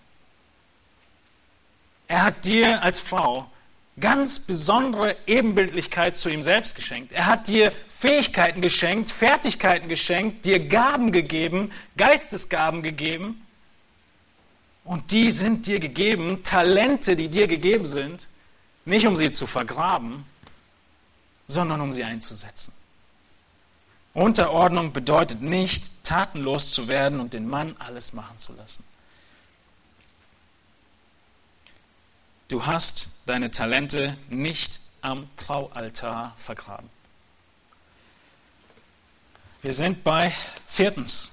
Er 2.07 2.23
hat 2.23 2.45
dir 2.45 2.83
als 2.83 2.99
Frau 2.99 3.49
ganz 3.99 4.39
besondere 4.39 5.15
Ebenbildlichkeit 5.27 6.17
zu 6.17 6.29
ihm 6.29 6.41
selbst 6.41 6.75
geschenkt. 6.75 7.11
Er 7.11 7.27
hat 7.27 7.47
dir 7.47 7.71
Fähigkeiten 7.87 8.61
geschenkt, 8.61 9.09
Fertigkeiten 9.11 9.87
geschenkt, 9.87 10.45
dir 10.45 10.67
Gaben 10.67 11.11
gegeben, 11.11 11.71
Geistesgaben 11.97 12.81
gegeben. 12.81 13.45
Und 14.83 15.11
die 15.11 15.31
sind 15.31 15.67
dir 15.67 15.79
gegeben, 15.79 16.43
Talente, 16.43 17.15
die 17.15 17.29
dir 17.29 17.47
gegeben 17.47 17.85
sind, 17.85 18.27
nicht 18.85 19.07
um 19.07 19.15
sie 19.15 19.31
zu 19.31 19.47
vergraben, 19.47 20.25
sondern 21.47 21.79
um 21.81 21.93
sie 21.93 22.03
einzusetzen. 22.03 22.73
Unterordnung 24.13 24.91
bedeutet 24.91 25.41
nicht, 25.41 26.03
tatenlos 26.03 26.71
zu 26.71 26.87
werden 26.87 27.19
und 27.19 27.33
den 27.33 27.47
Mann 27.47 27.75
alles 27.79 28.13
machen 28.13 28.37
zu 28.37 28.53
lassen. 28.53 28.83
Du 32.47 32.65
hast 32.65 33.09
deine 33.25 33.51
Talente 33.51 34.17
nicht 34.29 34.79
am 35.01 35.29
Traualtar 35.37 36.33
vergraben. 36.37 36.89
Wir 39.61 39.73
sind 39.73 40.03
bei 40.03 40.33
viertens. 40.67 41.31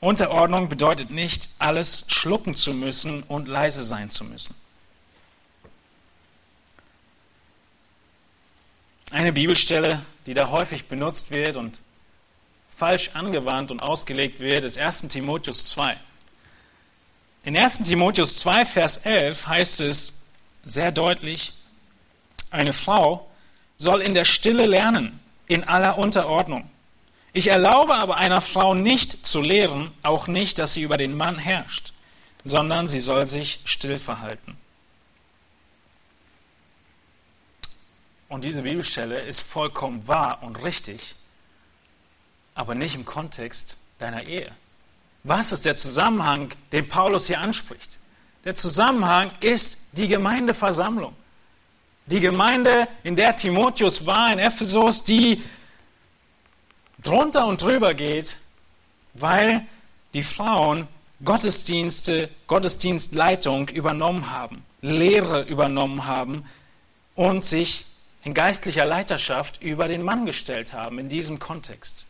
Unterordnung 0.00 0.68
bedeutet 0.68 1.10
nicht, 1.10 1.48
alles 1.58 2.04
schlucken 2.08 2.54
zu 2.54 2.72
müssen 2.72 3.22
und 3.24 3.46
leise 3.46 3.84
sein 3.84 4.10
zu 4.10 4.24
müssen. 4.24 4.54
Eine 9.10 9.32
Bibelstelle, 9.32 10.00
die 10.26 10.34
da 10.34 10.50
häufig 10.50 10.86
benutzt 10.86 11.30
wird 11.30 11.56
und 11.56 11.82
falsch 12.74 13.10
angewandt 13.14 13.70
und 13.70 13.80
ausgelegt 13.80 14.40
wird, 14.40 14.64
ist 14.64 14.78
1 14.78 15.08
Timotheus 15.08 15.68
2. 15.68 15.96
In 17.44 17.56
1 17.56 17.82
Timotheus 17.82 18.38
2, 18.38 18.64
Vers 18.64 18.98
11 18.98 19.46
heißt 19.48 19.80
es 19.80 20.26
sehr 20.64 20.92
deutlich, 20.92 21.52
eine 22.50 22.72
Frau 22.72 23.28
soll 23.76 24.00
in 24.00 24.14
der 24.14 24.24
Stille 24.24 24.66
lernen, 24.66 25.18
in 25.48 25.64
aller 25.64 25.98
Unterordnung. 25.98 26.70
Ich 27.32 27.48
erlaube 27.48 27.94
aber 27.94 28.16
einer 28.16 28.40
Frau 28.40 28.74
nicht 28.74 29.26
zu 29.26 29.40
lehren, 29.40 29.92
auch 30.02 30.28
nicht, 30.28 30.60
dass 30.60 30.74
sie 30.74 30.82
über 30.82 30.96
den 30.96 31.16
Mann 31.16 31.36
herrscht, 31.36 31.92
sondern 32.44 32.86
sie 32.86 33.00
soll 33.00 33.26
sich 33.26 33.60
still 33.64 33.98
verhalten. 33.98 34.56
Und 38.28 38.44
diese 38.44 38.62
Bibelstelle 38.62 39.20
ist 39.20 39.40
vollkommen 39.40 40.06
wahr 40.06 40.42
und 40.42 40.62
richtig, 40.62 41.16
aber 42.54 42.76
nicht 42.76 42.94
im 42.94 43.04
Kontext 43.04 43.78
deiner 43.98 44.28
Ehe. 44.28 44.54
Was 45.24 45.52
ist 45.52 45.64
der 45.64 45.76
Zusammenhang, 45.76 46.48
den 46.72 46.88
Paulus 46.88 47.26
hier 47.26 47.40
anspricht? 47.40 47.98
Der 48.44 48.54
Zusammenhang 48.54 49.30
ist 49.40 49.78
die 49.92 50.08
Gemeindeversammlung. 50.08 51.14
Die 52.06 52.18
Gemeinde, 52.18 52.88
in 53.04 53.14
der 53.14 53.36
Timotheus 53.36 54.04
war, 54.04 54.32
in 54.32 54.40
Ephesus, 54.40 55.04
die 55.04 55.42
drunter 57.00 57.46
und 57.46 57.62
drüber 57.62 57.94
geht, 57.94 58.38
weil 59.14 59.64
die 60.14 60.24
Frauen 60.24 60.88
Gottesdienste, 61.24 62.28
Gottesdienstleitung 62.48 63.68
übernommen 63.68 64.32
haben, 64.32 64.64
Lehre 64.80 65.42
übernommen 65.42 66.06
haben 66.06 66.44
und 67.14 67.44
sich 67.44 67.86
in 68.24 68.34
geistlicher 68.34 68.84
Leiterschaft 68.84 69.62
über 69.62 69.86
den 69.86 70.02
Mann 70.02 70.26
gestellt 70.26 70.72
haben 70.72 70.98
in 70.98 71.08
diesem 71.08 71.38
Kontext. 71.38 72.06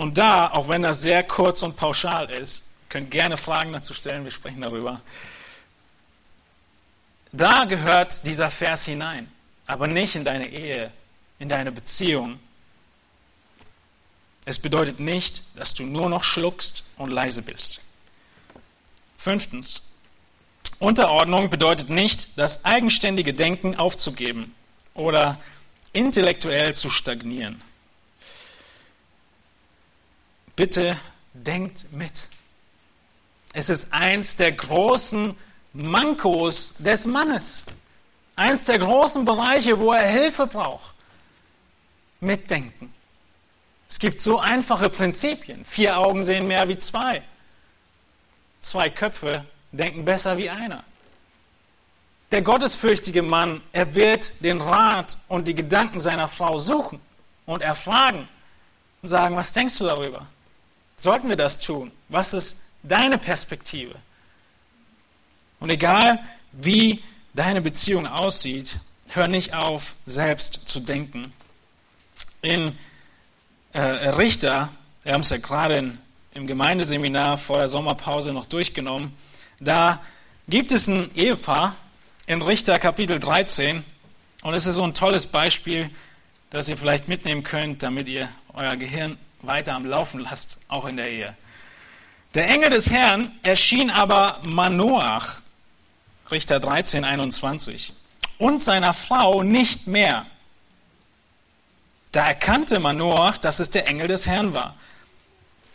Und 0.00 0.16
da, 0.16 0.50
auch 0.52 0.68
wenn 0.68 0.80
das 0.80 1.02
sehr 1.02 1.22
kurz 1.22 1.62
und 1.62 1.76
pauschal 1.76 2.30
ist, 2.30 2.64
könnt 2.88 3.10
gerne 3.10 3.36
Fragen 3.36 3.70
dazu 3.74 3.92
stellen, 3.92 4.24
wir 4.24 4.30
sprechen 4.30 4.62
darüber. 4.62 5.02
Da 7.32 7.66
gehört 7.66 8.26
dieser 8.26 8.50
Vers 8.50 8.86
hinein, 8.86 9.30
aber 9.66 9.88
nicht 9.88 10.14
in 10.14 10.24
deine 10.24 10.48
Ehe, 10.48 10.90
in 11.38 11.50
deine 11.50 11.70
Beziehung. 11.70 12.40
Es 14.46 14.58
bedeutet 14.58 15.00
nicht, 15.00 15.42
dass 15.54 15.74
du 15.74 15.82
nur 15.82 16.08
noch 16.08 16.24
schluckst 16.24 16.82
und 16.96 17.10
leise 17.10 17.42
bist. 17.42 17.82
Fünftens, 19.18 19.82
Unterordnung 20.78 21.50
bedeutet 21.50 21.90
nicht, 21.90 22.38
das 22.38 22.64
eigenständige 22.64 23.34
Denken 23.34 23.76
aufzugeben 23.76 24.54
oder 24.94 25.38
intellektuell 25.92 26.74
zu 26.74 26.88
stagnieren. 26.88 27.60
Bitte 30.56 30.96
denkt 31.32 31.92
mit. 31.92 32.28
Es 33.52 33.68
ist 33.68 33.92
eins 33.92 34.36
der 34.36 34.52
großen 34.52 35.36
Mankos 35.72 36.74
des 36.78 37.06
Mannes. 37.06 37.64
Eins 38.36 38.64
der 38.64 38.78
großen 38.78 39.24
Bereiche, 39.24 39.78
wo 39.78 39.92
er 39.92 40.06
Hilfe 40.06 40.46
braucht. 40.46 40.94
Mitdenken. 42.20 42.92
Es 43.88 43.98
gibt 43.98 44.20
so 44.20 44.38
einfache 44.38 44.88
Prinzipien. 44.88 45.64
Vier 45.64 45.98
Augen 45.98 46.22
sehen 46.22 46.46
mehr 46.46 46.68
wie 46.68 46.78
zwei. 46.78 47.22
Zwei 48.60 48.88
Köpfe 48.90 49.44
denken 49.72 50.04
besser 50.04 50.36
wie 50.36 50.50
einer. 50.50 50.84
Der 52.30 52.42
gottesfürchtige 52.42 53.22
Mann, 53.22 53.60
er 53.72 53.94
wird 53.94 54.44
den 54.44 54.60
Rat 54.60 55.18
und 55.26 55.48
die 55.48 55.54
Gedanken 55.54 55.98
seiner 55.98 56.28
Frau 56.28 56.58
suchen 56.58 57.00
und 57.46 57.62
erfragen 57.62 58.28
und 59.02 59.08
sagen, 59.08 59.34
was 59.34 59.52
denkst 59.52 59.78
du 59.78 59.84
darüber? 59.84 60.26
Sollten 61.00 61.30
wir 61.30 61.36
das 61.36 61.58
tun? 61.58 61.90
Was 62.10 62.34
ist 62.34 62.60
deine 62.82 63.16
Perspektive? 63.16 63.94
Und 65.58 65.70
egal, 65.70 66.18
wie 66.52 67.02
deine 67.32 67.62
Beziehung 67.62 68.06
aussieht, 68.06 68.76
hör 69.08 69.26
nicht 69.26 69.54
auf, 69.54 69.96
selbst 70.04 70.68
zu 70.68 70.78
denken. 70.78 71.32
In 72.42 72.76
äh, 73.72 73.80
Richter, 73.80 74.68
wir 75.02 75.14
haben 75.14 75.22
es 75.22 75.30
ja 75.30 75.38
gerade 75.38 75.94
im 76.34 76.46
Gemeindeseminar 76.46 77.38
vor 77.38 77.56
der 77.56 77.68
Sommerpause 77.68 78.34
noch 78.34 78.44
durchgenommen, 78.44 79.16
da 79.58 80.02
gibt 80.48 80.70
es 80.70 80.86
ein 80.86 81.10
Ehepaar, 81.14 81.76
in 82.26 82.42
Richter 82.42 82.78
Kapitel 82.78 83.18
13. 83.18 83.84
Und 84.42 84.52
es 84.54 84.66
ist 84.66 84.74
so 84.74 84.84
ein 84.84 84.92
tolles 84.92 85.26
Beispiel, 85.26 85.88
das 86.50 86.68
ihr 86.68 86.76
vielleicht 86.76 87.08
mitnehmen 87.08 87.42
könnt, 87.42 87.82
damit 87.82 88.06
ihr 88.06 88.28
euer 88.52 88.76
Gehirn 88.76 89.16
weiter 89.42 89.74
am 89.74 89.86
Laufen 89.86 90.20
lasst, 90.20 90.58
auch 90.68 90.84
in 90.86 90.96
der 90.96 91.10
Ehe. 91.10 91.36
Der 92.34 92.48
Engel 92.48 92.70
des 92.70 92.90
Herrn 92.90 93.32
erschien 93.42 93.90
aber 93.90 94.40
Manoach, 94.44 95.40
Richter 96.30 96.60
13, 96.60 97.04
21, 97.04 97.92
und 98.38 98.62
seiner 98.62 98.94
Frau 98.94 99.42
nicht 99.42 99.86
mehr. 99.86 100.26
Da 102.12 102.26
erkannte 102.26 102.78
Manoach, 102.78 103.38
dass 103.38 103.58
es 103.58 103.70
der 103.70 103.86
Engel 103.86 104.08
des 104.08 104.26
Herrn 104.26 104.54
war. 104.54 104.76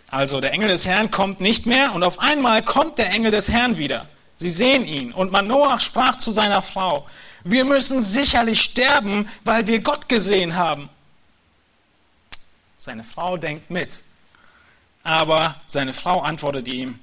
Also 0.10 0.40
der 0.40 0.54
Engel 0.54 0.70
des 0.70 0.86
Herrn 0.86 1.12
kommt 1.12 1.42
nicht 1.42 1.66
mehr 1.66 1.94
und 1.94 2.04
auf 2.04 2.20
einmal 2.20 2.62
kommt 2.62 2.98
der 2.98 3.12
Engel 3.12 3.32
des 3.32 3.50
Herrn 3.50 3.78
wieder. 3.78 4.08
Sie 4.38 4.50
sehen 4.50 4.86
ihn. 4.86 5.14
Und 5.14 5.32
Manoach 5.32 5.80
sprach 5.80 6.18
zu 6.18 6.32
seiner 6.32 6.62
Frau, 6.62 7.08
wir 7.44 7.64
müssen 7.64 8.02
sicherlich 8.02 8.62
sterben, 8.62 9.30
weil 9.44 9.68
wir 9.68 9.80
Gott 9.80 10.10
gesehen 10.10 10.56
haben. 10.56 10.90
Seine 12.86 13.04
Frau 13.04 13.36
denkt 13.36 13.72
mit. 13.72 14.04
Aber 15.02 15.60
seine 15.66 15.92
Frau 15.92 16.22
antwortet 16.22 16.68
ihm, 16.68 17.00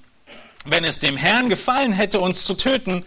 wenn 0.64 0.85
es 0.85 1.01
dem 1.01 1.16
Herrn 1.16 1.49
gefallen 1.49 1.91
hätte, 1.91 2.20
uns 2.20 2.45
zu 2.45 2.55
töten, 2.55 3.05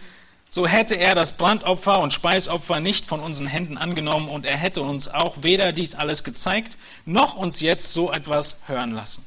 so 0.50 0.66
hätte 0.66 0.94
er 0.94 1.14
das 1.14 1.38
Brandopfer 1.38 2.00
und 2.00 2.12
Speisopfer 2.12 2.80
nicht 2.80 3.06
von 3.06 3.20
unseren 3.20 3.46
Händen 3.46 3.78
angenommen 3.78 4.28
und 4.28 4.44
er 4.44 4.58
hätte 4.58 4.82
uns 4.82 5.08
auch 5.08 5.42
weder 5.42 5.72
dies 5.72 5.94
alles 5.94 6.22
gezeigt, 6.22 6.76
noch 7.06 7.34
uns 7.34 7.60
jetzt 7.60 7.94
so 7.94 8.12
etwas 8.12 8.60
hören 8.66 8.92
lassen. 8.92 9.26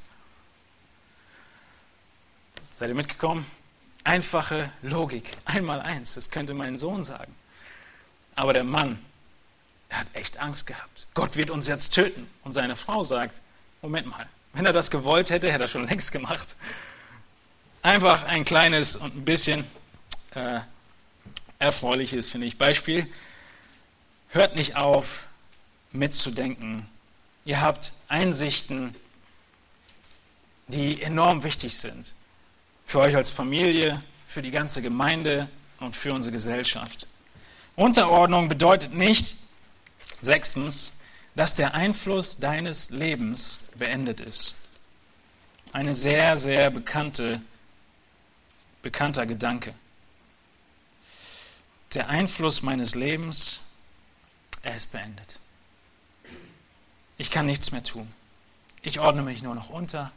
Seid 2.64 2.90
ihr 2.90 2.96
mitgekommen? 2.96 3.48
Einfache 4.04 4.70
Logik. 4.84 5.36
Einmal 5.46 5.82
eins, 5.82 6.14
das 6.14 6.30
könnte 6.30 6.54
mein 6.54 6.78
Sohn 6.78 7.02
sagen. 7.02 7.34
Aber 8.36 8.54
der 8.54 8.64
Mann, 8.64 9.04
er 9.90 10.02
hat 10.02 10.08
echt 10.14 10.38
Angst 10.38 10.68
gehabt. 10.68 10.99
Gott 11.20 11.36
wird 11.36 11.50
uns 11.50 11.68
jetzt 11.68 11.94
töten. 11.94 12.30
Und 12.46 12.54
seine 12.54 12.78
Frau 12.78 13.04
sagt, 13.04 13.42
Moment 13.82 14.08
mal, 14.08 14.26
wenn 14.54 14.66
er 14.66 14.72
das 14.72 14.90
gewollt 14.90 15.30
hätte, 15.30 15.52
hätte 15.52 15.66
er 15.66 15.68
schon 15.68 15.86
längst 15.86 16.14
gemacht. 16.14 16.56
Einfach 17.82 18.24
ein 18.24 18.46
kleines 18.46 18.96
und 18.96 19.18
ein 19.18 19.26
bisschen 19.26 19.66
äh, 20.34 20.62
erfreuliches, 21.60 22.30
finde 22.30 22.48
ich, 22.48 22.58
Beispiel. 22.58 23.06
Hört 24.30 24.56
nicht 24.56 24.78
auf, 24.78 25.26
mitzudenken. 25.92 26.88
Ihr 27.44 27.60
habt 27.60 27.92
Einsichten, 28.08 28.96
die 30.68 31.02
enorm 31.02 31.44
wichtig 31.44 31.78
sind. 31.78 32.14
Für 32.86 33.00
euch 33.00 33.18
als 33.18 33.30
Familie, 33.30 34.02
für 34.26 34.42
die 34.42 34.52
ganze 34.52 34.82
Gemeinde 34.82 35.50
und 35.82 35.98
für 35.98 36.14
unsere 36.14 36.32
Gesellschaft. 36.32 37.08
Unterordnung 37.76 38.48
bedeutet 38.48 38.94
nicht, 38.94 39.36
sechstens, 40.22 40.94
dass 41.40 41.54
der 41.54 41.74
Einfluss 41.74 42.36
deines 42.36 42.90
Lebens 42.90 43.70
beendet 43.76 44.20
ist. 44.20 44.56
Eine 45.72 45.96
sehr, 45.96 46.36
sehr 46.36 46.70
bekannte, 46.70 47.40
bekannter 48.82 49.26
Gedanke 49.26 49.74
der 51.94 52.10
Einfluss 52.10 52.62
meines 52.62 52.94
Lebens, 52.94 53.62
er 54.64 54.76
ist 54.76 54.92
beendet. 54.92 55.40
Ich 57.18 57.32
kann 57.32 57.46
nichts 57.46 57.72
mehr 57.72 57.86
tun. 57.86 58.14
Ich 58.82 59.00
ordne 59.00 59.22
mich 59.22 59.42
nur 59.42 59.56
noch 59.56 59.70
unter 59.70 60.12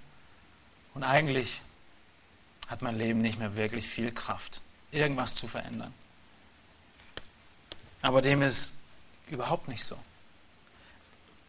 und 0.93 1.05
eigentlich 1.05 1.61
hat 2.67 2.83
mein 2.83 2.99
Leben 2.99 3.21
nicht 3.21 3.39
mehr 3.39 3.55
wirklich 3.55 3.87
viel 3.87 4.11
Kraft, 4.11 4.61
irgendwas 4.91 5.37
zu 5.37 5.47
verändern. 5.47 5.95
Aber 8.01 8.23
dem 8.23 8.43
ist 8.43 8.79
überhaupt 9.29 9.69
nicht 9.69 9.85
so. 9.85 9.97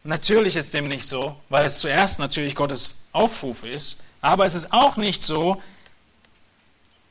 Natürlich 0.06 0.54
ist 0.54 0.74
dem 0.74 0.88
nicht 0.88 1.06
so, 1.06 1.34
weil 1.48 1.64
es 1.64 1.80
zuerst 1.80 2.18
natürlich 2.18 2.54
Gottes 2.54 3.06
Aufruf 3.12 3.64
ist, 3.64 4.02
aber 4.20 4.44
es 4.44 4.52
ist 4.52 4.70
auch 4.70 4.98
nicht 4.98 5.22
so, 5.22 5.62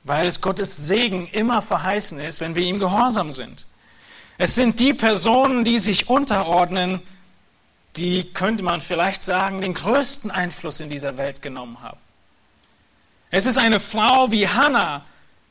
weil 0.04 0.28
es 0.28 0.42
Gottes 0.42 0.78
Segen 0.78 1.28
immer 1.28 1.64
verheißen 1.64 2.20
ist, 2.20 2.40
wenn 2.40 2.56
wir 2.56 2.64
ihm 2.64 2.78
gehorsam 2.78 3.32
sind. 3.32 3.66
Es 4.38 4.54
sind 4.54 4.80
die 4.80 4.94
Personen, 4.94 5.64
die 5.64 5.80
sich 5.80 6.08
unterordnen, 6.08 7.02
die, 7.96 8.32
könnte 8.32 8.64
man 8.64 8.80
vielleicht 8.80 9.24
sagen, 9.24 9.62
den 9.62 9.74
größten 9.74 10.30
Einfluss 10.30 10.80
in 10.80 10.90
dieser 10.90 11.18
Welt 11.18 11.42
genommen 11.42 11.82
haben. 11.82 12.00
Es 13.32 13.48
ist 13.48 13.58
eine 13.58 13.80
Frau 13.80 14.30
wie 14.30 14.48
Hannah 14.48 15.04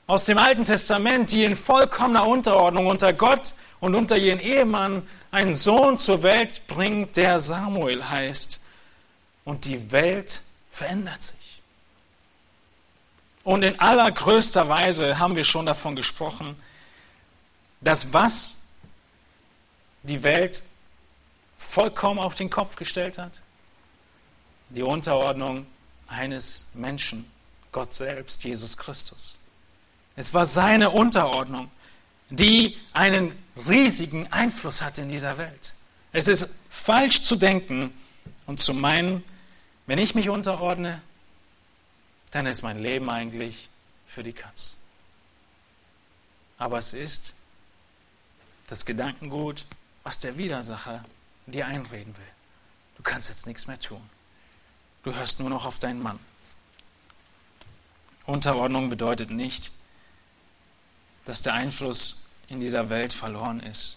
aus 0.07 0.26
dem 0.26 0.38
Alten 0.38 0.64
Testament, 0.64 1.32
die 1.32 1.45
in 1.45 1.57
vollkommener 1.57 2.24
Unterordnung 2.26 2.86
unter 2.86 3.12
Gott 3.12 3.55
und 3.83 3.97
unter 3.97 4.16
ihren 4.16 4.39
Ehemann 4.39 5.07
einen 5.33 5.53
Sohn 5.53 5.99
zur 5.99 6.22
Welt 6.22 6.68
bringt, 6.68 7.16
der 7.16 7.41
Samuel 7.41 8.09
heißt. 8.09 8.61
Und 9.45 9.64
die 9.64 9.91
Welt 9.91 10.41
verändert 10.70 11.20
sich. 11.20 11.61
Und 13.43 13.64
in 13.64 13.80
allergrößter 13.80 14.68
Weise 14.68 15.18
haben 15.18 15.35
wir 15.35 15.43
schon 15.43 15.66
davon 15.66 15.97
gesprochen, 15.97 16.55
dass 17.80 18.12
was 18.12 18.59
die 20.05 20.22
Welt 20.22 20.62
vollkommen 21.59 22.20
auf 22.20 22.37
den 22.37 22.51
Kopf 22.51 22.76
gestellt 22.76 23.18
hat, 23.18 23.43
die 24.68 24.83
Unterordnung 24.83 25.66
eines 26.07 26.68
Menschen, 26.74 27.28
Gott 27.72 27.93
selbst, 27.93 28.45
Jesus 28.45 28.76
Christus. 28.76 29.39
Es 30.14 30.33
war 30.33 30.47
seine 30.47 30.91
Unterordnung, 30.91 31.68
die 32.30 32.76
einen 32.93 33.41
riesigen 33.57 34.32
Einfluss 34.32 34.82
hatte 34.82 35.03
in 35.03 35.09
dieser 35.09 35.38
Welt. 35.38 35.74
Es 36.12 36.28
ist 36.28 36.48
falsch 36.70 37.22
zu 37.22 37.36
denken 37.36 37.92
und 38.46 38.61
zu 38.61 38.74
meinen, 38.74 39.24
wenn 39.86 39.98
ich 39.98 40.14
mich 40.14 40.28
unterordne, 40.28 41.00
dann 42.30 42.46
ist 42.46 42.62
mein 42.62 42.78
Leben 42.78 43.11
eigentlich 43.11 43.68
für 44.07 44.22
die 44.22 44.32
Katz. 44.32 44.76
Aber 46.59 46.78
es 46.78 46.92
ist 46.92 47.34
das 48.68 48.84
Gedankengut, 48.86 49.66
was 50.03 50.18
der 50.18 50.38
Widersacher 50.38 51.05
dir 51.46 51.66
einreden 51.66 52.16
will. 52.16 52.24
Du 52.96 53.03
kannst 53.03 53.28
jetzt 53.28 53.46
nichts 53.46 53.66
mehr 53.66 53.78
tun. 53.78 54.03
Du 55.03 55.14
hörst 55.14 55.40
nur 55.40 55.50
noch 55.50 55.64
auf 55.64 55.78
deinen 55.78 56.03
Mann. 56.03 56.18
Unterordnung 58.24 58.88
bedeutet 58.88 59.30
nicht, 59.30 59.72
dass 61.24 61.42
der 61.42 61.55
Einfluss 61.55 62.22
in 62.53 62.61
dieser 62.61 62.90
Welt 62.90 63.14
verloren 63.14 63.61
ist. 63.61 63.96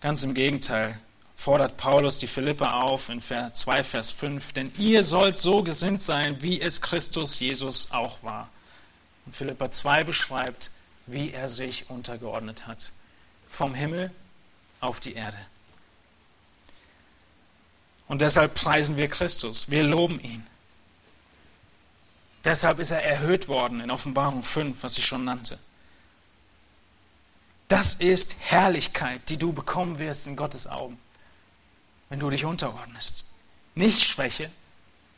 Ganz 0.00 0.22
im 0.22 0.32
Gegenteil, 0.32 0.98
fordert 1.34 1.76
Paulus 1.76 2.18
die 2.18 2.28
Philipper 2.28 2.74
auf 2.82 3.08
in 3.08 3.20
2 3.20 3.84
Vers 3.84 4.12
5, 4.12 4.52
denn 4.52 4.72
ihr 4.78 5.02
sollt 5.02 5.36
so 5.36 5.62
gesinnt 5.62 6.00
sein, 6.00 6.40
wie 6.42 6.60
es 6.60 6.80
Christus 6.80 7.40
Jesus 7.40 7.90
auch 7.90 8.22
war. 8.22 8.48
Und 9.26 9.34
Philippa 9.34 9.70
2 9.70 10.04
beschreibt, 10.04 10.70
wie 11.06 11.32
er 11.32 11.48
sich 11.48 11.90
untergeordnet 11.90 12.68
hat. 12.68 12.92
Vom 13.50 13.74
Himmel 13.74 14.12
auf 14.80 15.00
die 15.00 15.14
Erde. 15.14 15.38
Und 18.06 18.20
deshalb 18.20 18.54
preisen 18.54 18.96
wir 18.96 19.08
Christus, 19.08 19.68
wir 19.68 19.82
loben 19.82 20.20
ihn. 20.20 20.46
Deshalb 22.44 22.78
ist 22.78 22.92
er 22.92 23.02
erhöht 23.02 23.48
worden 23.48 23.80
in 23.80 23.90
Offenbarung 23.90 24.44
5, 24.44 24.80
was 24.84 24.96
ich 24.96 25.04
schon 25.04 25.24
nannte. 25.24 25.58
Das 27.68 27.94
ist 27.94 28.36
Herrlichkeit, 28.40 29.28
die 29.28 29.38
du 29.38 29.52
bekommen 29.52 29.98
wirst 29.98 30.26
in 30.26 30.36
Gottes 30.36 30.66
Augen 30.66 30.98
wenn 32.08 32.20
du 32.20 32.30
dich 32.30 32.44
unterordnest. 32.44 33.24
Nicht 33.74 34.02
Schwäche, 34.02 34.50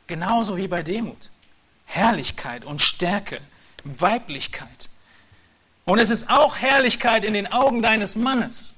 genauso 0.06 0.56
wie 0.56 0.68
bei 0.68 0.82
Demut. 0.82 1.30
Herrlichkeit 1.86 2.64
und 2.64 2.82
Stärke, 2.82 3.40
Weiblichkeit. 3.84 4.90
Und 5.84 5.98
es 5.98 6.10
ist 6.10 6.28
auch 6.28 6.56
Herrlichkeit 6.56 7.24
in 7.24 7.32
den 7.32 7.46
Augen 7.46 7.80
deines 7.82 8.14
Mannes, 8.14 8.76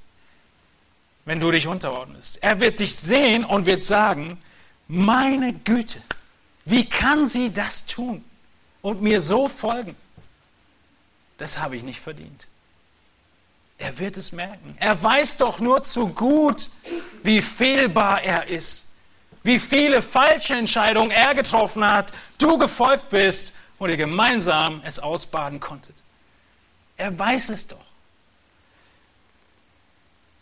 wenn 1.24 1.40
du 1.40 1.50
dich 1.50 1.66
unterordnest. 1.66 2.42
Er 2.42 2.60
wird 2.60 2.78
dich 2.78 2.94
sehen 2.94 3.44
und 3.44 3.66
wird 3.66 3.82
sagen, 3.82 4.40
meine 4.86 5.52
Güte, 5.52 6.00
wie 6.64 6.88
kann 6.88 7.26
sie 7.26 7.52
das 7.52 7.86
tun 7.86 8.24
und 8.80 9.02
mir 9.02 9.20
so 9.20 9.48
folgen? 9.48 9.96
Das 11.38 11.58
habe 11.58 11.74
ich 11.74 11.82
nicht 11.82 12.00
verdient. 12.00 12.46
Er 13.80 13.98
wird 13.98 14.18
es 14.18 14.30
merken. 14.30 14.76
Er 14.78 15.02
weiß 15.02 15.38
doch 15.38 15.58
nur 15.58 15.82
zu 15.82 16.08
gut, 16.08 16.68
wie 17.22 17.40
fehlbar 17.40 18.22
er 18.22 18.46
ist, 18.46 18.90
wie 19.42 19.58
viele 19.58 20.02
falsche 20.02 20.54
Entscheidungen 20.54 21.10
er 21.10 21.34
getroffen 21.34 21.82
hat, 21.82 22.12
du 22.36 22.58
gefolgt 22.58 23.08
bist 23.08 23.54
und 23.78 23.88
ihr 23.88 23.96
gemeinsam 23.96 24.82
es 24.84 24.98
ausbaden 24.98 25.60
konntet. 25.60 25.96
Er 26.98 27.18
weiß 27.18 27.48
es 27.48 27.68
doch. 27.68 27.78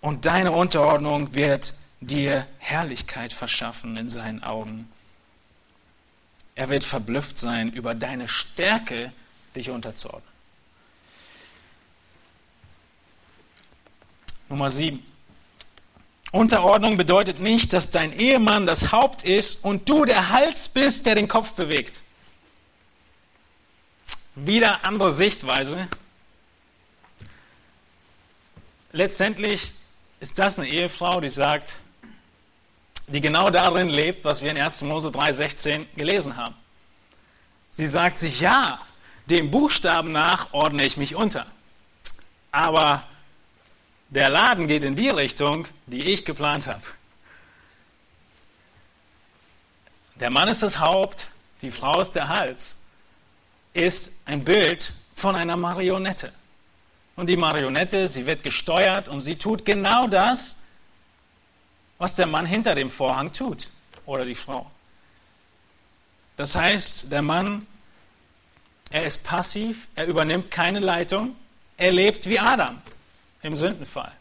Und 0.00 0.26
deine 0.26 0.50
Unterordnung 0.50 1.32
wird 1.32 1.74
dir 2.00 2.44
Herrlichkeit 2.58 3.32
verschaffen 3.32 3.96
in 3.96 4.08
seinen 4.08 4.42
Augen. 4.42 4.90
Er 6.56 6.70
wird 6.70 6.82
verblüfft 6.82 7.38
sein 7.38 7.72
über 7.72 7.94
deine 7.94 8.26
Stärke, 8.26 9.12
dich 9.54 9.70
unterzuordnen. 9.70 10.27
Nummer 14.48 14.70
7. 14.70 15.04
Unterordnung 16.30 16.96
bedeutet 16.96 17.40
nicht, 17.40 17.72
dass 17.72 17.90
dein 17.90 18.18
Ehemann 18.18 18.66
das 18.66 18.92
Haupt 18.92 19.22
ist 19.22 19.64
und 19.64 19.88
du 19.88 20.04
der 20.04 20.30
Hals 20.30 20.68
bist, 20.68 21.06
der 21.06 21.14
den 21.14 21.28
Kopf 21.28 21.52
bewegt. 21.52 22.00
Wieder 24.34 24.84
andere 24.84 25.10
Sichtweise. 25.10 25.88
Letztendlich 28.92 29.72
ist 30.20 30.38
das 30.38 30.58
eine 30.58 30.68
Ehefrau, 30.68 31.20
die 31.20 31.30
sagt, 31.30 31.76
die 33.06 33.20
genau 33.20 33.50
darin 33.50 33.88
lebt, 33.88 34.24
was 34.24 34.42
wir 34.42 34.50
in 34.50 34.58
1. 34.58 34.82
Mose 34.82 35.08
3,16 35.08 35.86
gelesen 35.96 36.36
haben. 36.36 36.54
Sie 37.70 37.86
sagt 37.86 38.18
sich, 38.18 38.40
ja, 38.40 38.80
dem 39.26 39.50
Buchstaben 39.50 40.12
nach 40.12 40.52
ordne 40.52 40.84
ich 40.84 40.96
mich 40.96 41.14
unter. 41.14 41.46
Aber 42.50 43.04
der 44.08 44.30
Laden 44.30 44.66
geht 44.66 44.84
in 44.84 44.96
die 44.96 45.10
Richtung, 45.10 45.66
die 45.86 46.02
ich 46.02 46.24
geplant 46.24 46.66
habe. 46.66 46.82
Der 50.16 50.30
Mann 50.30 50.48
ist 50.48 50.62
das 50.62 50.80
Haupt, 50.80 51.28
die 51.62 51.70
Frau 51.70 52.00
ist 52.00 52.12
der 52.12 52.28
Hals, 52.28 52.78
ist 53.74 54.26
ein 54.26 54.44
Bild 54.44 54.92
von 55.14 55.36
einer 55.36 55.56
Marionette. 55.56 56.32
Und 57.16 57.28
die 57.28 57.36
Marionette, 57.36 58.08
sie 58.08 58.26
wird 58.26 58.42
gesteuert 58.42 59.08
und 59.08 59.20
sie 59.20 59.36
tut 59.36 59.64
genau 59.64 60.06
das, 60.06 60.60
was 61.98 62.14
der 62.14 62.26
Mann 62.26 62.46
hinter 62.46 62.74
dem 62.74 62.90
Vorhang 62.90 63.32
tut 63.32 63.68
oder 64.06 64.24
die 64.24 64.34
Frau. 64.34 64.70
Das 66.36 66.54
heißt, 66.54 67.12
der 67.12 67.22
Mann, 67.22 67.66
er 68.90 69.04
ist 69.04 69.24
passiv, 69.24 69.88
er 69.96 70.06
übernimmt 70.06 70.50
keine 70.50 70.78
Leitung, 70.78 71.36
er 71.76 71.92
lebt 71.92 72.28
wie 72.28 72.38
Adam 72.38 72.80
im 73.42 73.56
Sündenfall. 73.56 74.12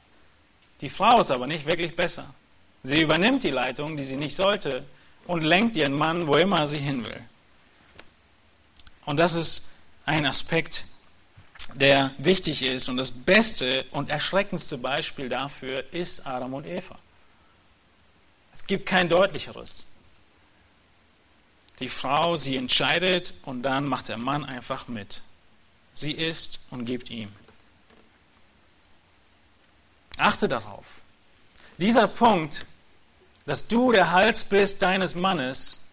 Die 0.81 0.89
Frau 0.89 1.19
ist 1.19 1.31
aber 1.31 1.47
nicht 1.47 1.65
wirklich 1.65 1.95
besser. 1.95 2.33
Sie 2.83 3.01
übernimmt 3.01 3.43
die 3.43 3.49
Leitung, 3.49 3.97
die 3.97 4.03
sie 4.03 4.17
nicht 4.17 4.35
sollte, 4.35 4.85
und 5.25 5.43
lenkt 5.43 5.75
ihren 5.75 5.93
Mann, 5.93 6.27
wo 6.27 6.35
immer 6.35 6.67
sie 6.67 6.77
hin 6.77 7.03
will. 7.03 7.21
Und 9.05 9.17
das 9.17 9.33
ist 9.33 9.69
ein 10.05 10.25
Aspekt, 10.25 10.85
der 11.73 12.13
wichtig 12.17 12.63
ist. 12.63 12.87
Und 12.89 12.97
das 12.97 13.11
beste 13.11 13.85
und 13.91 14.09
erschreckendste 14.09 14.77
Beispiel 14.77 15.29
dafür 15.29 15.83
ist 15.93 16.25
Adam 16.25 16.53
und 16.53 16.65
Eva. 16.65 16.97
Es 18.53 18.65
gibt 18.65 18.85
kein 18.85 19.09
deutlicheres. 19.09 19.85
Die 21.79 21.89
Frau, 21.89 22.35
sie 22.35 22.55
entscheidet 22.55 23.33
und 23.43 23.61
dann 23.63 23.85
macht 23.85 24.07
der 24.07 24.17
Mann 24.17 24.43
einfach 24.43 24.87
mit. 24.87 25.21
Sie 25.93 26.11
isst 26.11 26.59
und 26.71 26.85
gibt 26.85 27.09
ihm. 27.09 27.31
Achte 30.17 30.47
darauf. 30.47 31.01
Dieser 31.77 32.07
Punkt, 32.07 32.65
dass 33.45 33.67
du 33.67 33.91
der 33.91 34.11
Hals 34.11 34.43
bist 34.43 34.81
deines 34.81 35.15
Mannes, 35.15 35.83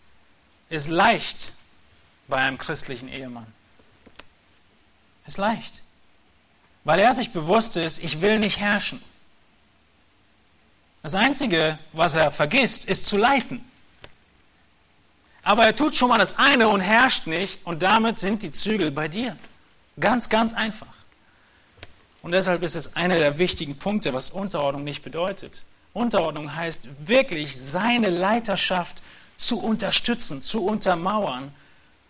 ist 0.71 0.89
leicht 0.89 1.53
bei 2.27 2.39
einem 2.39 2.59
christlichen 2.59 3.09
Ehemann. 3.09 3.47
Ist 5.27 5.39
leicht. 5.39 5.83
Weil 6.85 6.99
er 6.99 7.15
sich 7.15 7.33
bewusst 7.33 7.77
ist, 7.77 8.03
ich 8.03 8.21
will 8.21 8.39
nicht 8.39 8.59
herrschen. 8.59 9.03
Das 11.03 11.15
Einzige, 11.15 11.79
was 11.93 12.15
er 12.15 12.31
vergisst, 12.33 12.87
ist 12.87 13.07
zu 13.07 13.17
leiten. 13.17 13.63
Aber 15.43 15.67
er 15.67 15.77
tut 15.77 15.95
schon 15.95 16.09
mal 16.09 16.19
das 16.19 16.39
eine 16.39 16.69
und 16.69 16.81
herrscht 16.81 17.27
nicht 17.27 17.65
und 17.67 17.83
damit 17.83 18.19
sind 18.19 18.43
die 18.43 18.51
Zügel 18.51 18.91
bei 18.91 19.09
dir. 19.09 19.37
Ganz, 20.01 20.31
ganz 20.31 20.55
einfach. 20.55 21.04
Und 22.25 22.33
deshalb 22.33 22.63
ist 22.63 22.75
es 22.75 22.97
einer 22.97 23.17
der 23.17 23.37
wichtigen 23.37 23.77
Punkte, 23.77 24.15
was 24.15 24.31
Unterordnung 24.31 24.83
nicht 24.83 25.03
bedeutet. 25.03 25.63
Unterordnung 25.93 26.57
heißt 26.57 27.07
wirklich 27.07 27.55
seine 27.61 28.09
Leiterschaft 28.09 29.03
zu 29.37 29.61
unterstützen, 29.61 30.41
zu 30.41 30.65
untermauern 30.65 31.53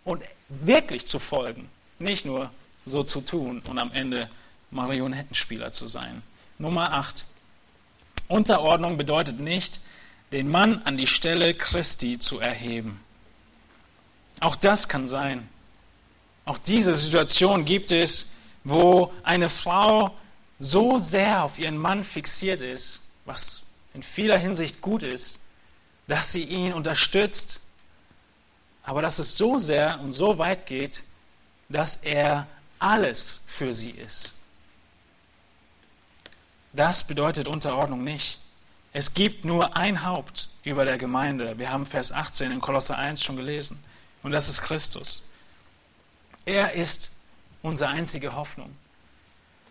und 0.04 0.22
wirklich 0.48 1.04
zu 1.04 1.18
folgen. 1.18 1.68
Nicht 1.98 2.24
nur 2.24 2.52
so 2.86 3.02
zu 3.02 3.22
tun 3.22 3.60
und 3.66 3.76
am 3.76 3.90
Ende 3.90 4.30
Marionettenspieler 4.70 5.72
zu 5.72 5.88
sein. 5.88 6.22
Nummer 6.58 6.92
8. 6.92 7.24
Unterordnung 8.28 8.96
bedeutet 8.96 9.40
nicht, 9.40 9.80
den 10.30 10.48
Mann 10.48 10.80
an 10.84 10.96
die 10.96 11.08
Stelle 11.08 11.54
Christi 11.54 12.20
zu 12.20 12.38
erheben. 12.38 13.00
Auch 14.38 14.54
das 14.54 14.86
kann 14.86 15.08
sein. 15.08 15.48
Auch 16.44 16.58
diese 16.58 16.94
Situation 16.94 17.64
gibt 17.64 17.90
es, 17.90 18.33
wo 18.64 19.12
eine 19.22 19.48
Frau 19.48 20.14
so 20.58 20.98
sehr 20.98 21.44
auf 21.44 21.58
ihren 21.58 21.76
Mann 21.76 22.02
fixiert 22.02 22.60
ist, 22.60 23.02
was 23.24 23.62
in 23.92 24.02
vieler 24.02 24.38
Hinsicht 24.38 24.80
gut 24.80 25.02
ist, 25.02 25.40
dass 26.08 26.32
sie 26.32 26.44
ihn 26.44 26.72
unterstützt, 26.72 27.60
aber 28.82 29.02
dass 29.02 29.18
es 29.18 29.36
so 29.36 29.58
sehr 29.58 30.00
und 30.00 30.12
so 30.12 30.38
weit 30.38 30.66
geht, 30.66 31.02
dass 31.68 31.96
er 31.96 32.46
alles 32.78 33.40
für 33.46 33.72
sie 33.72 33.90
ist. 33.90 34.34
Das 36.72 37.06
bedeutet 37.06 37.48
Unterordnung 37.48 38.02
nicht. 38.04 38.38
Es 38.92 39.14
gibt 39.14 39.44
nur 39.44 39.76
ein 39.76 40.04
Haupt 40.04 40.48
über 40.64 40.84
der 40.84 40.98
Gemeinde. 40.98 41.58
Wir 41.58 41.70
haben 41.70 41.86
Vers 41.86 42.12
18 42.12 42.52
in 42.52 42.60
Kolosser 42.60 42.98
1 42.98 43.22
schon 43.22 43.36
gelesen. 43.36 43.82
Und 44.22 44.32
das 44.32 44.48
ist 44.48 44.62
Christus. 44.62 45.28
Er 46.44 46.72
ist 46.72 47.13
unsere 47.64 47.90
einzige 47.90 48.36
Hoffnung. 48.36 48.70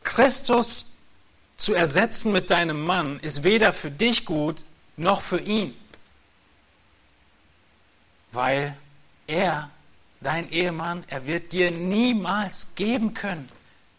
Christus 0.04 0.88
zu 1.56 1.74
ersetzen 1.74 2.34
mit 2.34 2.50
deinem 2.50 2.82
Mann 2.84 3.20
ist 3.20 3.44
weder 3.44 3.72
für 3.72 3.92
dich 3.92 4.26
gut 4.26 4.66
noch 4.98 5.22
für 5.22 5.40
ihn. 5.40 5.76
Weil 8.32 8.76
er, 9.28 9.70
dein 10.22 10.50
Ehemann, 10.52 11.04
er 11.08 11.28
wird 11.28 11.54
dir 11.54 11.70
niemals 11.70 12.76
geben 12.76 13.14
können, 13.14 13.48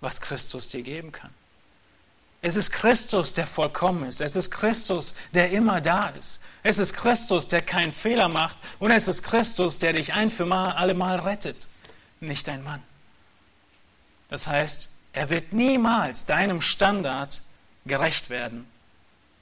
was 0.00 0.20
Christus 0.20 0.68
dir 0.68 0.82
geben 0.82 1.12
kann. 1.12 1.30
Es 2.42 2.56
ist 2.56 2.72
Christus, 2.72 3.32
der 3.32 3.46
vollkommen 3.46 4.08
ist. 4.08 4.20
Es 4.20 4.36
ist 4.36 4.50
Christus, 4.50 5.14
der 5.32 5.50
immer 5.50 5.80
da 5.80 6.08
ist. 6.08 6.42
Es 6.62 6.78
ist 6.78 6.92
Christus, 6.92 7.48
der 7.48 7.62
keinen 7.62 7.92
Fehler 7.92 8.28
macht. 8.28 8.58
Und 8.80 8.90
es 8.90 9.08
ist 9.08 9.22
Christus, 9.22 9.78
der 9.78 9.94
dich 9.94 10.12
ein 10.12 10.28
für 10.28 10.44
mal, 10.44 10.72
alle 10.72 10.94
Mal 10.94 11.20
rettet. 11.20 11.68
Nicht 12.20 12.48
dein 12.48 12.62
Mann. 12.64 12.82
Das 14.34 14.48
heißt, 14.48 14.88
er 15.12 15.30
wird 15.30 15.52
niemals 15.52 16.26
deinem 16.26 16.60
Standard 16.60 17.40
gerecht 17.86 18.30
werden. 18.30 18.66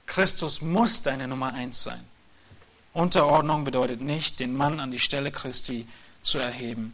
Christus 0.05 0.61
muss 0.61 1.01
deine 1.01 1.27
Nummer 1.27 1.51
eins 1.55 1.81
sein. 1.81 2.05
Unterordnung 2.93 3.63
bedeutet 3.63 4.01
nicht, 4.01 4.39
den 4.39 4.55
Mann 4.55 4.79
an 4.79 4.91
die 4.91 4.99
Stelle 4.99 5.31
Christi 5.31 5.87
zu 6.21 6.37
erheben. 6.37 6.93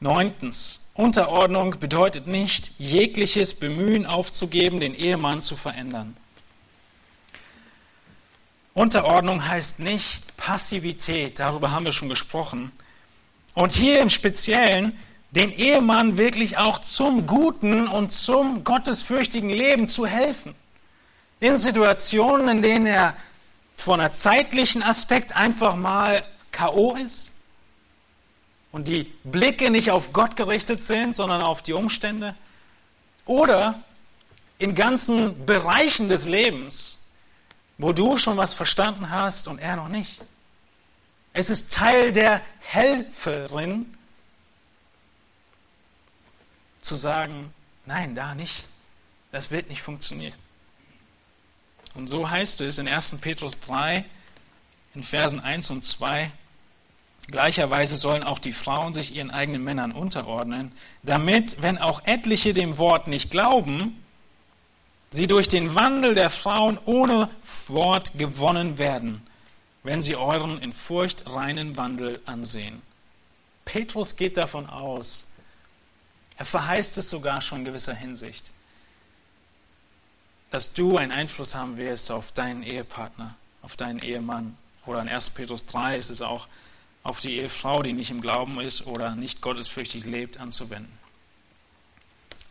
Neuntens, 0.00 0.88
Unterordnung 0.94 1.78
bedeutet 1.78 2.26
nicht, 2.26 2.72
jegliches 2.78 3.54
Bemühen 3.54 4.04
aufzugeben, 4.04 4.80
den 4.80 4.96
Ehemann 4.96 5.40
zu 5.40 5.54
verändern. 5.54 6.16
Unterordnung 8.72 9.46
heißt 9.46 9.78
nicht 9.78 10.36
Passivität, 10.36 11.38
darüber 11.38 11.70
haben 11.70 11.84
wir 11.84 11.92
schon 11.92 12.08
gesprochen. 12.08 12.72
Und 13.54 13.70
hier 13.70 14.00
im 14.00 14.10
Speziellen 14.10 14.98
den 15.34 15.50
Ehemann 15.50 16.18
wirklich 16.18 16.58
auch 16.58 16.78
zum 16.78 17.26
guten 17.26 17.88
und 17.88 18.10
zum 18.10 18.64
gottesfürchtigen 18.64 19.50
Leben 19.50 19.88
zu 19.88 20.06
helfen. 20.06 20.54
In 21.40 21.56
Situationen, 21.56 22.48
in 22.48 22.62
denen 22.62 22.86
er 22.86 23.16
von 23.76 24.00
einem 24.00 24.12
zeitlichen 24.12 24.82
Aspekt 24.82 25.34
einfach 25.36 25.76
mal 25.76 26.24
KO 26.52 26.94
ist, 26.94 27.32
und 28.74 28.88
die 28.88 29.04
Blicke 29.22 29.70
nicht 29.70 29.92
auf 29.92 30.12
Gott 30.12 30.34
gerichtet 30.34 30.82
sind, 30.82 31.14
sondern 31.14 31.42
auf 31.42 31.62
die 31.62 31.74
Umstände. 31.74 32.34
Oder 33.24 33.84
in 34.58 34.74
ganzen 34.74 35.46
Bereichen 35.46 36.08
des 36.08 36.24
Lebens, 36.24 36.98
wo 37.78 37.92
du 37.92 38.16
schon 38.16 38.36
was 38.36 38.52
verstanden 38.52 39.10
hast 39.10 39.46
und 39.46 39.60
er 39.60 39.76
noch 39.76 39.86
nicht. 39.86 40.20
Es 41.32 41.50
ist 41.50 41.72
Teil 41.72 42.10
der 42.10 42.40
Helferin, 42.58 43.93
zu 46.84 46.96
sagen, 46.96 47.52
nein, 47.86 48.14
da 48.14 48.34
nicht. 48.34 48.66
Das 49.32 49.50
wird 49.50 49.68
nicht 49.68 49.82
funktionieren. 49.82 50.34
Und 51.94 52.08
so 52.08 52.28
heißt 52.28 52.60
es 52.60 52.78
in 52.78 52.88
1. 52.88 53.18
Petrus 53.20 53.60
3, 53.60 54.04
in 54.94 55.02
Versen 55.02 55.40
1 55.40 55.70
und 55.70 55.84
2, 55.84 56.30
Gleicherweise 57.28 57.96
sollen 57.96 58.22
auch 58.22 58.38
die 58.38 58.52
Frauen 58.52 58.92
sich 58.92 59.14
ihren 59.14 59.30
eigenen 59.30 59.64
Männern 59.64 59.92
unterordnen, 59.92 60.72
damit, 61.02 61.62
wenn 61.62 61.78
auch 61.78 62.02
etliche 62.04 62.52
dem 62.52 62.76
Wort 62.76 63.06
nicht 63.06 63.30
glauben, 63.30 63.98
sie 65.10 65.26
durch 65.26 65.48
den 65.48 65.74
Wandel 65.74 66.14
der 66.14 66.28
Frauen 66.28 66.78
ohne 66.84 67.30
Wort 67.68 68.18
gewonnen 68.18 68.76
werden, 68.78 69.26
wenn 69.82 70.02
sie 70.02 70.16
euren 70.16 70.58
in 70.60 70.72
Furcht 70.72 71.24
reinen 71.26 71.76
Wandel 71.76 72.20
ansehen. 72.26 72.82
Petrus 73.64 74.16
geht 74.16 74.36
davon 74.36 74.68
aus, 74.68 75.26
er 76.36 76.44
verheißt 76.44 76.98
es 76.98 77.10
sogar 77.10 77.40
schon 77.40 77.60
in 77.60 77.64
gewisser 77.64 77.94
Hinsicht, 77.94 78.50
dass 80.50 80.72
du 80.72 80.96
einen 80.96 81.12
Einfluss 81.12 81.54
haben 81.54 81.76
wirst 81.76 82.10
auf 82.10 82.32
deinen 82.32 82.62
Ehepartner, 82.62 83.34
auf 83.62 83.76
deinen 83.76 84.00
Ehemann. 84.00 84.56
Oder 84.86 85.00
in 85.02 85.08
1. 85.08 85.30
Petrus 85.30 85.66
3 85.66 85.96
ist 85.96 86.10
es 86.10 86.20
auch, 86.20 86.48
auf 87.02 87.20
die 87.20 87.36
Ehefrau, 87.38 87.82
die 87.82 87.92
nicht 87.92 88.10
im 88.10 88.20
Glauben 88.20 88.60
ist 88.60 88.86
oder 88.86 89.14
nicht 89.14 89.42
gottesfürchtig 89.42 90.04
lebt, 90.04 90.38
anzuwenden. 90.38 90.92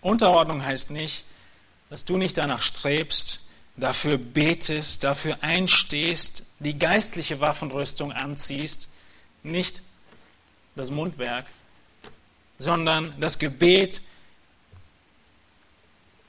Unterordnung 0.02 0.64
heißt 0.64 0.92
nicht, 0.92 1.26
dass 1.90 2.06
du 2.06 2.18
nicht 2.18 2.38
danach 2.38 2.62
strebst, 2.62 3.42
dafür 3.78 4.18
betest, 4.18 5.04
dafür 5.04 5.38
einstehst, 5.42 6.44
die 6.60 6.78
geistliche 6.78 7.40
Waffenrüstung 7.40 8.12
anziehst, 8.12 8.90
nicht 9.42 9.82
das 10.76 10.92
Mundwerk, 10.92 11.48
sondern 12.64 13.14
das 13.20 13.38
Gebet, 13.38 14.02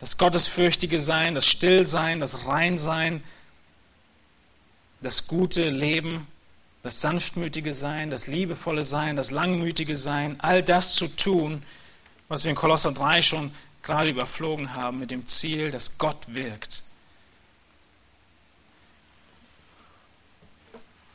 das 0.01 0.19
gottesfürchtige 0.19 1.01
Sein, 1.01 1.35
das 1.35 1.47
Stillsein, 1.47 2.21
das 2.21 2.45
Reinsein, 2.47 3.23
das 5.01 5.27
gute 5.27 5.71
Leben, 5.71 6.27
das 6.83 7.01
sanftmütige 7.01 7.73
Sein, 7.73 8.11
das 8.11 8.27
liebevolle 8.27 8.83
Sein, 8.83 9.17
das 9.17 9.31
langmütige 9.31 9.97
Sein, 9.97 10.39
all 10.41 10.63
das 10.63 10.95
zu 10.95 11.07
tun, 11.09 11.63
was 12.29 12.45
wir 12.45 12.51
in 12.51 12.57
Kolosser 12.57 12.93
3 12.93 13.23
schon 13.23 13.55
gerade 13.83 14.11
überflogen 14.11 14.75
haben, 14.75 14.99
mit 14.99 15.11
dem 15.11 15.27
Ziel, 15.27 15.71
dass 15.71 15.99
Gott 15.99 16.19
wirkt. 16.27 16.83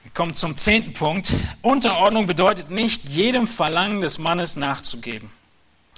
Wir 0.10 0.16
kommen 0.16 0.36
zum 0.36 0.57
zehnten 0.57 0.93
Punkt. 0.93 1.32
Unterordnung 1.62 2.26
bedeutet 2.26 2.72
nicht, 2.72 3.03
jedem 3.05 3.47
Verlangen 3.47 4.01
des 4.01 4.18
Mannes 4.18 4.55
nachzugeben. 4.55 5.30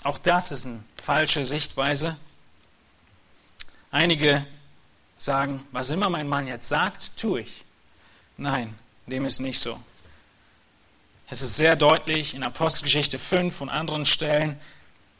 Auch 0.03 0.17
das 0.17 0.51
ist 0.51 0.65
eine 0.65 0.83
falsche 1.01 1.45
Sichtweise. 1.45 2.17
Einige 3.89 4.45
sagen, 5.17 5.65
was 5.71 5.91
immer 5.91 6.09
mein 6.09 6.27
Mann 6.27 6.45
jetzt 6.45 6.67
sagt, 6.67 7.15
tue 7.15 7.41
ich. 7.41 7.63
Nein, 8.35 8.75
dem 9.07 9.23
ist 9.23 9.39
nicht 9.39 9.59
so. 9.59 9.79
Es 11.29 11.41
ist 11.41 11.55
sehr 11.55 11.77
deutlich 11.77 12.33
in 12.33 12.43
Apostelgeschichte 12.43 13.17
5 13.17 13.61
und 13.61 13.69
anderen 13.69 14.05
Stellen, 14.05 14.59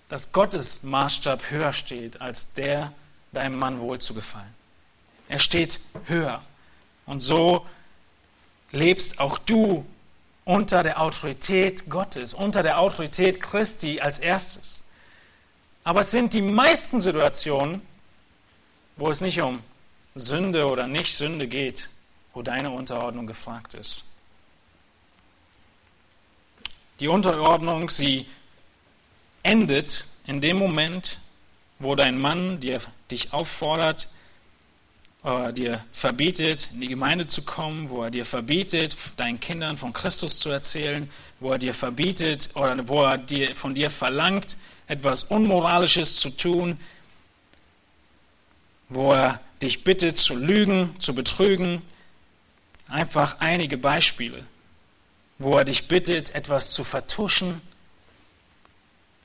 dass 0.09 0.33
Gottes 0.33 0.83
Maßstab 0.83 1.49
höher 1.49 1.71
steht 1.71 2.19
als 2.19 2.53
der, 2.53 2.91
deinem 3.31 3.57
Mann 3.57 3.79
wohl 3.79 3.99
zu 3.99 4.13
gefallen. 4.13 4.53
Er 5.29 5.39
steht 5.39 5.79
höher. 6.07 6.43
Und 7.05 7.21
so 7.21 7.65
lebst 8.71 9.19
auch 9.19 9.37
du 9.37 9.85
unter 10.45 10.83
der 10.83 11.01
Autorität 11.01 11.89
Gottes, 11.89 12.33
unter 12.33 12.63
der 12.63 12.79
Autorität 12.79 13.41
Christi 13.41 14.01
als 14.01 14.19
erstes. 14.19 14.81
Aber 15.83 16.01
es 16.01 16.11
sind 16.11 16.33
die 16.33 16.41
meisten 16.41 17.01
Situationen, 17.01 17.81
wo 18.97 19.09
es 19.09 19.21
nicht 19.21 19.41
um 19.41 19.61
Sünde 20.15 20.67
oder 20.67 20.87
Nicht-Sünde 20.87 21.47
geht, 21.47 21.89
wo 22.33 22.41
deine 22.41 22.71
Unterordnung 22.71 23.27
gefragt 23.27 23.73
ist. 23.73 24.05
Die 26.99 27.07
Unterordnung, 27.07 27.89
sie 27.89 28.27
endet 29.41 30.05
in 30.27 30.39
dem 30.39 30.57
Moment, 30.57 31.17
wo 31.79 31.95
dein 31.95 32.19
Mann 32.19 32.59
dir, 32.59 32.79
dich 33.09 33.33
auffordert, 33.33 34.07
äh, 35.23 35.53
dir 35.53 35.83
verbietet, 35.91 36.69
in 36.73 36.81
die 36.81 36.87
Gemeinde 36.87 37.27
zu 37.27 37.43
kommen, 37.43 37.89
wo 37.89 38.03
er 38.03 38.11
dir 38.11 38.25
verbietet, 38.25 38.95
deinen 39.17 39.39
Kindern 39.39 39.77
von 39.77 39.93
Christus 39.93 40.39
zu 40.39 40.49
erzählen, 40.49 41.09
wo 41.39 41.51
er 41.51 41.57
dir 41.57 41.73
verbietet 41.73 42.49
oder 42.55 42.87
wo 42.87 43.03
er 43.03 43.17
dir, 43.17 43.55
von 43.55 43.75
dir 43.75 43.89
verlangt, 43.89 44.57
etwas 44.87 45.23
Unmoralisches 45.23 46.17
zu 46.17 46.29
tun, 46.29 46.79
wo 48.89 49.13
er 49.13 49.39
dich 49.61 49.83
bittet 49.83 50.17
zu 50.17 50.35
lügen, 50.35 50.95
zu 50.99 51.15
betrügen. 51.15 51.81
Einfach 52.87 53.37
einige 53.39 53.77
Beispiele 53.77 54.45
wo 55.43 55.57
er 55.57 55.65
dich 55.65 55.87
bittet, 55.87 56.35
etwas 56.35 56.71
zu 56.71 56.83
vertuschen, 56.83 57.61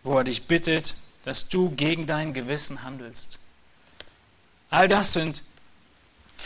wo 0.02 0.18
er 0.18 0.24
dich 0.24 0.44
bittet, 0.44 0.94
dass 1.24 1.48
du 1.48 1.70
gegen 1.70 2.06
dein 2.06 2.32
Gewissen 2.32 2.82
handelst. 2.82 3.38
All 4.70 4.88
das 4.88 5.12
sind 5.12 5.42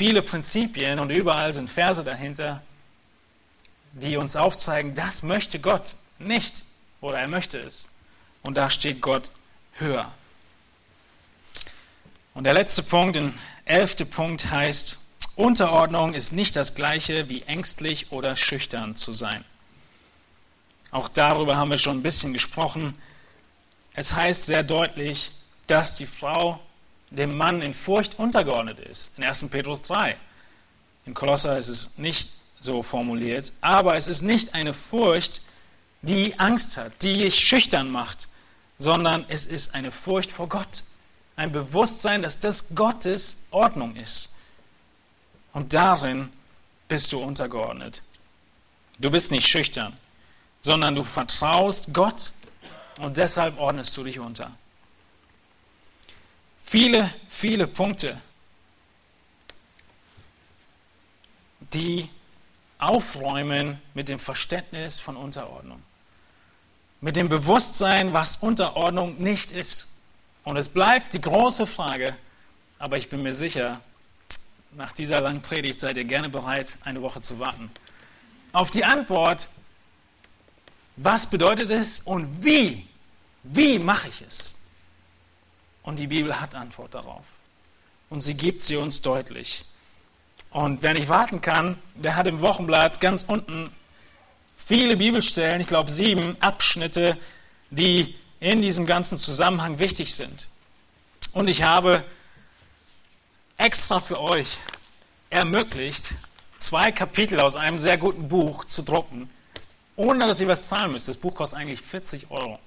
viele 0.01 0.23
Prinzipien 0.23 0.99
und 0.99 1.11
überall 1.11 1.53
sind 1.53 1.69
Verse 1.69 2.03
dahinter, 2.03 2.63
die 3.93 4.17
uns 4.17 4.35
aufzeigen, 4.35 4.95
das 4.95 5.23
möchte 5.23 5.59
Gott 5.59 5.95
nicht 6.19 6.63
oder 7.03 7.19
er 7.19 7.29
möchte 7.29 7.59
es. 7.59 7.87
Und 8.41 8.57
da 8.57 8.71
steht 8.71 9.03
Gott 9.03 9.31
höher. 9.75 10.11
Und 12.33 12.45
der 12.45 12.55
letzte 12.55 12.83
Punkt, 12.83 13.17
der 13.17 13.31
elfte 13.67 14.07
Punkt 14.07 14.51
heißt, 14.51 14.99
Unterordnung 15.37 16.15
ist 16.15 16.33
nicht 16.33 16.57
das 16.57 16.75
gleiche 16.75 17.29
wie 17.29 17.43
ängstlich 17.43 18.11
oder 18.11 18.37
schüchtern 18.37 18.97
zu 18.97 19.13
sein. 19.13 19.45
Auch 20.93 21.11
darüber 21.11 21.59
haben 21.59 21.73
wir 21.73 21.77
schon 21.77 21.99
ein 21.99 22.03
bisschen 22.03 22.33
gesprochen. 22.33 22.95
Es 23.93 24.15
heißt 24.15 24.47
sehr 24.47 24.63
deutlich, 24.63 25.31
dass 25.67 25.95
die 25.95 26.07
Frau 26.07 26.59
dem 27.11 27.37
Mann 27.37 27.63
in 27.63 27.75
Furcht 27.75 28.19
untergeordnet 28.19 28.79
ist. 28.79 29.11
In 29.17 29.25
1. 29.25 29.49
Petrus 29.49 29.83
3. 29.83 30.17
In 31.07 31.15
Kolosser 31.15 31.59
ist 31.59 31.69
es 31.69 31.99
nicht 31.99 32.31
so 32.61 32.83
formuliert, 32.83 33.53
aber 33.61 33.97
es 33.97 34.07
ist 34.07 34.23
nicht 34.23 34.55
eine 34.55 34.75
Furcht, 34.75 35.43
die 36.03 36.39
Angst 36.39 36.77
hat, 36.77 37.03
die 37.03 37.19
dich 37.19 37.39
schüchtern 37.39 37.91
macht, 37.91 38.29
sondern 38.79 39.25
es 39.29 39.47
ist 39.47 39.75
eine 39.75 39.91
Furcht 39.93 40.31
vor 40.31 40.49
Gott. 40.49 40.85
Ein 41.37 41.53
Bewusstsein, 41.53 42.23
dass 42.23 42.39
das 42.39 42.75
Gottes 42.75 43.47
Ordnung 43.51 43.97
ist. 43.97 44.35
Und 45.53 45.75
darin 45.75 46.31
bist 46.89 47.13
du 47.13 47.19
untergeordnet. 47.19 48.03
Du 48.99 49.11
bist 49.11 49.31
nicht 49.31 49.49
schüchtern 49.49 49.97
sondern 50.63 50.95
du 50.95 51.05
vertraust 51.05 51.93
Gott 51.93 52.33
und 52.99 53.17
deshalb 53.17 53.59
ordnest 53.59 53.97
du 53.97 54.05
dich 54.05 54.19
unter. 54.19 54.51
Viele, 56.71 57.13
viele 57.27 57.67
Punkte, 57.67 58.17
die 61.75 62.09
aufräumen 62.79 63.83
mit 63.95 64.09
dem 64.09 64.21
Verständnis 64.21 65.01
von 65.01 65.17
Unterordnung. 65.17 65.83
Mit 67.01 67.17
dem 67.17 67.29
Bewusstsein, 67.29 68.13
was 68.13 68.37
Unterordnung 68.37 69.21
nicht 69.21 69.51
ist. 69.51 69.89
Und 70.45 70.57
es 70.57 70.69
bleibt 70.69 71.13
die 71.13 71.21
große 71.21 71.67
Frage, 71.67 72.17
aber 72.79 72.99
ich 72.99 73.09
bin 73.09 73.25
mir 73.25 73.35
sicher, 73.35 73.81
nach 74.71 74.93
dieser 74.93 75.21
langen 75.21 75.43
Predigt 75.43 75.81
seid 75.81 75.97
ihr 75.97 76.05
gerne 76.05 76.29
bereit, 76.29 76.79
eine 76.85 77.03
Woche 77.03 77.21
zu 77.21 77.41
warten. 77.41 77.69
Auf 78.53 78.71
die 78.71 78.85
Antwort, 78.85 79.49
was 80.95 81.29
bedeutet 81.29 81.71
es 81.71 81.99
und 81.99 82.45
wie? 82.45 82.87
Wie 83.43 83.81
mache 83.81 84.07
ich 84.07 84.23
es? 84.23 84.60
Und 85.91 85.99
die 85.99 86.07
Bibel 86.07 86.41
hat 86.41 86.55
Antwort 86.55 86.95
darauf. 86.95 87.25
Und 88.11 88.21
sie 88.21 88.35
gibt 88.35 88.63
sie 88.63 88.77
uns 88.77 89.03
deutlich. 89.03 89.65
Und 90.53 90.83
wer 90.83 90.95
nicht 90.95 91.09
warten 91.09 91.41
kann, 91.41 91.79
der 91.97 92.15
hat 92.15 92.29
im 92.29 92.43
Wochenblatt 92.43 93.01
ganz 93.01 93.25
unten 93.25 93.73
viele 94.57 94.97
Bibelstellen, 94.97 95.61
ich 95.61 95.67
glaube 95.67 95.91
sieben 95.91 96.41
Abschnitte, 96.41 97.19
die 97.71 98.15
in 98.39 98.63
diesem 98.63 98.87
ganzen 98.87 99.19
Zusammenhang 99.19 99.81
wichtig 99.81 100.15
sind. 100.15 100.47
Und 101.33 101.49
ich 101.49 101.65
habe 101.65 102.05
extra 103.57 103.99
für 103.99 104.21
euch 104.21 104.59
ermöglicht, 105.29 106.15
zwei 106.57 106.93
Kapitel 106.93 107.41
aus 107.41 107.57
einem 107.57 107.81
sehr 107.81 107.99
guten 107.99 108.29
Buch 108.29 108.65
zu 108.65 108.83
drucken, 108.83 109.29
ohne 109.97 110.25
dass 110.29 110.41
ihr 110.41 110.47
was 110.47 110.69
zahlen 110.69 110.93
müsst. 110.93 111.09
Das 111.09 111.17
Buch 111.17 111.35
kostet 111.35 111.59
eigentlich 111.59 111.81
40 111.81 112.31
Euro. 112.31 112.61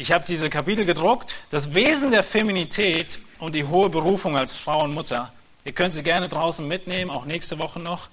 Ich 0.00 0.12
habe 0.12 0.24
diese 0.26 0.48
Kapitel 0.48 0.86
gedruckt, 0.86 1.34
das 1.50 1.74
Wesen 1.74 2.10
der 2.10 2.22
Feminität 2.22 3.20
und 3.38 3.54
die 3.54 3.64
hohe 3.64 3.90
Berufung 3.90 4.34
als 4.34 4.54
Frau 4.54 4.84
und 4.84 4.94
Mutter. 4.94 5.30
Ihr 5.66 5.72
könnt 5.72 5.92
sie 5.92 6.02
gerne 6.02 6.26
draußen 6.26 6.66
mitnehmen, 6.66 7.10
auch 7.10 7.26
nächste 7.26 7.58
Woche 7.58 7.80
noch, 7.80 8.08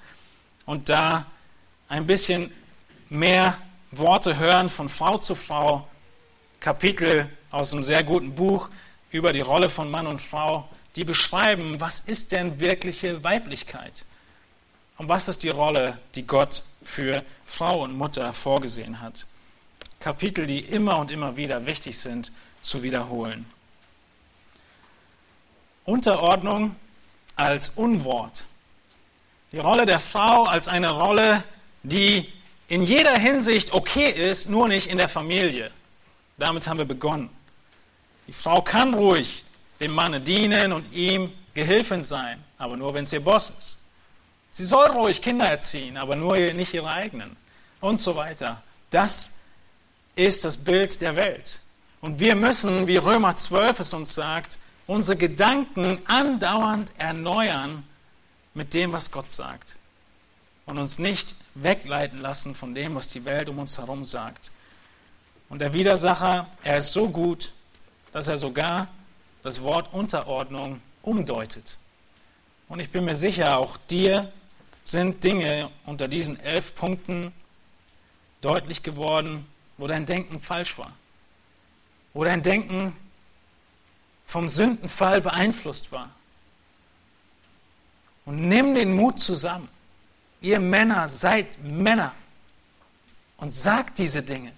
und 0.65 0.89
da 0.89 1.27
ein 1.87 2.05
bisschen 2.05 2.51
mehr 3.07 3.57
Worte 3.91 4.37
hören 4.37 4.67
von 4.67 4.89
Frau 4.89 5.17
zu 5.17 5.33
Frau. 5.33 5.87
Kapitel 6.59 7.29
aus 7.51 7.71
einem 7.71 7.83
sehr 7.83 8.03
guten 8.03 8.35
Buch 8.35 8.69
über 9.09 9.31
die 9.31 9.39
Rolle 9.39 9.69
von 9.69 9.89
Mann 9.89 10.07
und 10.07 10.21
Frau, 10.21 10.67
die 10.97 11.05
beschreiben, 11.05 11.79
was 11.79 12.01
ist 12.01 12.33
denn 12.33 12.59
wirkliche 12.59 13.23
Weiblichkeit? 13.23 14.03
Und 14.97 15.07
was 15.07 15.29
ist 15.29 15.41
die 15.41 15.51
Rolle, 15.51 15.97
die 16.15 16.27
Gott 16.27 16.63
für 16.83 17.23
Frau 17.45 17.83
und 17.83 17.97
Mutter 17.97 18.33
vorgesehen 18.33 18.99
hat? 18.99 19.25
Kapitel, 19.99 20.45
die 20.45 20.59
immer 20.59 20.99
und 20.99 21.11
immer 21.11 21.37
wieder 21.37 21.65
wichtig 21.65 21.97
sind 21.97 22.31
zu 22.61 22.83
wiederholen. 22.83 23.45
Unterordnung 25.85 26.75
als 27.35 27.71
Unwort. 27.71 28.45
Die 29.51 29.59
Rolle 29.59 29.85
der 29.85 29.99
Frau 29.99 30.43
als 30.43 30.67
eine 30.67 30.89
Rolle, 30.89 31.43
die 31.83 32.31
in 32.67 32.83
jeder 32.83 33.17
Hinsicht 33.17 33.73
okay 33.73 34.09
ist, 34.09 34.49
nur 34.49 34.67
nicht 34.67 34.87
in 34.87 34.97
der 34.97 35.07
Familie. 35.07 35.71
Damit 36.37 36.67
haben 36.67 36.77
wir 36.77 36.85
begonnen. 36.85 37.29
Die 38.27 38.33
Frau 38.33 38.61
kann 38.61 38.93
ruhig 38.93 39.45
dem 39.79 39.93
Manne 39.93 40.19
dienen 40.19 40.73
und 40.73 40.91
ihm 40.91 41.31
Gehilfin 41.53 42.03
sein, 42.03 42.43
aber 42.57 42.75
nur 42.75 42.93
wenn 42.93 43.03
es 43.03 43.13
ihr 43.13 43.23
Boss 43.23 43.49
ist. 43.57 43.77
Sie 44.49 44.65
soll 44.65 44.87
ruhig 44.87 45.21
Kinder 45.21 45.45
erziehen, 45.45 45.97
aber 45.97 46.15
nur 46.15 46.37
nicht 46.37 46.73
ihre 46.73 46.89
eigenen. 46.89 47.37
Und 47.79 48.01
so 48.01 48.15
weiter. 48.15 48.61
Das 48.89 49.36
ist 50.17 50.43
das 50.43 50.57
Bild 50.57 50.99
der 51.01 51.15
Welt. 51.15 51.59
Und 52.01 52.19
wir 52.19 52.35
müssen, 52.35 52.87
wie 52.87 52.97
Römer 52.97 53.35
12 53.35 53.79
es 53.79 53.93
uns 53.93 54.13
sagt, 54.13 54.59
unsere 54.87 55.17
Gedanken 55.17 56.01
andauernd 56.05 56.91
erneuern 56.97 57.83
mit 58.53 58.73
dem, 58.73 58.91
was 58.91 59.11
Gott 59.11 59.31
sagt. 59.31 59.77
Und 60.65 60.79
uns 60.79 60.99
nicht 60.99 61.35
wegleiten 61.53 62.19
lassen 62.19 62.55
von 62.55 62.73
dem, 62.73 62.95
was 62.95 63.09
die 63.09 63.25
Welt 63.25 63.47
um 63.49 63.59
uns 63.59 63.77
herum 63.77 64.05
sagt. 64.05 64.51
Und 65.49 65.59
der 65.59 65.73
Widersacher, 65.73 66.47
er 66.63 66.77
ist 66.77 66.93
so 66.93 67.09
gut, 67.09 67.51
dass 68.11 68.27
er 68.27 68.37
sogar 68.37 68.87
das 69.43 69.61
Wort 69.61 69.93
Unterordnung 69.93 70.81
umdeutet. 71.03 71.77
Und 72.67 72.79
ich 72.79 72.89
bin 72.89 73.05
mir 73.05 73.15
sicher, 73.15 73.57
auch 73.57 73.77
dir 73.77 74.31
sind 74.83 75.23
Dinge 75.23 75.69
unter 75.85 76.07
diesen 76.07 76.39
elf 76.39 76.75
Punkten 76.75 77.31
deutlich 78.41 78.83
geworden, 78.83 79.45
wo 79.77 79.87
dein 79.87 80.05
Denken 80.05 80.41
falsch 80.41 80.77
war. 80.77 80.91
Wo 82.13 82.23
dein 82.23 82.41
Denken 82.41 82.93
vom 84.25 84.49
Sündenfall 84.49 85.21
beeinflusst 85.21 85.91
war. 85.91 86.09
Und 88.25 88.47
nimm 88.47 88.75
den 88.75 88.93
Mut 88.93 89.19
zusammen. 89.19 89.69
Ihr 90.41 90.59
Männer 90.59 91.07
seid 91.07 91.63
Männer. 91.63 92.13
Und 93.37 93.53
sagt 93.53 93.99
diese 93.99 94.23
Dinge. 94.23 94.51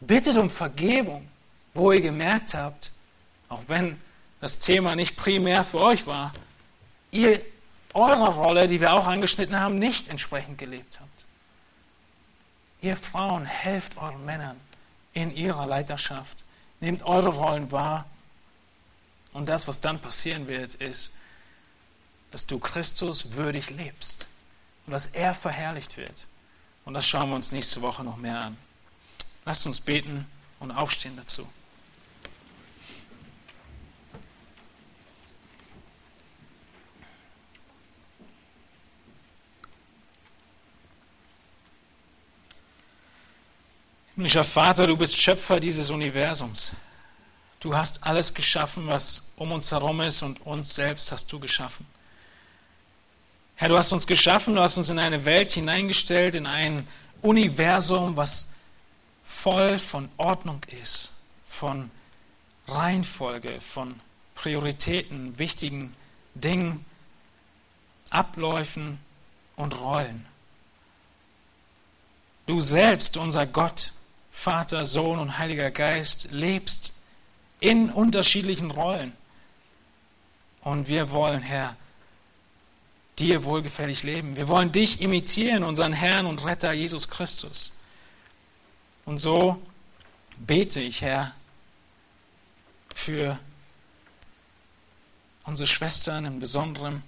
Bittet 0.00 0.36
um 0.38 0.48
Vergebung, 0.48 1.28
wo 1.74 1.92
ihr 1.92 2.00
gemerkt 2.00 2.54
habt, 2.54 2.90
auch 3.48 3.62
wenn 3.68 4.00
das 4.40 4.58
Thema 4.58 4.96
nicht 4.96 5.16
primär 5.16 5.64
für 5.64 5.80
euch 5.80 6.06
war, 6.06 6.32
ihr 7.10 7.40
eurer 7.92 8.30
Rolle, 8.30 8.66
die 8.66 8.80
wir 8.80 8.92
auch 8.92 9.06
angeschnitten 9.06 9.58
haben, 9.58 9.78
nicht 9.78 10.08
entsprechend 10.08 10.58
gelebt 10.58 10.98
habt. 11.00 11.09
Ihr 12.80 12.96
Frauen, 12.96 13.44
helft 13.44 13.96
euren 13.96 14.24
Männern 14.24 14.58
in 15.12 15.34
ihrer 15.34 15.66
Leiterschaft. 15.66 16.44
Nehmt 16.80 17.02
eure 17.02 17.28
Rollen 17.28 17.70
wahr. 17.72 18.06
Und 19.32 19.48
das, 19.48 19.68
was 19.68 19.80
dann 19.80 20.00
passieren 20.00 20.48
wird, 20.48 20.74
ist, 20.74 21.12
dass 22.30 22.46
du 22.46 22.58
Christus 22.58 23.32
würdig 23.32 23.70
lebst 23.70 24.26
und 24.86 24.92
dass 24.92 25.08
er 25.08 25.34
verherrlicht 25.34 25.96
wird. 25.96 26.26
Und 26.84 26.94
das 26.94 27.06
schauen 27.06 27.28
wir 27.28 27.36
uns 27.36 27.52
nächste 27.52 27.82
Woche 27.82 28.02
noch 28.02 28.16
mehr 28.16 28.40
an. 28.40 28.56
Lasst 29.44 29.66
uns 29.66 29.80
beten 29.80 30.26
und 30.58 30.70
aufstehen 30.70 31.16
dazu. 31.16 31.48
Himmlischer 44.20 44.44
Vater, 44.44 44.86
du 44.86 44.98
bist 44.98 45.16
Schöpfer 45.16 45.60
dieses 45.60 45.88
Universums. 45.88 46.72
Du 47.58 47.74
hast 47.74 48.04
alles 48.04 48.34
geschaffen, 48.34 48.86
was 48.86 49.30
um 49.36 49.50
uns 49.50 49.72
herum 49.72 50.02
ist 50.02 50.20
und 50.20 50.44
uns 50.44 50.74
selbst 50.74 51.10
hast 51.10 51.32
du 51.32 51.40
geschaffen. 51.40 51.86
Herr, 53.54 53.70
du 53.70 53.78
hast 53.78 53.92
uns 53.92 54.06
geschaffen, 54.06 54.56
du 54.56 54.60
hast 54.60 54.76
uns 54.76 54.90
in 54.90 54.98
eine 54.98 55.24
Welt 55.24 55.52
hineingestellt, 55.52 56.34
in 56.34 56.46
ein 56.46 56.86
Universum, 57.22 58.14
was 58.14 58.50
voll 59.24 59.78
von 59.78 60.10
Ordnung 60.18 60.60
ist, 60.82 61.12
von 61.48 61.90
Reihenfolge, 62.68 63.58
von 63.62 64.00
Prioritäten, 64.34 65.38
wichtigen 65.38 65.96
Dingen, 66.34 66.84
Abläufen 68.10 68.98
und 69.56 69.80
Rollen. 69.80 70.26
Du 72.44 72.60
selbst, 72.60 73.16
unser 73.16 73.46
Gott, 73.46 73.92
Vater, 74.30 74.84
Sohn 74.84 75.18
und 75.18 75.38
Heiliger 75.38 75.70
Geist, 75.70 76.28
lebst 76.30 76.92
in 77.60 77.90
unterschiedlichen 77.90 78.70
Rollen. 78.70 79.12
Und 80.62 80.88
wir 80.88 81.10
wollen, 81.10 81.42
Herr, 81.42 81.76
dir 83.18 83.44
wohlgefällig 83.44 84.02
leben. 84.02 84.36
Wir 84.36 84.48
wollen 84.48 84.72
dich 84.72 85.00
imitieren, 85.00 85.62
unseren 85.62 85.92
Herrn 85.92 86.26
und 86.26 86.44
Retter 86.44 86.72
Jesus 86.72 87.08
Christus. 87.08 87.72
Und 89.04 89.18
so 89.18 89.60
bete 90.38 90.80
ich, 90.80 91.02
Herr, 91.02 91.34
für 92.94 93.38
unsere 95.44 95.66
Schwestern 95.66 96.24
im 96.26 96.38
Besonderen, 96.38 97.02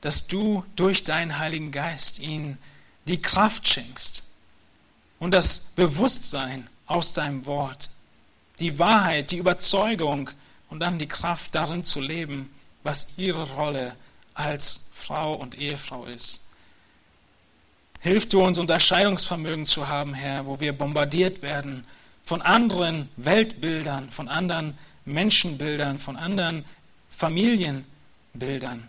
dass 0.00 0.26
du 0.26 0.64
durch 0.76 1.04
deinen 1.04 1.38
Heiligen 1.38 1.72
Geist 1.72 2.18
ihnen 2.18 2.58
die 3.06 3.22
Kraft 3.22 3.66
schenkst, 3.66 4.23
und 5.18 5.32
das 5.32 5.58
Bewusstsein 5.58 6.68
aus 6.86 7.12
deinem 7.12 7.46
Wort, 7.46 7.88
die 8.60 8.78
Wahrheit, 8.78 9.30
die 9.30 9.38
Überzeugung 9.38 10.30
und 10.68 10.80
dann 10.80 10.98
die 10.98 11.08
Kraft 11.08 11.54
darin 11.54 11.84
zu 11.84 12.00
leben, 12.00 12.50
was 12.82 13.08
ihre 13.16 13.50
Rolle 13.52 13.96
als 14.34 14.88
Frau 14.92 15.34
und 15.34 15.56
Ehefrau 15.58 16.04
ist. 16.06 16.40
Hilf 18.00 18.28
du 18.28 18.42
uns, 18.42 18.58
Unterscheidungsvermögen 18.58 19.64
zu 19.64 19.88
haben, 19.88 20.12
Herr, 20.12 20.44
wo 20.46 20.60
wir 20.60 20.76
bombardiert 20.76 21.40
werden 21.40 21.86
von 22.24 22.42
anderen 22.42 23.08
Weltbildern, 23.16 24.10
von 24.10 24.28
anderen 24.28 24.76
Menschenbildern, 25.04 25.98
von 25.98 26.16
anderen 26.16 26.64
Familienbildern. 27.08 28.88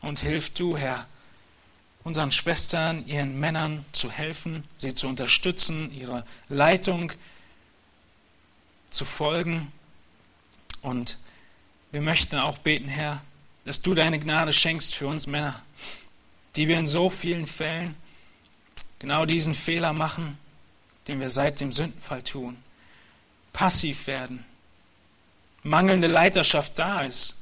Und 0.00 0.20
hilf 0.20 0.50
du, 0.50 0.76
Herr, 0.76 1.06
unseren 2.04 2.30
Schwestern, 2.30 3.06
ihren 3.06 3.40
Männern 3.40 3.84
zu 3.92 4.10
helfen, 4.10 4.64
sie 4.76 4.94
zu 4.94 5.08
unterstützen, 5.08 5.90
ihre 5.90 6.24
Leitung 6.50 7.12
zu 8.90 9.06
folgen. 9.06 9.72
Und 10.82 11.16
wir 11.90 12.02
möchten 12.02 12.36
auch 12.36 12.58
beten, 12.58 12.88
Herr, 12.88 13.22
dass 13.64 13.80
du 13.80 13.94
deine 13.94 14.20
Gnade 14.20 14.52
schenkst 14.52 14.94
für 14.94 15.06
uns 15.06 15.26
Männer, 15.26 15.62
die 16.56 16.68
wir 16.68 16.78
in 16.78 16.86
so 16.86 17.08
vielen 17.08 17.46
Fällen 17.46 17.96
genau 18.98 19.24
diesen 19.24 19.54
Fehler 19.54 19.94
machen, 19.94 20.38
den 21.08 21.20
wir 21.20 21.30
seit 21.30 21.60
dem 21.60 21.72
Sündenfall 21.72 22.22
tun. 22.22 22.58
Passiv 23.54 24.06
werden, 24.06 24.44
mangelnde 25.62 26.06
Leiterschaft 26.06 26.78
da 26.78 27.00
ist, 27.00 27.40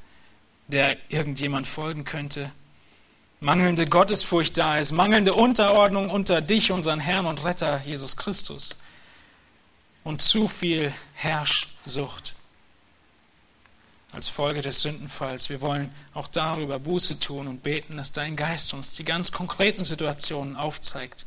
der 0.67 0.97
irgendjemand 1.09 1.67
folgen 1.67 2.05
könnte 2.05 2.51
mangelnde 3.43 3.85
Gottesfurcht 3.85 4.57
da 4.57 4.77
ist, 4.77 4.93
mangelnde 4.93 5.33
Unterordnung 5.33 6.09
unter 6.09 6.41
dich, 6.41 6.71
unseren 6.71 7.01
Herrn 7.01 7.25
und 7.25 7.43
Retter 7.43 7.81
Jesus 7.85 8.15
Christus. 8.15 8.77
Und 10.03 10.21
zu 10.21 10.47
viel 10.47 10.93
Herrschsucht 11.13 12.35
als 14.13 14.27
Folge 14.27 14.61
des 14.61 14.81
Sündenfalls. 14.81 15.49
Wir 15.49 15.59
wollen 15.61 15.93
auch 16.13 16.27
darüber 16.27 16.79
Buße 16.79 17.19
tun 17.19 17.47
und 17.47 17.63
beten, 17.63 17.97
dass 17.97 18.11
dein 18.11 18.35
Geist 18.35 18.73
uns 18.73 18.95
die 18.95 19.05
ganz 19.05 19.31
konkreten 19.31 19.83
Situationen 19.83 20.55
aufzeigt, 20.55 21.25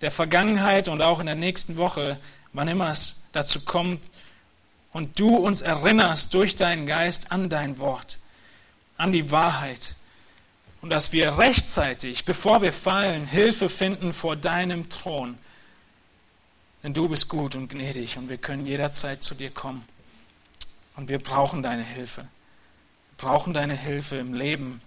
der 0.00 0.10
Vergangenheit 0.10 0.88
und 0.88 1.00
auch 1.00 1.20
in 1.20 1.26
der 1.26 1.36
nächsten 1.36 1.76
Woche, 1.76 2.18
wann 2.52 2.68
immer 2.68 2.90
es 2.90 3.22
dazu 3.32 3.60
kommt, 3.60 4.04
und 4.92 5.18
du 5.18 5.36
uns 5.36 5.62
erinnerst 5.62 6.34
durch 6.34 6.54
deinen 6.54 6.86
Geist 6.86 7.32
an 7.32 7.48
dein 7.48 7.78
Wort, 7.78 8.18
an 8.98 9.10
die 9.10 9.30
Wahrheit 9.30 9.94
und 10.82 10.90
dass 10.90 11.12
wir 11.12 11.38
rechtzeitig, 11.38 12.24
bevor 12.24 12.60
wir 12.60 12.72
fallen, 12.72 13.24
Hilfe 13.24 13.68
finden 13.68 14.12
vor 14.12 14.36
deinem 14.36 14.90
Thron. 14.90 15.38
Denn 16.82 16.92
du 16.92 17.08
bist 17.08 17.28
gut 17.28 17.54
und 17.54 17.68
gnädig 17.68 18.18
und 18.18 18.28
wir 18.28 18.36
können 18.36 18.66
jederzeit 18.66 19.22
zu 19.22 19.36
dir 19.36 19.50
kommen. 19.50 19.84
Und 20.96 21.08
wir 21.08 21.20
brauchen 21.20 21.62
deine 21.62 21.84
Hilfe. 21.84 22.22
Wir 22.22 23.28
brauchen 23.28 23.54
deine 23.54 23.76
Hilfe 23.76 24.16
im 24.16 24.34
Leben 24.34 24.82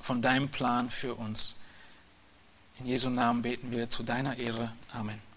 von 0.00 0.22
deinem 0.22 0.48
Plan 0.48 0.88
für 0.88 1.14
uns. 1.14 1.54
In 2.80 2.86
Jesu 2.86 3.10
Namen 3.10 3.42
beten 3.42 3.70
wir 3.70 3.90
zu 3.90 4.02
deiner 4.02 4.38
Ehre. 4.38 4.72
Amen. 4.92 5.27